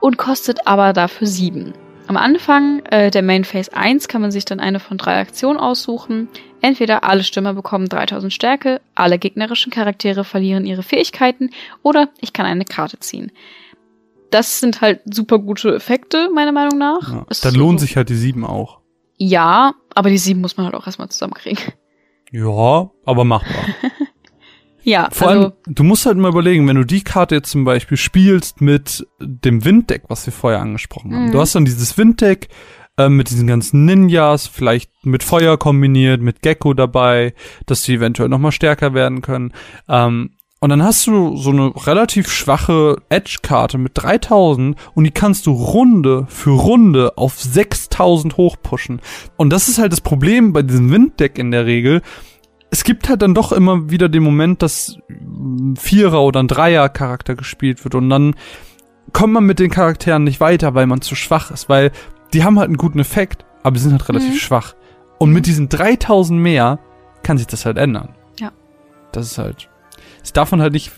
und 0.00 0.18
kostet 0.18 0.66
aber 0.66 0.92
dafür 0.92 1.28
7. 1.28 1.74
Am 2.08 2.16
Anfang 2.16 2.80
äh, 2.86 3.10
der 3.10 3.22
Main 3.22 3.44
Phase 3.44 3.72
1 3.74 4.08
kann 4.08 4.22
man 4.22 4.30
sich 4.30 4.46
dann 4.46 4.60
eine 4.60 4.80
von 4.80 4.96
drei 4.96 5.20
Aktionen 5.20 5.58
aussuchen. 5.58 6.28
Entweder 6.60 7.04
alle 7.04 7.22
Stürmer 7.22 7.54
bekommen 7.54 7.88
3000 7.88 8.32
Stärke, 8.32 8.80
alle 8.94 9.18
gegnerischen 9.18 9.70
Charaktere 9.70 10.24
verlieren 10.24 10.66
ihre 10.66 10.82
Fähigkeiten 10.82 11.50
oder 11.82 12.08
ich 12.20 12.32
kann 12.32 12.46
eine 12.46 12.64
Karte 12.64 12.98
ziehen. 12.98 13.30
Das 14.30 14.58
sind 14.58 14.80
halt 14.80 15.00
super 15.04 15.38
gute 15.38 15.74
Effekte, 15.74 16.30
meiner 16.34 16.52
Meinung 16.52 16.78
nach. 16.78 17.12
Ja, 17.12 17.26
dann 17.42 17.54
lohnen 17.54 17.78
so 17.78 17.84
sich 17.84 17.96
halt 17.96 18.08
die 18.08 18.16
sieben 18.16 18.44
auch. 18.44 18.77
Ja, 19.18 19.74
aber 19.94 20.10
die 20.10 20.18
sieben 20.18 20.40
muss 20.40 20.56
man 20.56 20.66
halt 20.66 20.74
auch 20.74 20.86
erstmal 20.86 21.08
zusammenkriegen. 21.08 21.72
Ja, 22.30 22.90
aber 23.04 23.24
machbar. 23.24 23.64
Ja, 24.84 25.10
Vor 25.12 25.28
also 25.28 25.42
allem, 25.42 25.52
du 25.66 25.84
musst 25.84 26.06
halt 26.06 26.16
mal 26.16 26.30
überlegen, 26.30 26.66
wenn 26.66 26.76
du 26.76 26.84
die 26.84 27.02
Karte 27.02 27.34
jetzt 27.34 27.50
zum 27.50 27.64
Beispiel 27.64 27.98
spielst 27.98 28.62
mit 28.62 29.06
dem 29.20 29.62
Winddeck, 29.66 30.04
was 30.08 30.24
wir 30.24 30.32
vorher 30.32 30.60
angesprochen 30.60 31.14
haben. 31.14 31.26
Mhm. 31.26 31.32
Du 31.32 31.40
hast 31.40 31.54
dann 31.54 31.66
dieses 31.66 31.98
Winddeck 31.98 32.48
äh, 32.96 33.10
mit 33.10 33.28
diesen 33.28 33.46
ganzen 33.46 33.84
Ninjas, 33.84 34.46
vielleicht 34.46 34.90
mit 35.04 35.22
Feuer 35.22 35.58
kombiniert, 35.58 36.22
mit 36.22 36.40
Gecko 36.40 36.72
dabei, 36.72 37.34
dass 37.66 37.84
sie 37.84 37.94
eventuell 37.96 38.30
nochmal 38.30 38.52
stärker 38.52 38.94
werden 38.94 39.20
können. 39.20 39.52
Ähm, 39.88 40.37
und 40.60 40.70
dann 40.70 40.82
hast 40.82 41.06
du 41.06 41.36
so 41.36 41.50
eine 41.50 41.72
relativ 41.86 42.30
schwache 42.30 42.96
Edge-Karte 43.08 43.78
mit 43.78 43.92
3000 43.94 44.76
und 44.94 45.04
die 45.04 45.10
kannst 45.10 45.46
du 45.46 45.52
Runde 45.52 46.26
für 46.28 46.50
Runde 46.50 47.12
auf 47.16 47.40
6000 47.40 48.36
hochpushen. 48.36 49.00
Und 49.36 49.50
das 49.52 49.68
ist 49.68 49.78
halt 49.78 49.92
das 49.92 50.00
Problem 50.00 50.52
bei 50.52 50.62
diesem 50.62 50.90
Winddeck 50.90 51.38
in 51.38 51.50
der 51.50 51.66
Regel 51.66 52.02
es 52.70 52.84
gibt 52.84 53.08
halt 53.08 53.22
dann 53.22 53.34
doch 53.34 53.52
immer 53.52 53.90
wieder 53.90 54.08
den 54.08 54.22
Moment, 54.22 54.62
dass 54.62 54.98
ein 55.08 55.76
Vierer 55.76 56.22
oder 56.22 56.40
ein 56.40 56.48
Dreier 56.48 56.88
Charakter 56.88 57.34
gespielt 57.34 57.84
wird 57.84 57.94
und 57.94 58.10
dann 58.10 58.34
kommt 59.12 59.32
man 59.32 59.44
mit 59.44 59.58
den 59.58 59.70
Charakteren 59.70 60.24
nicht 60.24 60.40
weiter, 60.40 60.74
weil 60.74 60.86
man 60.86 61.00
zu 61.00 61.14
schwach 61.14 61.50
ist, 61.50 61.68
weil 61.68 61.92
die 62.34 62.44
haben 62.44 62.58
halt 62.58 62.68
einen 62.68 62.76
guten 62.76 62.98
Effekt, 62.98 63.46
aber 63.62 63.74
die 63.74 63.80
sind 63.80 63.92
halt 63.92 64.08
relativ 64.08 64.34
mhm. 64.34 64.38
schwach. 64.38 64.74
Und 65.18 65.32
mit 65.32 65.46
diesen 65.46 65.68
3000 65.68 66.38
mehr 66.38 66.78
kann 67.22 67.38
sich 67.38 67.46
das 67.46 67.64
halt 67.64 67.78
ändern. 67.78 68.14
Ja. 68.38 68.52
Das 69.12 69.26
ist 69.26 69.38
halt, 69.38 69.70
es 70.28 70.34
darf 70.34 70.50
man 70.50 70.60
halt 70.60 70.74
nicht, 70.74 70.92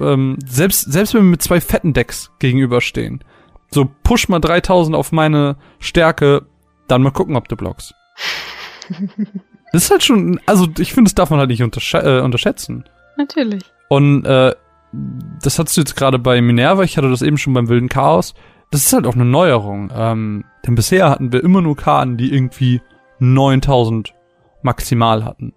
ähm, 0.00 0.38
selbst, 0.46 0.92
selbst 0.92 1.12
wenn 1.12 1.22
wir 1.22 1.30
mit 1.30 1.42
zwei 1.42 1.60
fetten 1.60 1.92
Decks 1.92 2.30
gegenüberstehen, 2.38 3.24
so 3.68 3.90
push 4.04 4.28
mal 4.28 4.38
3000 4.38 4.96
auf 4.96 5.10
meine 5.10 5.56
Stärke, 5.80 6.46
dann 6.86 7.02
mal 7.02 7.10
gucken, 7.10 7.34
ob 7.36 7.48
du 7.48 7.56
blockst. 7.56 7.94
Das 9.72 9.82
ist 9.82 9.90
halt 9.90 10.04
schon, 10.04 10.40
also 10.46 10.68
ich 10.78 10.94
finde, 10.94 11.08
das 11.08 11.16
darf 11.16 11.28
man 11.30 11.40
halt 11.40 11.50
nicht 11.50 11.62
untersch 11.62 11.92
äh, 11.92 12.20
unterschätzen. 12.20 12.84
Natürlich. 13.16 13.64
Und 13.88 14.24
äh, 14.24 14.54
das 15.42 15.58
hattest 15.58 15.76
du 15.76 15.80
jetzt 15.80 15.96
gerade 15.96 16.20
bei 16.20 16.40
Minerva, 16.40 16.84
ich 16.84 16.96
hatte 16.96 17.10
das 17.10 17.20
eben 17.20 17.36
schon 17.36 17.52
beim 17.52 17.68
Wilden 17.68 17.88
Chaos. 17.88 18.32
Das 18.70 18.86
ist 18.86 18.92
halt 18.92 19.08
auch 19.08 19.16
eine 19.16 19.24
Neuerung. 19.24 19.90
Ähm, 19.92 20.44
denn 20.64 20.76
bisher 20.76 21.10
hatten 21.10 21.32
wir 21.32 21.42
immer 21.42 21.62
nur 21.62 21.76
Karten, 21.76 22.16
die 22.16 22.32
irgendwie 22.32 22.80
9000 23.18 24.14
maximal 24.62 25.24
hatten. 25.24 25.52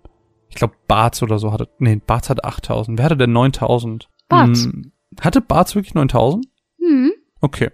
Ich 0.50 0.56
glaube, 0.56 0.76
Barz 0.88 1.22
oder 1.22 1.39
so 1.39 1.52
hatte, 1.52 1.70
nee, 1.80 2.02
Barz 2.06 2.30
hatte 2.30 2.43
8000. 2.43 2.97
Wer 2.97 3.06
hatte 3.06 3.18
denn 3.18 3.32
9000? 3.32 4.10
Barz. 4.28 4.66
Hm, 4.66 4.91
hatte 5.22 5.41
Barz 5.41 5.76
wirklich 5.76 5.93
9000? 5.93 6.45
Hm. 6.80 7.12
Okay. 7.41 7.70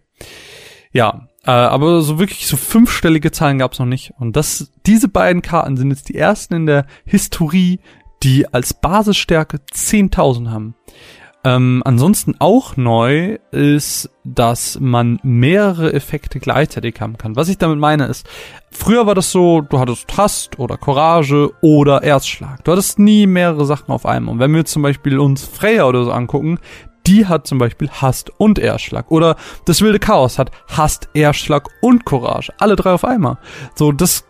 Ja, 0.91 1.27
äh, 1.43 1.51
aber 1.51 2.01
so 2.01 2.19
wirklich 2.19 2.47
so 2.47 2.57
fünfstellige 2.57 3.31
Zahlen 3.31 3.59
gab's 3.59 3.79
noch 3.79 3.85
nicht. 3.85 4.13
Und 4.17 4.35
das, 4.35 4.71
diese 4.85 5.07
beiden 5.07 5.41
Karten 5.41 5.77
sind 5.77 5.91
jetzt 5.91 6.09
die 6.09 6.15
ersten 6.15 6.53
in 6.53 6.65
der 6.65 6.85
Historie, 7.05 7.79
die 8.23 8.51
als 8.53 8.73
Basisstärke 8.73 9.57
10.000 9.57 10.49
haben. 10.49 10.75
Ähm, 11.45 11.83
ansonsten 11.85 12.33
auch 12.39 12.75
neu 12.75 13.37
ist, 13.51 14.09
dass 14.23 14.79
man 14.79 15.19
mehrere 15.21 15.93
Effekte 15.93 16.39
gleichzeitig 16.39 16.99
haben 16.99 17.19
kann. 17.19 17.35
Was 17.35 17.49
ich 17.49 17.59
damit 17.59 17.77
meine 17.77 18.07
ist, 18.07 18.27
früher 18.71 19.05
war 19.05 19.13
das 19.13 19.31
so, 19.31 19.61
du 19.61 19.77
hattest 19.77 20.17
Hast 20.17 20.57
oder 20.57 20.75
Courage 20.75 21.51
oder 21.61 22.01
Erstschlag. 22.01 22.63
Du 22.63 22.71
hattest 22.71 22.97
nie 22.97 23.27
mehrere 23.27 23.65
Sachen 23.65 23.91
auf 23.91 24.07
einem. 24.07 24.27
Und 24.27 24.39
wenn 24.39 24.55
wir 24.55 24.65
zum 24.65 24.81
Beispiel 24.81 25.19
uns 25.19 25.45
Freya 25.45 25.85
oder 25.85 26.03
so 26.03 26.11
angucken, 26.11 26.57
die 27.05 27.27
hat 27.27 27.45
zum 27.45 27.59
Beispiel 27.59 27.91
Hast 27.91 28.31
und 28.39 28.57
Erstschlag. 28.57 29.11
Oder 29.11 29.35
das 29.65 29.83
wilde 29.83 29.99
Chaos 29.99 30.39
hat 30.39 30.49
Hast, 30.67 31.09
Erstschlag 31.13 31.69
und 31.79 32.05
Courage. 32.05 32.51
Alle 32.57 32.75
drei 32.75 32.93
auf 32.93 33.05
einmal. 33.05 33.37
So, 33.75 33.91
das 33.91 34.25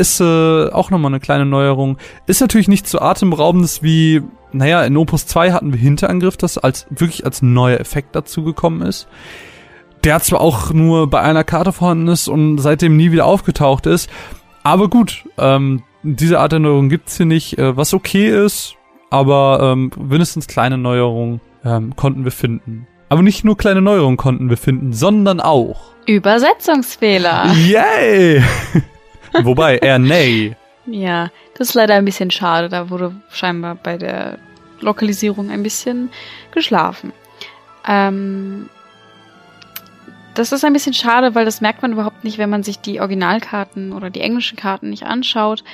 ist 0.00 0.20
äh, 0.20 0.70
auch 0.70 0.90
nochmal 0.90 1.10
eine 1.10 1.20
kleine 1.20 1.46
Neuerung. 1.46 1.98
Ist 2.26 2.40
natürlich 2.40 2.68
nicht 2.68 2.88
so 2.88 2.98
atemraubendes 2.98 3.82
wie, 3.82 4.22
naja, 4.52 4.82
in 4.82 4.96
Opus 4.96 5.26
2 5.26 5.52
hatten 5.52 5.72
wir 5.72 5.78
Hinterangriff, 5.78 6.36
das 6.36 6.58
als 6.58 6.86
wirklich 6.90 7.24
als 7.24 7.42
neuer 7.42 7.78
Effekt 7.78 8.16
dazu 8.16 8.42
gekommen 8.42 8.82
ist. 8.82 9.06
Der 10.02 10.18
zwar 10.20 10.40
auch 10.40 10.72
nur 10.72 11.10
bei 11.10 11.20
einer 11.20 11.44
Karte 11.44 11.72
vorhanden 11.72 12.08
ist 12.08 12.26
und 12.26 12.58
seitdem 12.58 12.96
nie 12.96 13.12
wieder 13.12 13.26
aufgetaucht 13.26 13.86
ist. 13.86 14.08
Aber 14.62 14.88
gut, 14.88 15.24
ähm, 15.36 15.82
diese 16.02 16.40
Art 16.40 16.52
der 16.52 16.58
Neuerung 16.58 16.88
gibt's 16.88 17.18
hier 17.18 17.26
nicht, 17.26 17.58
äh, 17.58 17.76
was 17.76 17.92
okay 17.92 18.28
ist, 18.44 18.76
aber 19.10 19.60
ähm, 19.62 19.90
mindestens 19.98 20.46
kleine 20.46 20.78
Neuerungen 20.78 21.42
ähm, 21.62 21.94
konnten 21.94 22.24
wir 22.24 22.32
finden. 22.32 22.86
Aber 23.10 23.22
nicht 23.22 23.44
nur 23.44 23.58
kleine 23.58 23.82
Neuerungen 23.82 24.16
konnten 24.16 24.48
wir 24.48 24.56
finden, 24.56 24.94
sondern 24.94 25.40
auch 25.40 25.92
Übersetzungsfehler. 26.06 27.52
Yay! 27.52 28.42
Wobei, 29.42 29.78
eher 29.78 29.98
nee. 29.98 30.56
Ja, 30.86 31.30
das 31.56 31.68
ist 31.70 31.74
leider 31.74 31.94
ein 31.94 32.04
bisschen 32.04 32.30
schade. 32.30 32.68
Da 32.68 32.90
wurde 32.90 33.14
scheinbar 33.30 33.74
bei 33.74 33.96
der 33.96 34.38
Lokalisierung 34.80 35.50
ein 35.50 35.62
bisschen 35.62 36.10
geschlafen. 36.52 37.12
Ähm, 37.86 38.68
das 40.34 40.52
ist 40.52 40.64
ein 40.64 40.72
bisschen 40.72 40.94
schade, 40.94 41.34
weil 41.34 41.44
das 41.44 41.60
merkt 41.60 41.82
man 41.82 41.92
überhaupt 41.92 42.24
nicht, 42.24 42.38
wenn 42.38 42.50
man 42.50 42.62
sich 42.62 42.78
die 42.78 43.00
Originalkarten 43.00 43.92
oder 43.92 44.10
die 44.10 44.20
englischen 44.20 44.56
Karten 44.56 44.90
nicht 44.90 45.04
anschaut 45.04 45.64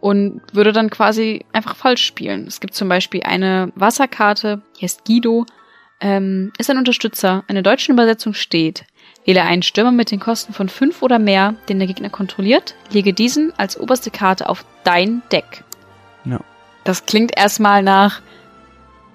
und 0.00 0.40
würde 0.52 0.72
dann 0.72 0.90
quasi 0.90 1.44
einfach 1.52 1.76
falsch 1.76 2.04
spielen. 2.04 2.46
Es 2.46 2.60
gibt 2.60 2.74
zum 2.74 2.88
Beispiel 2.88 3.22
eine 3.22 3.72
Wasserkarte, 3.74 4.62
die 4.78 4.84
heißt 4.84 5.04
Guido, 5.04 5.44
ähm, 6.00 6.52
ist 6.58 6.70
ein 6.70 6.78
Unterstützer. 6.78 7.44
In 7.48 7.54
der 7.54 7.62
deutschen 7.62 7.92
Übersetzung 7.92 8.32
steht, 8.32 8.84
wähle 9.28 9.42
einen 9.42 9.62
Stürmer 9.62 9.92
mit 9.92 10.10
den 10.10 10.20
Kosten 10.20 10.54
von 10.54 10.70
fünf 10.70 11.02
oder 11.02 11.18
mehr, 11.18 11.54
den 11.68 11.78
der 11.78 11.86
Gegner 11.86 12.08
kontrolliert, 12.08 12.74
lege 12.90 13.12
diesen 13.12 13.52
als 13.58 13.78
oberste 13.78 14.10
Karte 14.10 14.48
auf 14.48 14.64
dein 14.84 15.20
Deck. 15.30 15.64
Ja. 16.24 16.40
Das 16.84 17.04
klingt 17.04 17.36
erstmal 17.36 17.82
nach, 17.82 18.22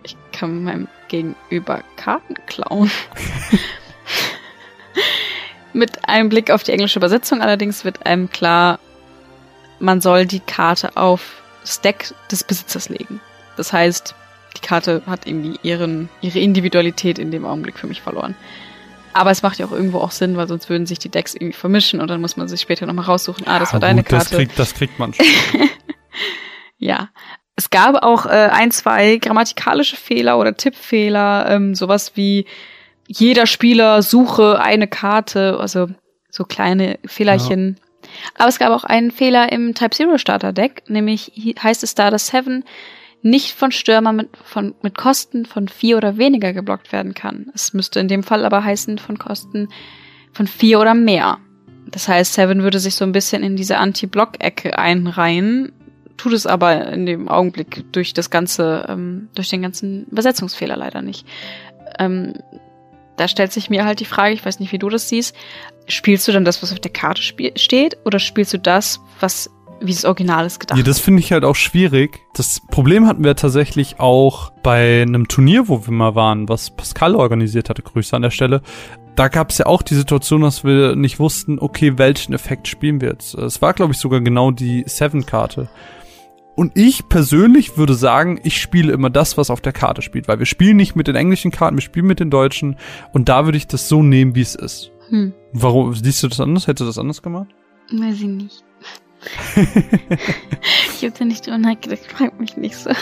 ich 0.03 0.15
kann 0.31 0.65
meinem 0.65 0.87
Gegenüber 1.07 1.81
Karten 1.97 2.35
klauen. 2.45 2.91
Mit 5.73 6.07
einem 6.07 6.29
Blick 6.29 6.51
auf 6.51 6.61
die 6.61 6.73
englische 6.73 6.99
Übersetzung 6.99 7.41
allerdings 7.41 7.83
wird 7.83 8.05
einem 8.05 8.29
klar, 8.29 8.77
man 9.79 9.99
soll 9.99 10.27
die 10.27 10.41
Karte 10.41 10.95
auf 10.95 11.41
das 11.61 11.81
Deck 11.81 12.13
des 12.29 12.43
Besitzers 12.43 12.87
legen. 12.87 13.19
Das 13.57 13.73
heißt, 13.73 14.13
die 14.57 14.61
Karte 14.61 15.01
hat 15.07 15.25
irgendwie 15.25 15.59
ihren, 15.63 16.09
ihre 16.21 16.37
Individualität 16.37 17.17
in 17.17 17.31
dem 17.31 17.45
Augenblick 17.45 17.79
für 17.79 17.87
mich 17.87 18.03
verloren. 18.03 18.35
Aber 19.13 19.31
es 19.31 19.43
macht 19.43 19.59
ja 19.59 19.65
auch 19.65 19.71
irgendwo 19.71 19.99
auch 19.99 20.11
Sinn, 20.11 20.37
weil 20.37 20.47
sonst 20.47 20.69
würden 20.69 20.85
sich 20.85 20.99
die 20.99 21.09
Decks 21.09 21.33
irgendwie 21.35 21.53
vermischen 21.53 22.01
und 22.01 22.07
dann 22.09 22.19
muss 22.21 22.35
man 22.37 22.47
sich 22.47 22.61
später 22.61 22.85
nochmal 22.85 23.05
raussuchen, 23.05 23.45
ah, 23.47 23.59
das 23.59 23.69
Ja, 23.69 23.73
war 23.73 23.79
deine 23.79 24.03
gut, 24.03 24.11
Das 24.11 24.23
Karte. 24.29 24.35
kriegt, 24.37 24.57
das 24.59 24.73
kriegt 24.73 24.99
man 24.99 25.13
schon. 25.13 25.25
Ja. 26.77 27.09
Es 27.55 27.69
gab 27.69 28.03
auch 28.03 28.25
äh, 28.25 28.49
ein, 28.51 28.71
zwei 28.71 29.17
grammatikalische 29.17 29.95
Fehler 29.95 30.39
oder 30.39 30.57
Tippfehler, 30.57 31.45
ähm, 31.49 31.75
sowas 31.75 32.13
wie 32.15 32.45
jeder 33.07 33.45
Spieler 33.45 34.01
suche 34.01 34.59
eine 34.59 34.87
Karte, 34.87 35.57
also 35.59 35.87
so 36.31 36.45
kleine 36.45 36.97
Fehlerchen. 37.05 37.77
Aber 38.37 38.49
es 38.49 38.57
gab 38.57 38.71
auch 38.71 38.83
einen 38.83 39.11
Fehler 39.11 39.51
im 39.51 39.75
Type 39.75 39.91
Zero 39.91 40.17
Starter 40.17 40.51
Deck, 40.51 40.83
nämlich 40.87 41.31
heißt 41.61 41.83
es 41.83 41.93
da, 41.95 42.09
dass 42.09 42.27
Seven 42.27 42.63
nicht 43.23 43.53
von 43.53 43.71
Stürmer 43.71 44.13
mit, 44.13 44.29
von, 44.43 44.75
mit 44.83 44.97
Kosten 44.97 45.45
von 45.45 45.67
vier 45.67 45.97
oder 45.97 46.17
weniger 46.17 46.53
geblockt 46.53 46.91
werden 46.91 47.13
kann. 47.13 47.47
Es 47.55 47.73
müsste 47.73 47.99
in 47.99 48.09
dem 48.09 48.21
Fall 48.21 48.45
aber 48.45 48.63
heißen 48.63 48.99
von 48.99 49.17
Kosten 49.17 49.69
von 50.33 50.45
vier 50.45 50.79
oder 50.79 50.93
mehr. 50.93 51.39
Das 51.89 52.07
heißt, 52.07 52.33
Seven 52.33 52.63
würde 52.63 52.79
sich 52.79 52.95
so 52.95 53.05
ein 53.05 53.11
bisschen 53.11 53.43
in 53.43 53.55
diese 53.55 53.77
Anti-Block-Ecke 53.77 54.77
einreihen, 54.77 55.71
tut 56.17 56.33
es 56.33 56.45
aber 56.45 56.87
in 56.87 57.05
dem 57.05 57.27
Augenblick 57.29 57.91
durch 57.91 58.13
das 58.13 58.29
ganze, 58.29 58.85
ähm, 58.89 59.29
durch 59.35 59.49
den 59.49 59.61
ganzen 59.61 60.05
Übersetzungsfehler 60.07 60.75
leider 60.75 61.01
nicht. 61.01 61.25
Ähm, 61.99 62.33
da 63.15 63.27
stellt 63.27 63.53
sich 63.53 63.69
mir 63.69 63.85
halt 63.85 63.99
die 63.99 64.05
Frage, 64.05 64.33
ich 64.33 64.45
weiß 64.45 64.59
nicht, 64.59 64.71
wie 64.71 64.79
du 64.79 64.89
das 64.89 65.07
siehst, 65.07 65.35
spielst 65.87 66.27
du 66.27 66.31
dann 66.31 66.45
das, 66.45 66.61
was 66.63 66.71
auf 66.71 66.79
der 66.79 66.91
Karte 66.91 67.21
steht, 67.21 67.97
oder 68.05 68.19
spielst 68.19 68.53
du 68.53 68.59
das, 68.59 68.99
was 69.19 69.49
wie 69.83 69.93
das 69.93 70.05
Original 70.05 70.45
ist 70.45 70.59
gedacht? 70.59 70.77
Ja, 70.77 70.83
das 70.83 70.99
finde 70.99 71.19
ich 71.19 71.31
halt 71.31 71.43
auch 71.43 71.55
schwierig. 71.55 72.21
Das 72.33 72.61
Problem 72.69 73.07
hatten 73.07 73.23
wir 73.23 73.35
tatsächlich 73.35 73.99
auch 73.99 74.51
bei 74.63 75.01
einem 75.01 75.27
Turnier, 75.27 75.67
wo 75.67 75.85
wir 75.85 75.93
mal 75.93 76.15
waren, 76.15 76.49
was 76.49 76.71
Pascal 76.71 77.15
organisiert 77.15 77.69
hatte. 77.69 77.81
Grüße 77.81 78.15
an 78.15 78.21
der 78.21 78.31
Stelle. 78.31 78.61
Da 79.15 79.27
gab 79.27 79.51
es 79.51 79.59
ja 79.59 79.67
auch 79.67 79.81
die 79.81 79.95
Situation, 79.95 80.41
dass 80.41 80.63
wir 80.63 80.95
nicht 80.95 81.19
wussten, 81.19 81.59
okay, 81.59 81.97
welchen 81.97 82.33
Effekt 82.33 82.67
spielen 82.67 83.01
wir 83.01 83.09
jetzt. 83.09 83.35
Es 83.35 83.61
war, 83.61 83.73
glaube 83.73 83.93
ich, 83.93 83.99
sogar 83.99 84.21
genau 84.21 84.51
die 84.51 84.83
Seven-Karte. 84.87 85.69
Und 86.55 86.71
ich 86.75 87.09
persönlich 87.09 87.77
würde 87.77 87.95
sagen, 87.95 88.39
ich 88.43 88.61
spiele 88.61 88.93
immer 88.93 89.09
das, 89.09 89.37
was 89.37 89.49
auf 89.49 89.61
der 89.61 89.73
Karte 89.73 90.01
spielt, 90.01 90.27
weil 90.27 90.39
wir 90.39 90.45
spielen 90.45 90.77
nicht 90.77 90.95
mit 90.95 91.07
den 91.07 91.15
englischen 91.15 91.51
Karten, 91.51 91.77
wir 91.77 91.81
spielen 91.81 92.05
mit 92.05 92.19
den 92.19 92.29
deutschen. 92.29 92.77
Und 93.11 93.27
da 93.29 93.45
würde 93.45 93.57
ich 93.57 93.67
das 93.67 93.89
so 93.89 94.03
nehmen, 94.03 94.35
wie 94.35 94.41
es 94.41 94.55
ist. 94.55 94.91
Hm, 95.09 95.33
Warum 95.51 95.93
siehst 95.93 96.21
du 96.23 96.27
das 96.27 96.39
anders? 96.39 96.67
Hättest 96.67 96.81
du 96.81 96.85
das 96.85 96.97
anders 96.97 97.21
gemacht? 97.21 97.49
weiß 97.91 98.15
ich 98.15 98.27
nicht. 98.27 98.63
Ich 99.55 101.05
hab 101.05 101.17
da 101.17 101.25
nicht 101.25 101.45
drüber 101.45 101.57
nachgedacht, 101.57 102.05
frag 102.07 102.39
mich 102.39 102.57
nicht 102.57 102.75
so. 102.75 102.91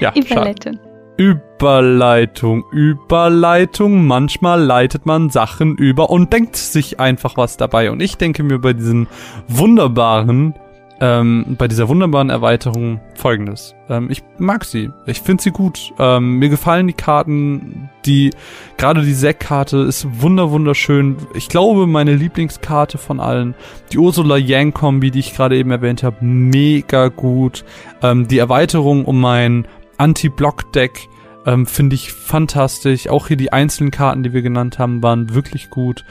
Ja, 0.00 0.12
schade. 0.12 0.24
Überleitung. 0.26 0.78
Überleitung, 1.16 2.64
Überleitung. 2.72 4.06
Manchmal 4.06 4.60
leitet 4.60 5.06
man 5.06 5.30
Sachen 5.30 5.76
über 5.76 6.10
und 6.10 6.32
denkt 6.32 6.56
sich 6.56 6.98
einfach 6.98 7.36
was 7.36 7.56
dabei. 7.56 7.92
Und 7.92 8.00
ich 8.00 8.16
denke 8.16 8.42
mir 8.42 8.58
bei 8.58 8.72
diesen 8.72 9.06
wunderbaren, 9.46 10.54
ähm, 11.00 11.56
bei 11.58 11.68
dieser 11.68 11.88
wunderbaren 11.88 12.30
Erweiterung 12.30 13.00
folgendes. 13.16 13.74
Ähm, 13.88 14.08
ich 14.10 14.22
mag 14.38 14.64
sie. 14.64 14.90
Ich 15.06 15.20
finde 15.20 15.42
sie 15.42 15.50
gut. 15.50 15.92
Ähm, 15.98 16.38
mir 16.38 16.48
gefallen 16.48 16.86
die 16.86 16.92
Karten. 16.92 17.90
Die, 18.06 18.30
gerade 18.76 19.02
die 19.02 19.14
Zack-Karte 19.14 19.78
ist 19.78 20.06
wunder, 20.22 20.50
wunderschön. 20.50 21.16
Ich 21.34 21.48
glaube, 21.48 21.86
meine 21.86 22.14
Lieblingskarte 22.14 22.98
von 22.98 23.18
allen. 23.18 23.54
Die 23.92 23.98
Ursula 23.98 24.36
Yang-Kombi, 24.36 25.10
die 25.10 25.20
ich 25.20 25.34
gerade 25.34 25.56
eben 25.56 25.70
erwähnt 25.70 26.02
habe, 26.02 26.24
mega 26.24 27.08
gut. 27.08 27.64
Ähm, 28.02 28.28
die 28.28 28.38
Erweiterung 28.38 29.04
um 29.04 29.20
mein 29.20 29.66
Anti-Block-Deck 29.98 31.08
ähm, 31.46 31.66
finde 31.66 31.94
ich 31.94 32.12
fantastisch. 32.12 33.08
Auch 33.08 33.28
hier 33.28 33.36
die 33.36 33.52
einzelnen 33.52 33.90
Karten, 33.90 34.22
die 34.22 34.32
wir 34.32 34.42
genannt 34.42 34.78
haben, 34.78 35.02
waren 35.02 35.34
wirklich 35.34 35.70
gut. 35.70 36.04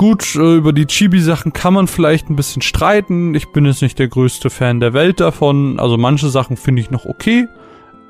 Gut, 0.00 0.34
äh, 0.34 0.56
über 0.56 0.72
die 0.72 0.86
Chibi-Sachen 0.86 1.52
kann 1.52 1.74
man 1.74 1.86
vielleicht 1.86 2.30
ein 2.30 2.34
bisschen 2.34 2.62
streiten. 2.62 3.34
Ich 3.34 3.52
bin 3.52 3.66
jetzt 3.66 3.82
nicht 3.82 3.98
der 3.98 4.08
größte 4.08 4.48
Fan 4.48 4.80
der 4.80 4.94
Welt 4.94 5.20
davon. 5.20 5.78
Also 5.78 5.98
manche 5.98 6.30
Sachen 6.30 6.56
finde 6.56 6.80
ich 6.80 6.90
noch 6.90 7.04
okay. 7.04 7.48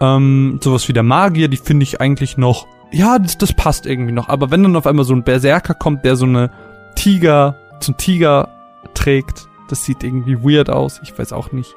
Ähm, 0.01 0.61
sowas 0.63 0.87
wie 0.87 0.93
der 0.93 1.03
Magier, 1.03 1.49
die 1.49 1.57
finde 1.57 1.83
ich 1.83 2.01
eigentlich 2.01 2.37
noch, 2.37 2.69
ja, 2.93 3.19
das, 3.19 3.39
das 3.39 3.53
passt 3.53 3.87
irgendwie 3.87 4.13
noch. 4.13 4.29
Aber 4.29 4.53
wenn 4.53 4.63
dann 4.63 4.77
auf 4.77 4.87
einmal 4.87 5.05
so 5.05 5.15
ein 5.15 5.25
Berserker 5.25 5.75
kommt, 5.75 6.05
der 6.05 6.15
so 6.15 6.27
eine 6.27 6.53
Tiger, 6.95 7.59
zum 7.81 7.97
Tiger 7.97 8.51
trägt, 8.95 9.49
das 9.71 9.85
sieht 9.85 10.03
irgendwie 10.03 10.43
weird 10.43 10.71
aus. 10.71 11.01
Ich 11.03 11.19
weiß 11.19 11.33
auch 11.33 11.53
nicht. 11.53 11.75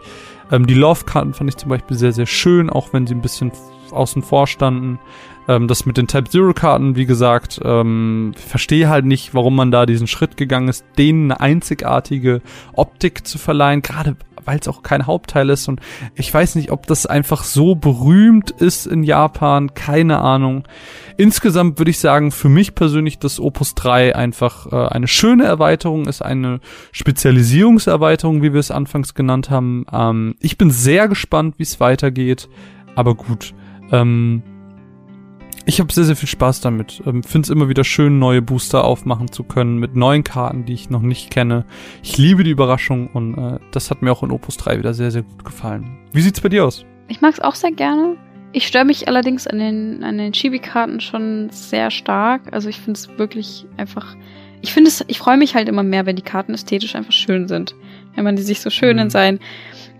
Ähm, 0.51 0.67
die 0.67 0.73
Love-Karten 0.73 1.33
fand 1.33 1.49
ich 1.49 1.57
zum 1.57 1.69
Beispiel 1.69 1.97
sehr, 1.97 2.13
sehr 2.13 2.25
schön, 2.25 2.69
auch 2.69 2.93
wenn 2.93 3.07
sie 3.07 3.15
ein 3.15 3.21
bisschen 3.21 3.51
außen 3.91 4.21
vor 4.23 4.47
standen. 4.47 4.99
Ähm, 5.47 5.67
das 5.67 5.85
mit 5.85 5.97
den 5.97 6.07
Type-Zero-Karten, 6.07 6.95
wie 6.95 7.05
gesagt, 7.05 7.59
ähm, 7.63 8.33
verstehe 8.35 8.89
halt 8.89 9.05
nicht, 9.05 9.33
warum 9.33 9.55
man 9.55 9.71
da 9.71 9.85
diesen 9.85 10.07
Schritt 10.07 10.37
gegangen 10.37 10.67
ist, 10.67 10.85
denen 10.97 11.31
eine 11.31 11.41
einzigartige 11.41 12.41
Optik 12.73 13.27
zu 13.27 13.37
verleihen, 13.37 13.81
gerade 13.81 14.15
weil 14.45 14.59
es 14.59 14.67
auch 14.67 14.83
kein 14.83 15.07
Hauptteil 15.07 15.49
ist. 15.49 15.67
Und 15.67 15.79
ich 16.15 16.33
weiß 16.33 16.55
nicht, 16.55 16.71
ob 16.71 16.87
das 16.87 17.05
einfach 17.05 17.43
so 17.43 17.75
berühmt 17.75 18.51
ist 18.51 18.85
in 18.85 19.03
Japan, 19.03 19.73
keine 19.73 20.19
Ahnung. 20.19 20.67
Insgesamt 21.17 21.79
würde 21.79 21.91
ich 21.91 21.99
sagen, 21.99 22.31
für 22.31 22.49
mich 22.49 22.75
persönlich, 22.75 23.19
dass 23.19 23.39
Opus 23.39 23.75
3 23.75 24.15
einfach 24.15 24.71
äh, 24.71 24.87
eine 24.87 25.07
schöne 25.07 25.45
Erweiterung 25.45 26.05
ist, 26.05 26.21
eine 26.21 26.59
Spezialisierungserweiterung, 26.91 28.41
wie 28.41 28.53
wir 28.53 28.59
es 28.59 28.71
anfangs 28.71 29.13
genannt 29.13 29.49
haben. 29.49 29.85
Ähm, 29.91 30.35
ich 30.39 30.57
bin 30.57 30.71
sehr 30.71 31.07
gespannt, 31.07 31.55
wie 31.57 31.63
es 31.63 31.79
weitergeht. 31.79 32.49
Aber 32.95 33.15
gut. 33.15 33.53
Ähm, 33.91 34.43
ich 35.66 35.80
habe 35.80 35.93
sehr, 35.93 36.03
sehr 36.03 36.16
viel 36.16 36.28
Spaß 36.28 36.61
damit. 36.61 37.01
Ähm, 37.05 37.24
Finde 37.24 37.45
es 37.45 37.49
immer 37.49 37.70
wieder 37.70 37.84
schön, 37.84 38.20
neue 38.20 38.41
Booster 38.41 38.84
aufmachen 38.84 39.32
zu 39.32 39.43
können 39.43 39.78
mit 39.78 39.95
neuen 39.95 40.24
Karten, 40.24 40.66
die 40.66 40.74
ich 40.74 40.89
noch 40.89 41.01
nicht 41.01 41.32
kenne. 41.32 41.66
Ich 42.01 42.18
liebe 42.18 42.43
die 42.43 42.51
Überraschung 42.51 43.07
und 43.07 43.38
äh, 43.38 43.59
das 43.72 43.89
hat 43.89 44.01
mir 44.01 44.11
auch 44.11 44.24
in 44.24 44.32
Opus 44.32 44.57
3 44.57 44.80
wieder 44.80 44.93
sehr, 44.93 45.11
sehr 45.11 45.24
gut 45.24 45.45
gefallen. 45.45 45.97
Wie 46.11 46.22
sieht's 46.22 46.41
bei 46.41 46.49
dir 46.49 46.66
aus? 46.66 46.86
Ich 47.07 47.22
mag 47.22 47.34
es 47.34 47.39
auch 47.39 47.55
sehr 47.55 47.72
gerne. 47.72 48.18
Ich 48.51 48.68
störe 48.68 48.86
mich 48.86 49.07
allerdings 49.07 49.47
an 49.47 49.59
den, 49.59 50.03
an 50.03 50.18
den 50.18 50.34
Chibi-Karten 50.34 50.99
schon 50.99 51.49
sehr 51.49 51.89
stark. 51.91 52.41
Also 52.51 52.70
ich 52.70 52.80
finde 52.80 52.99
es 52.99 53.09
wirklich 53.18 53.66
einfach. 53.78 54.16
Ich 54.61 54.72
finde 54.72 54.89
es, 54.89 55.03
ich 55.07 55.18
freue 55.18 55.38
mich 55.38 55.55
halt 55.55 55.68
immer 55.68 55.84
mehr, 55.84 56.05
wenn 56.05 56.16
die 56.16 56.22
Karten 56.22 56.53
ästhetisch 56.53 56.95
einfach 56.95 57.11
schön 57.11 57.47
sind. 57.47 57.76
Wenn 58.16 58.24
man 58.24 58.36
die 58.36 58.43
sich 58.43 58.61
so 58.61 58.70
schön 58.70 58.97
mhm. 58.97 59.03
in 59.03 59.09
sein 59.09 59.39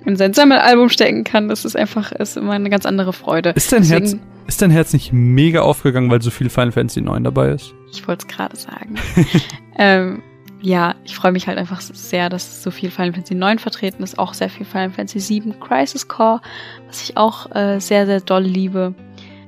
in 0.06 0.16
sein 0.16 0.34
Sammelalbum 0.34 0.90
stecken 0.90 1.24
kann, 1.24 1.48
das 1.48 1.66
ist 1.66 1.76
einfach 1.76 2.12
ist 2.12 2.38
immer 2.38 2.54
eine 2.54 2.70
ganz 2.70 2.86
andere 2.86 3.14
Freude. 3.14 3.50
Ist 3.50 3.72
dein 3.72 3.82
Deswegen, 3.82 4.06
Herz 4.06 4.18
ist 4.48 4.62
dein 4.62 4.72
Herz 4.72 4.94
nicht 4.94 5.14
mega 5.14 5.62
aufgegangen, 5.62 6.10
weil 6.12 6.22
so 6.22 6.32
viel 6.32 6.50
Final 6.50 6.72
Fantasy 6.72 7.02
9 7.02 7.24
dabei 7.24 7.50
ist? 7.50 7.74
Ich 7.92 8.08
wollte 8.08 8.26
es 8.28 8.36
gerade 8.36 8.56
sagen. 8.56 8.96
ähm, 9.78 10.22
ja, 10.62 10.96
ich 11.04 11.16
freue 11.16 11.32
mich 11.32 11.48
halt 11.48 11.58
einfach 11.58 11.82
sehr, 11.82 12.30
dass 12.30 12.64
so 12.64 12.72
viel 12.72 12.90
Final 12.90 13.14
Fantasy 13.14 13.36
9 13.36 13.60
vertreten 13.60 14.04
ist, 14.04 14.18
auch 14.18 14.34
sehr 14.34 14.50
viel 14.50 14.66
Final 14.66 14.92
Fantasy 14.92 15.20
7 15.20 15.60
Crisis 15.60 16.08
Core, 16.08 16.42
was 16.88 17.04
ich 17.04 17.18
auch 17.18 17.54
äh, 17.56 17.80
sehr, 17.80 18.06
sehr 18.06 18.22
doll 18.22 18.44
liebe. 18.44 18.94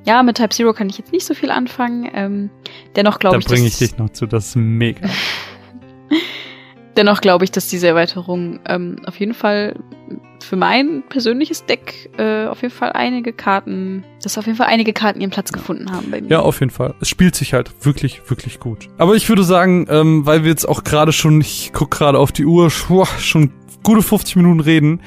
Ja, 0.05 0.21
mit 0.23 0.37
Type 0.37 0.49
Zero 0.49 0.73
kann 0.73 0.89
ich 0.89 0.97
jetzt 0.97 1.11
nicht 1.11 1.25
so 1.25 1.33
viel 1.33 1.49
anfangen. 1.49 2.09
Ähm, 2.13 2.49
dennoch 2.95 3.17
glaube 3.19 3.37
ich. 3.39 3.45
Da 3.45 3.53
bringe 3.53 3.67
ich 3.67 3.77
dich 3.77 3.97
noch 3.97 4.11
zu, 4.11 4.27
das 4.27 4.47
ist 4.49 4.55
mega. 4.55 5.09
dennoch 6.95 7.21
glaube 7.21 7.45
ich, 7.45 7.51
dass 7.51 7.67
diese 7.67 7.87
Erweiterung 7.87 8.59
ähm, 8.67 8.97
auf 9.05 9.19
jeden 9.19 9.33
Fall 9.33 9.75
für 10.43 10.55
mein 10.55 11.03
persönliches 11.09 11.65
Deck 11.65 12.09
äh, 12.17 12.45
auf 12.45 12.61
jeden 12.61 12.73
Fall 12.73 12.91
einige 12.93 13.33
Karten, 13.33 14.03
dass 14.21 14.37
auf 14.37 14.45
jeden 14.45 14.57
Fall 14.57 14.67
einige 14.67 14.93
Karten 14.93 15.21
ihren 15.21 15.31
Platz 15.31 15.51
gefunden 15.51 15.91
haben 15.91 16.11
bei 16.11 16.21
mir. 16.21 16.29
Ja, 16.29 16.39
auf 16.41 16.59
jeden 16.59 16.71
Fall. 16.71 16.93
Es 17.01 17.09
spielt 17.09 17.35
sich 17.35 17.53
halt 17.53 17.71
wirklich, 17.83 18.21
wirklich 18.29 18.59
gut. 18.59 18.87
Aber 18.97 19.15
ich 19.15 19.27
würde 19.27 19.43
sagen, 19.43 19.87
ähm, 19.89 20.25
weil 20.25 20.43
wir 20.43 20.51
jetzt 20.51 20.65
auch 20.65 20.83
gerade 20.83 21.11
schon, 21.11 21.41
ich 21.41 21.71
guck 21.73 21.91
gerade 21.91 22.19
auf 22.19 22.31
die 22.31 22.45
Uhr, 22.45 22.69
schon 22.69 23.51
gute 23.83 24.01
50 24.01 24.35
Minuten 24.35 24.59
reden, 24.59 25.01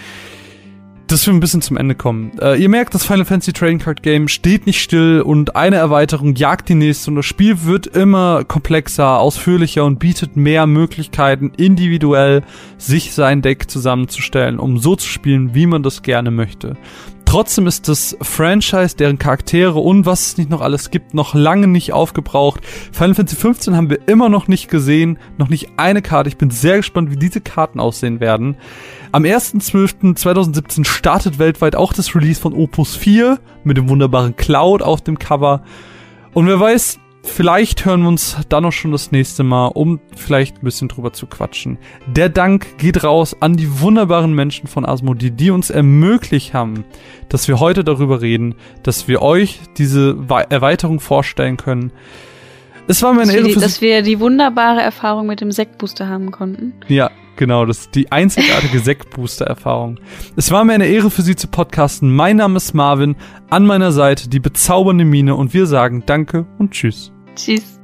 dass 1.08 1.26
wir 1.26 1.32
ein 1.32 1.40
bisschen 1.40 1.62
zum 1.62 1.76
Ende 1.76 1.94
kommen. 1.94 2.32
Äh, 2.40 2.60
ihr 2.60 2.68
merkt, 2.68 2.94
das 2.94 3.04
Final 3.04 3.24
Fantasy 3.24 3.52
Trading 3.52 3.78
Card 3.78 4.02
Game 4.02 4.28
steht 4.28 4.66
nicht 4.66 4.80
still 4.80 5.22
und 5.22 5.56
eine 5.56 5.76
Erweiterung 5.76 6.34
jagt 6.34 6.68
die 6.68 6.74
nächste 6.74 7.10
und 7.10 7.16
das 7.16 7.26
Spiel 7.26 7.64
wird 7.64 7.86
immer 7.86 8.44
komplexer, 8.44 9.18
ausführlicher 9.18 9.84
und 9.84 9.98
bietet 9.98 10.36
mehr 10.36 10.66
Möglichkeiten, 10.66 11.52
individuell 11.56 12.42
sich 12.76 13.12
sein 13.12 13.42
Deck 13.42 13.70
zusammenzustellen, 13.70 14.58
um 14.58 14.78
so 14.78 14.96
zu 14.96 15.08
spielen, 15.08 15.54
wie 15.54 15.66
man 15.66 15.82
das 15.82 16.02
gerne 16.02 16.30
möchte. 16.30 16.76
Trotzdem 17.28 17.66
ist 17.66 17.88
das 17.88 18.16
Franchise, 18.22 18.96
deren 18.96 19.18
Charaktere 19.18 19.78
und 19.78 20.06
was 20.06 20.28
es 20.28 20.38
nicht 20.38 20.48
noch 20.48 20.62
alles 20.62 20.90
gibt, 20.90 21.12
noch 21.12 21.34
lange 21.34 21.66
nicht 21.66 21.92
aufgebraucht. 21.92 22.64
Final 22.64 23.14
Fantasy 23.14 23.36
15 23.36 23.76
haben 23.76 23.90
wir 23.90 24.08
immer 24.08 24.30
noch 24.30 24.48
nicht 24.48 24.70
gesehen, 24.70 25.18
noch 25.36 25.50
nicht 25.50 25.72
eine 25.76 26.00
Karte. 26.00 26.30
Ich 26.30 26.38
bin 26.38 26.48
sehr 26.48 26.78
gespannt, 26.78 27.10
wie 27.10 27.18
diese 27.18 27.42
Karten 27.42 27.80
aussehen 27.80 28.20
werden. 28.20 28.56
Am 29.10 29.22
1.12.2017 29.22 30.84
startet 30.84 31.38
weltweit 31.38 31.76
auch 31.76 31.92
das 31.92 32.14
Release 32.14 32.40
von 32.40 32.52
Opus 32.52 32.94
4 32.94 33.38
mit 33.64 33.76
dem 33.76 33.88
wunderbaren 33.88 34.36
Cloud 34.36 34.82
auf 34.82 35.00
dem 35.00 35.18
Cover. 35.18 35.62
Und 36.34 36.46
wer 36.46 36.60
weiß, 36.60 36.98
Vielleicht 37.24 37.84
hören 37.84 38.02
wir 38.02 38.08
uns 38.08 38.36
dann 38.48 38.62
noch 38.62 38.72
schon 38.72 38.92
das 38.92 39.12
nächste 39.12 39.42
Mal, 39.42 39.66
um 39.66 40.00
vielleicht 40.16 40.56
ein 40.56 40.64
bisschen 40.64 40.88
drüber 40.88 41.12
zu 41.12 41.26
quatschen. 41.26 41.76
Der 42.06 42.28
Dank 42.28 42.78
geht 42.78 43.04
raus 43.04 43.36
an 43.40 43.56
die 43.56 43.80
wunderbaren 43.80 44.32
Menschen 44.32 44.66
von 44.66 44.86
Asmodee, 44.86 45.30
die 45.30 45.50
uns 45.50 45.68
ermöglicht 45.68 46.54
haben, 46.54 46.84
dass 47.28 47.46
wir 47.46 47.60
heute 47.60 47.84
darüber 47.84 48.22
reden, 48.22 48.54
dass 48.82 49.08
wir 49.08 49.20
euch 49.20 49.60
diese 49.76 50.16
Erweiterung 50.48 51.00
vorstellen 51.00 51.56
können. 51.56 51.92
Es 52.86 53.02
war 53.02 53.12
mir 53.12 53.22
eine 53.22 53.32
Ehre, 53.32 53.52
dass 53.60 53.80
wir 53.82 54.02
die 54.02 54.20
wunderbare 54.20 54.80
Erfahrung 54.80 55.26
mit 55.26 55.40
dem 55.40 55.52
Sektbooster 55.52 56.08
haben 56.08 56.30
konnten. 56.30 56.72
Ja, 56.88 57.10
Genau, 57.38 57.64
das 57.64 57.82
ist 57.82 57.94
die 57.94 58.10
einzigartige 58.10 58.80
Sekt-Booster-Erfahrung. 58.80 60.00
Es 60.34 60.50
war 60.50 60.64
mir 60.64 60.72
eine 60.72 60.88
Ehre 60.88 61.08
für 61.08 61.22
Sie 61.22 61.36
zu 61.36 61.46
podcasten. 61.46 62.14
Mein 62.14 62.36
Name 62.36 62.56
ist 62.56 62.74
Marvin, 62.74 63.14
an 63.48 63.64
meiner 63.64 63.92
Seite 63.92 64.28
die 64.28 64.40
bezaubernde 64.40 65.04
Mine 65.04 65.36
und 65.36 65.54
wir 65.54 65.66
sagen 65.66 66.02
Danke 66.04 66.46
und 66.58 66.72
Tschüss. 66.72 67.12
Tschüss. 67.36 67.77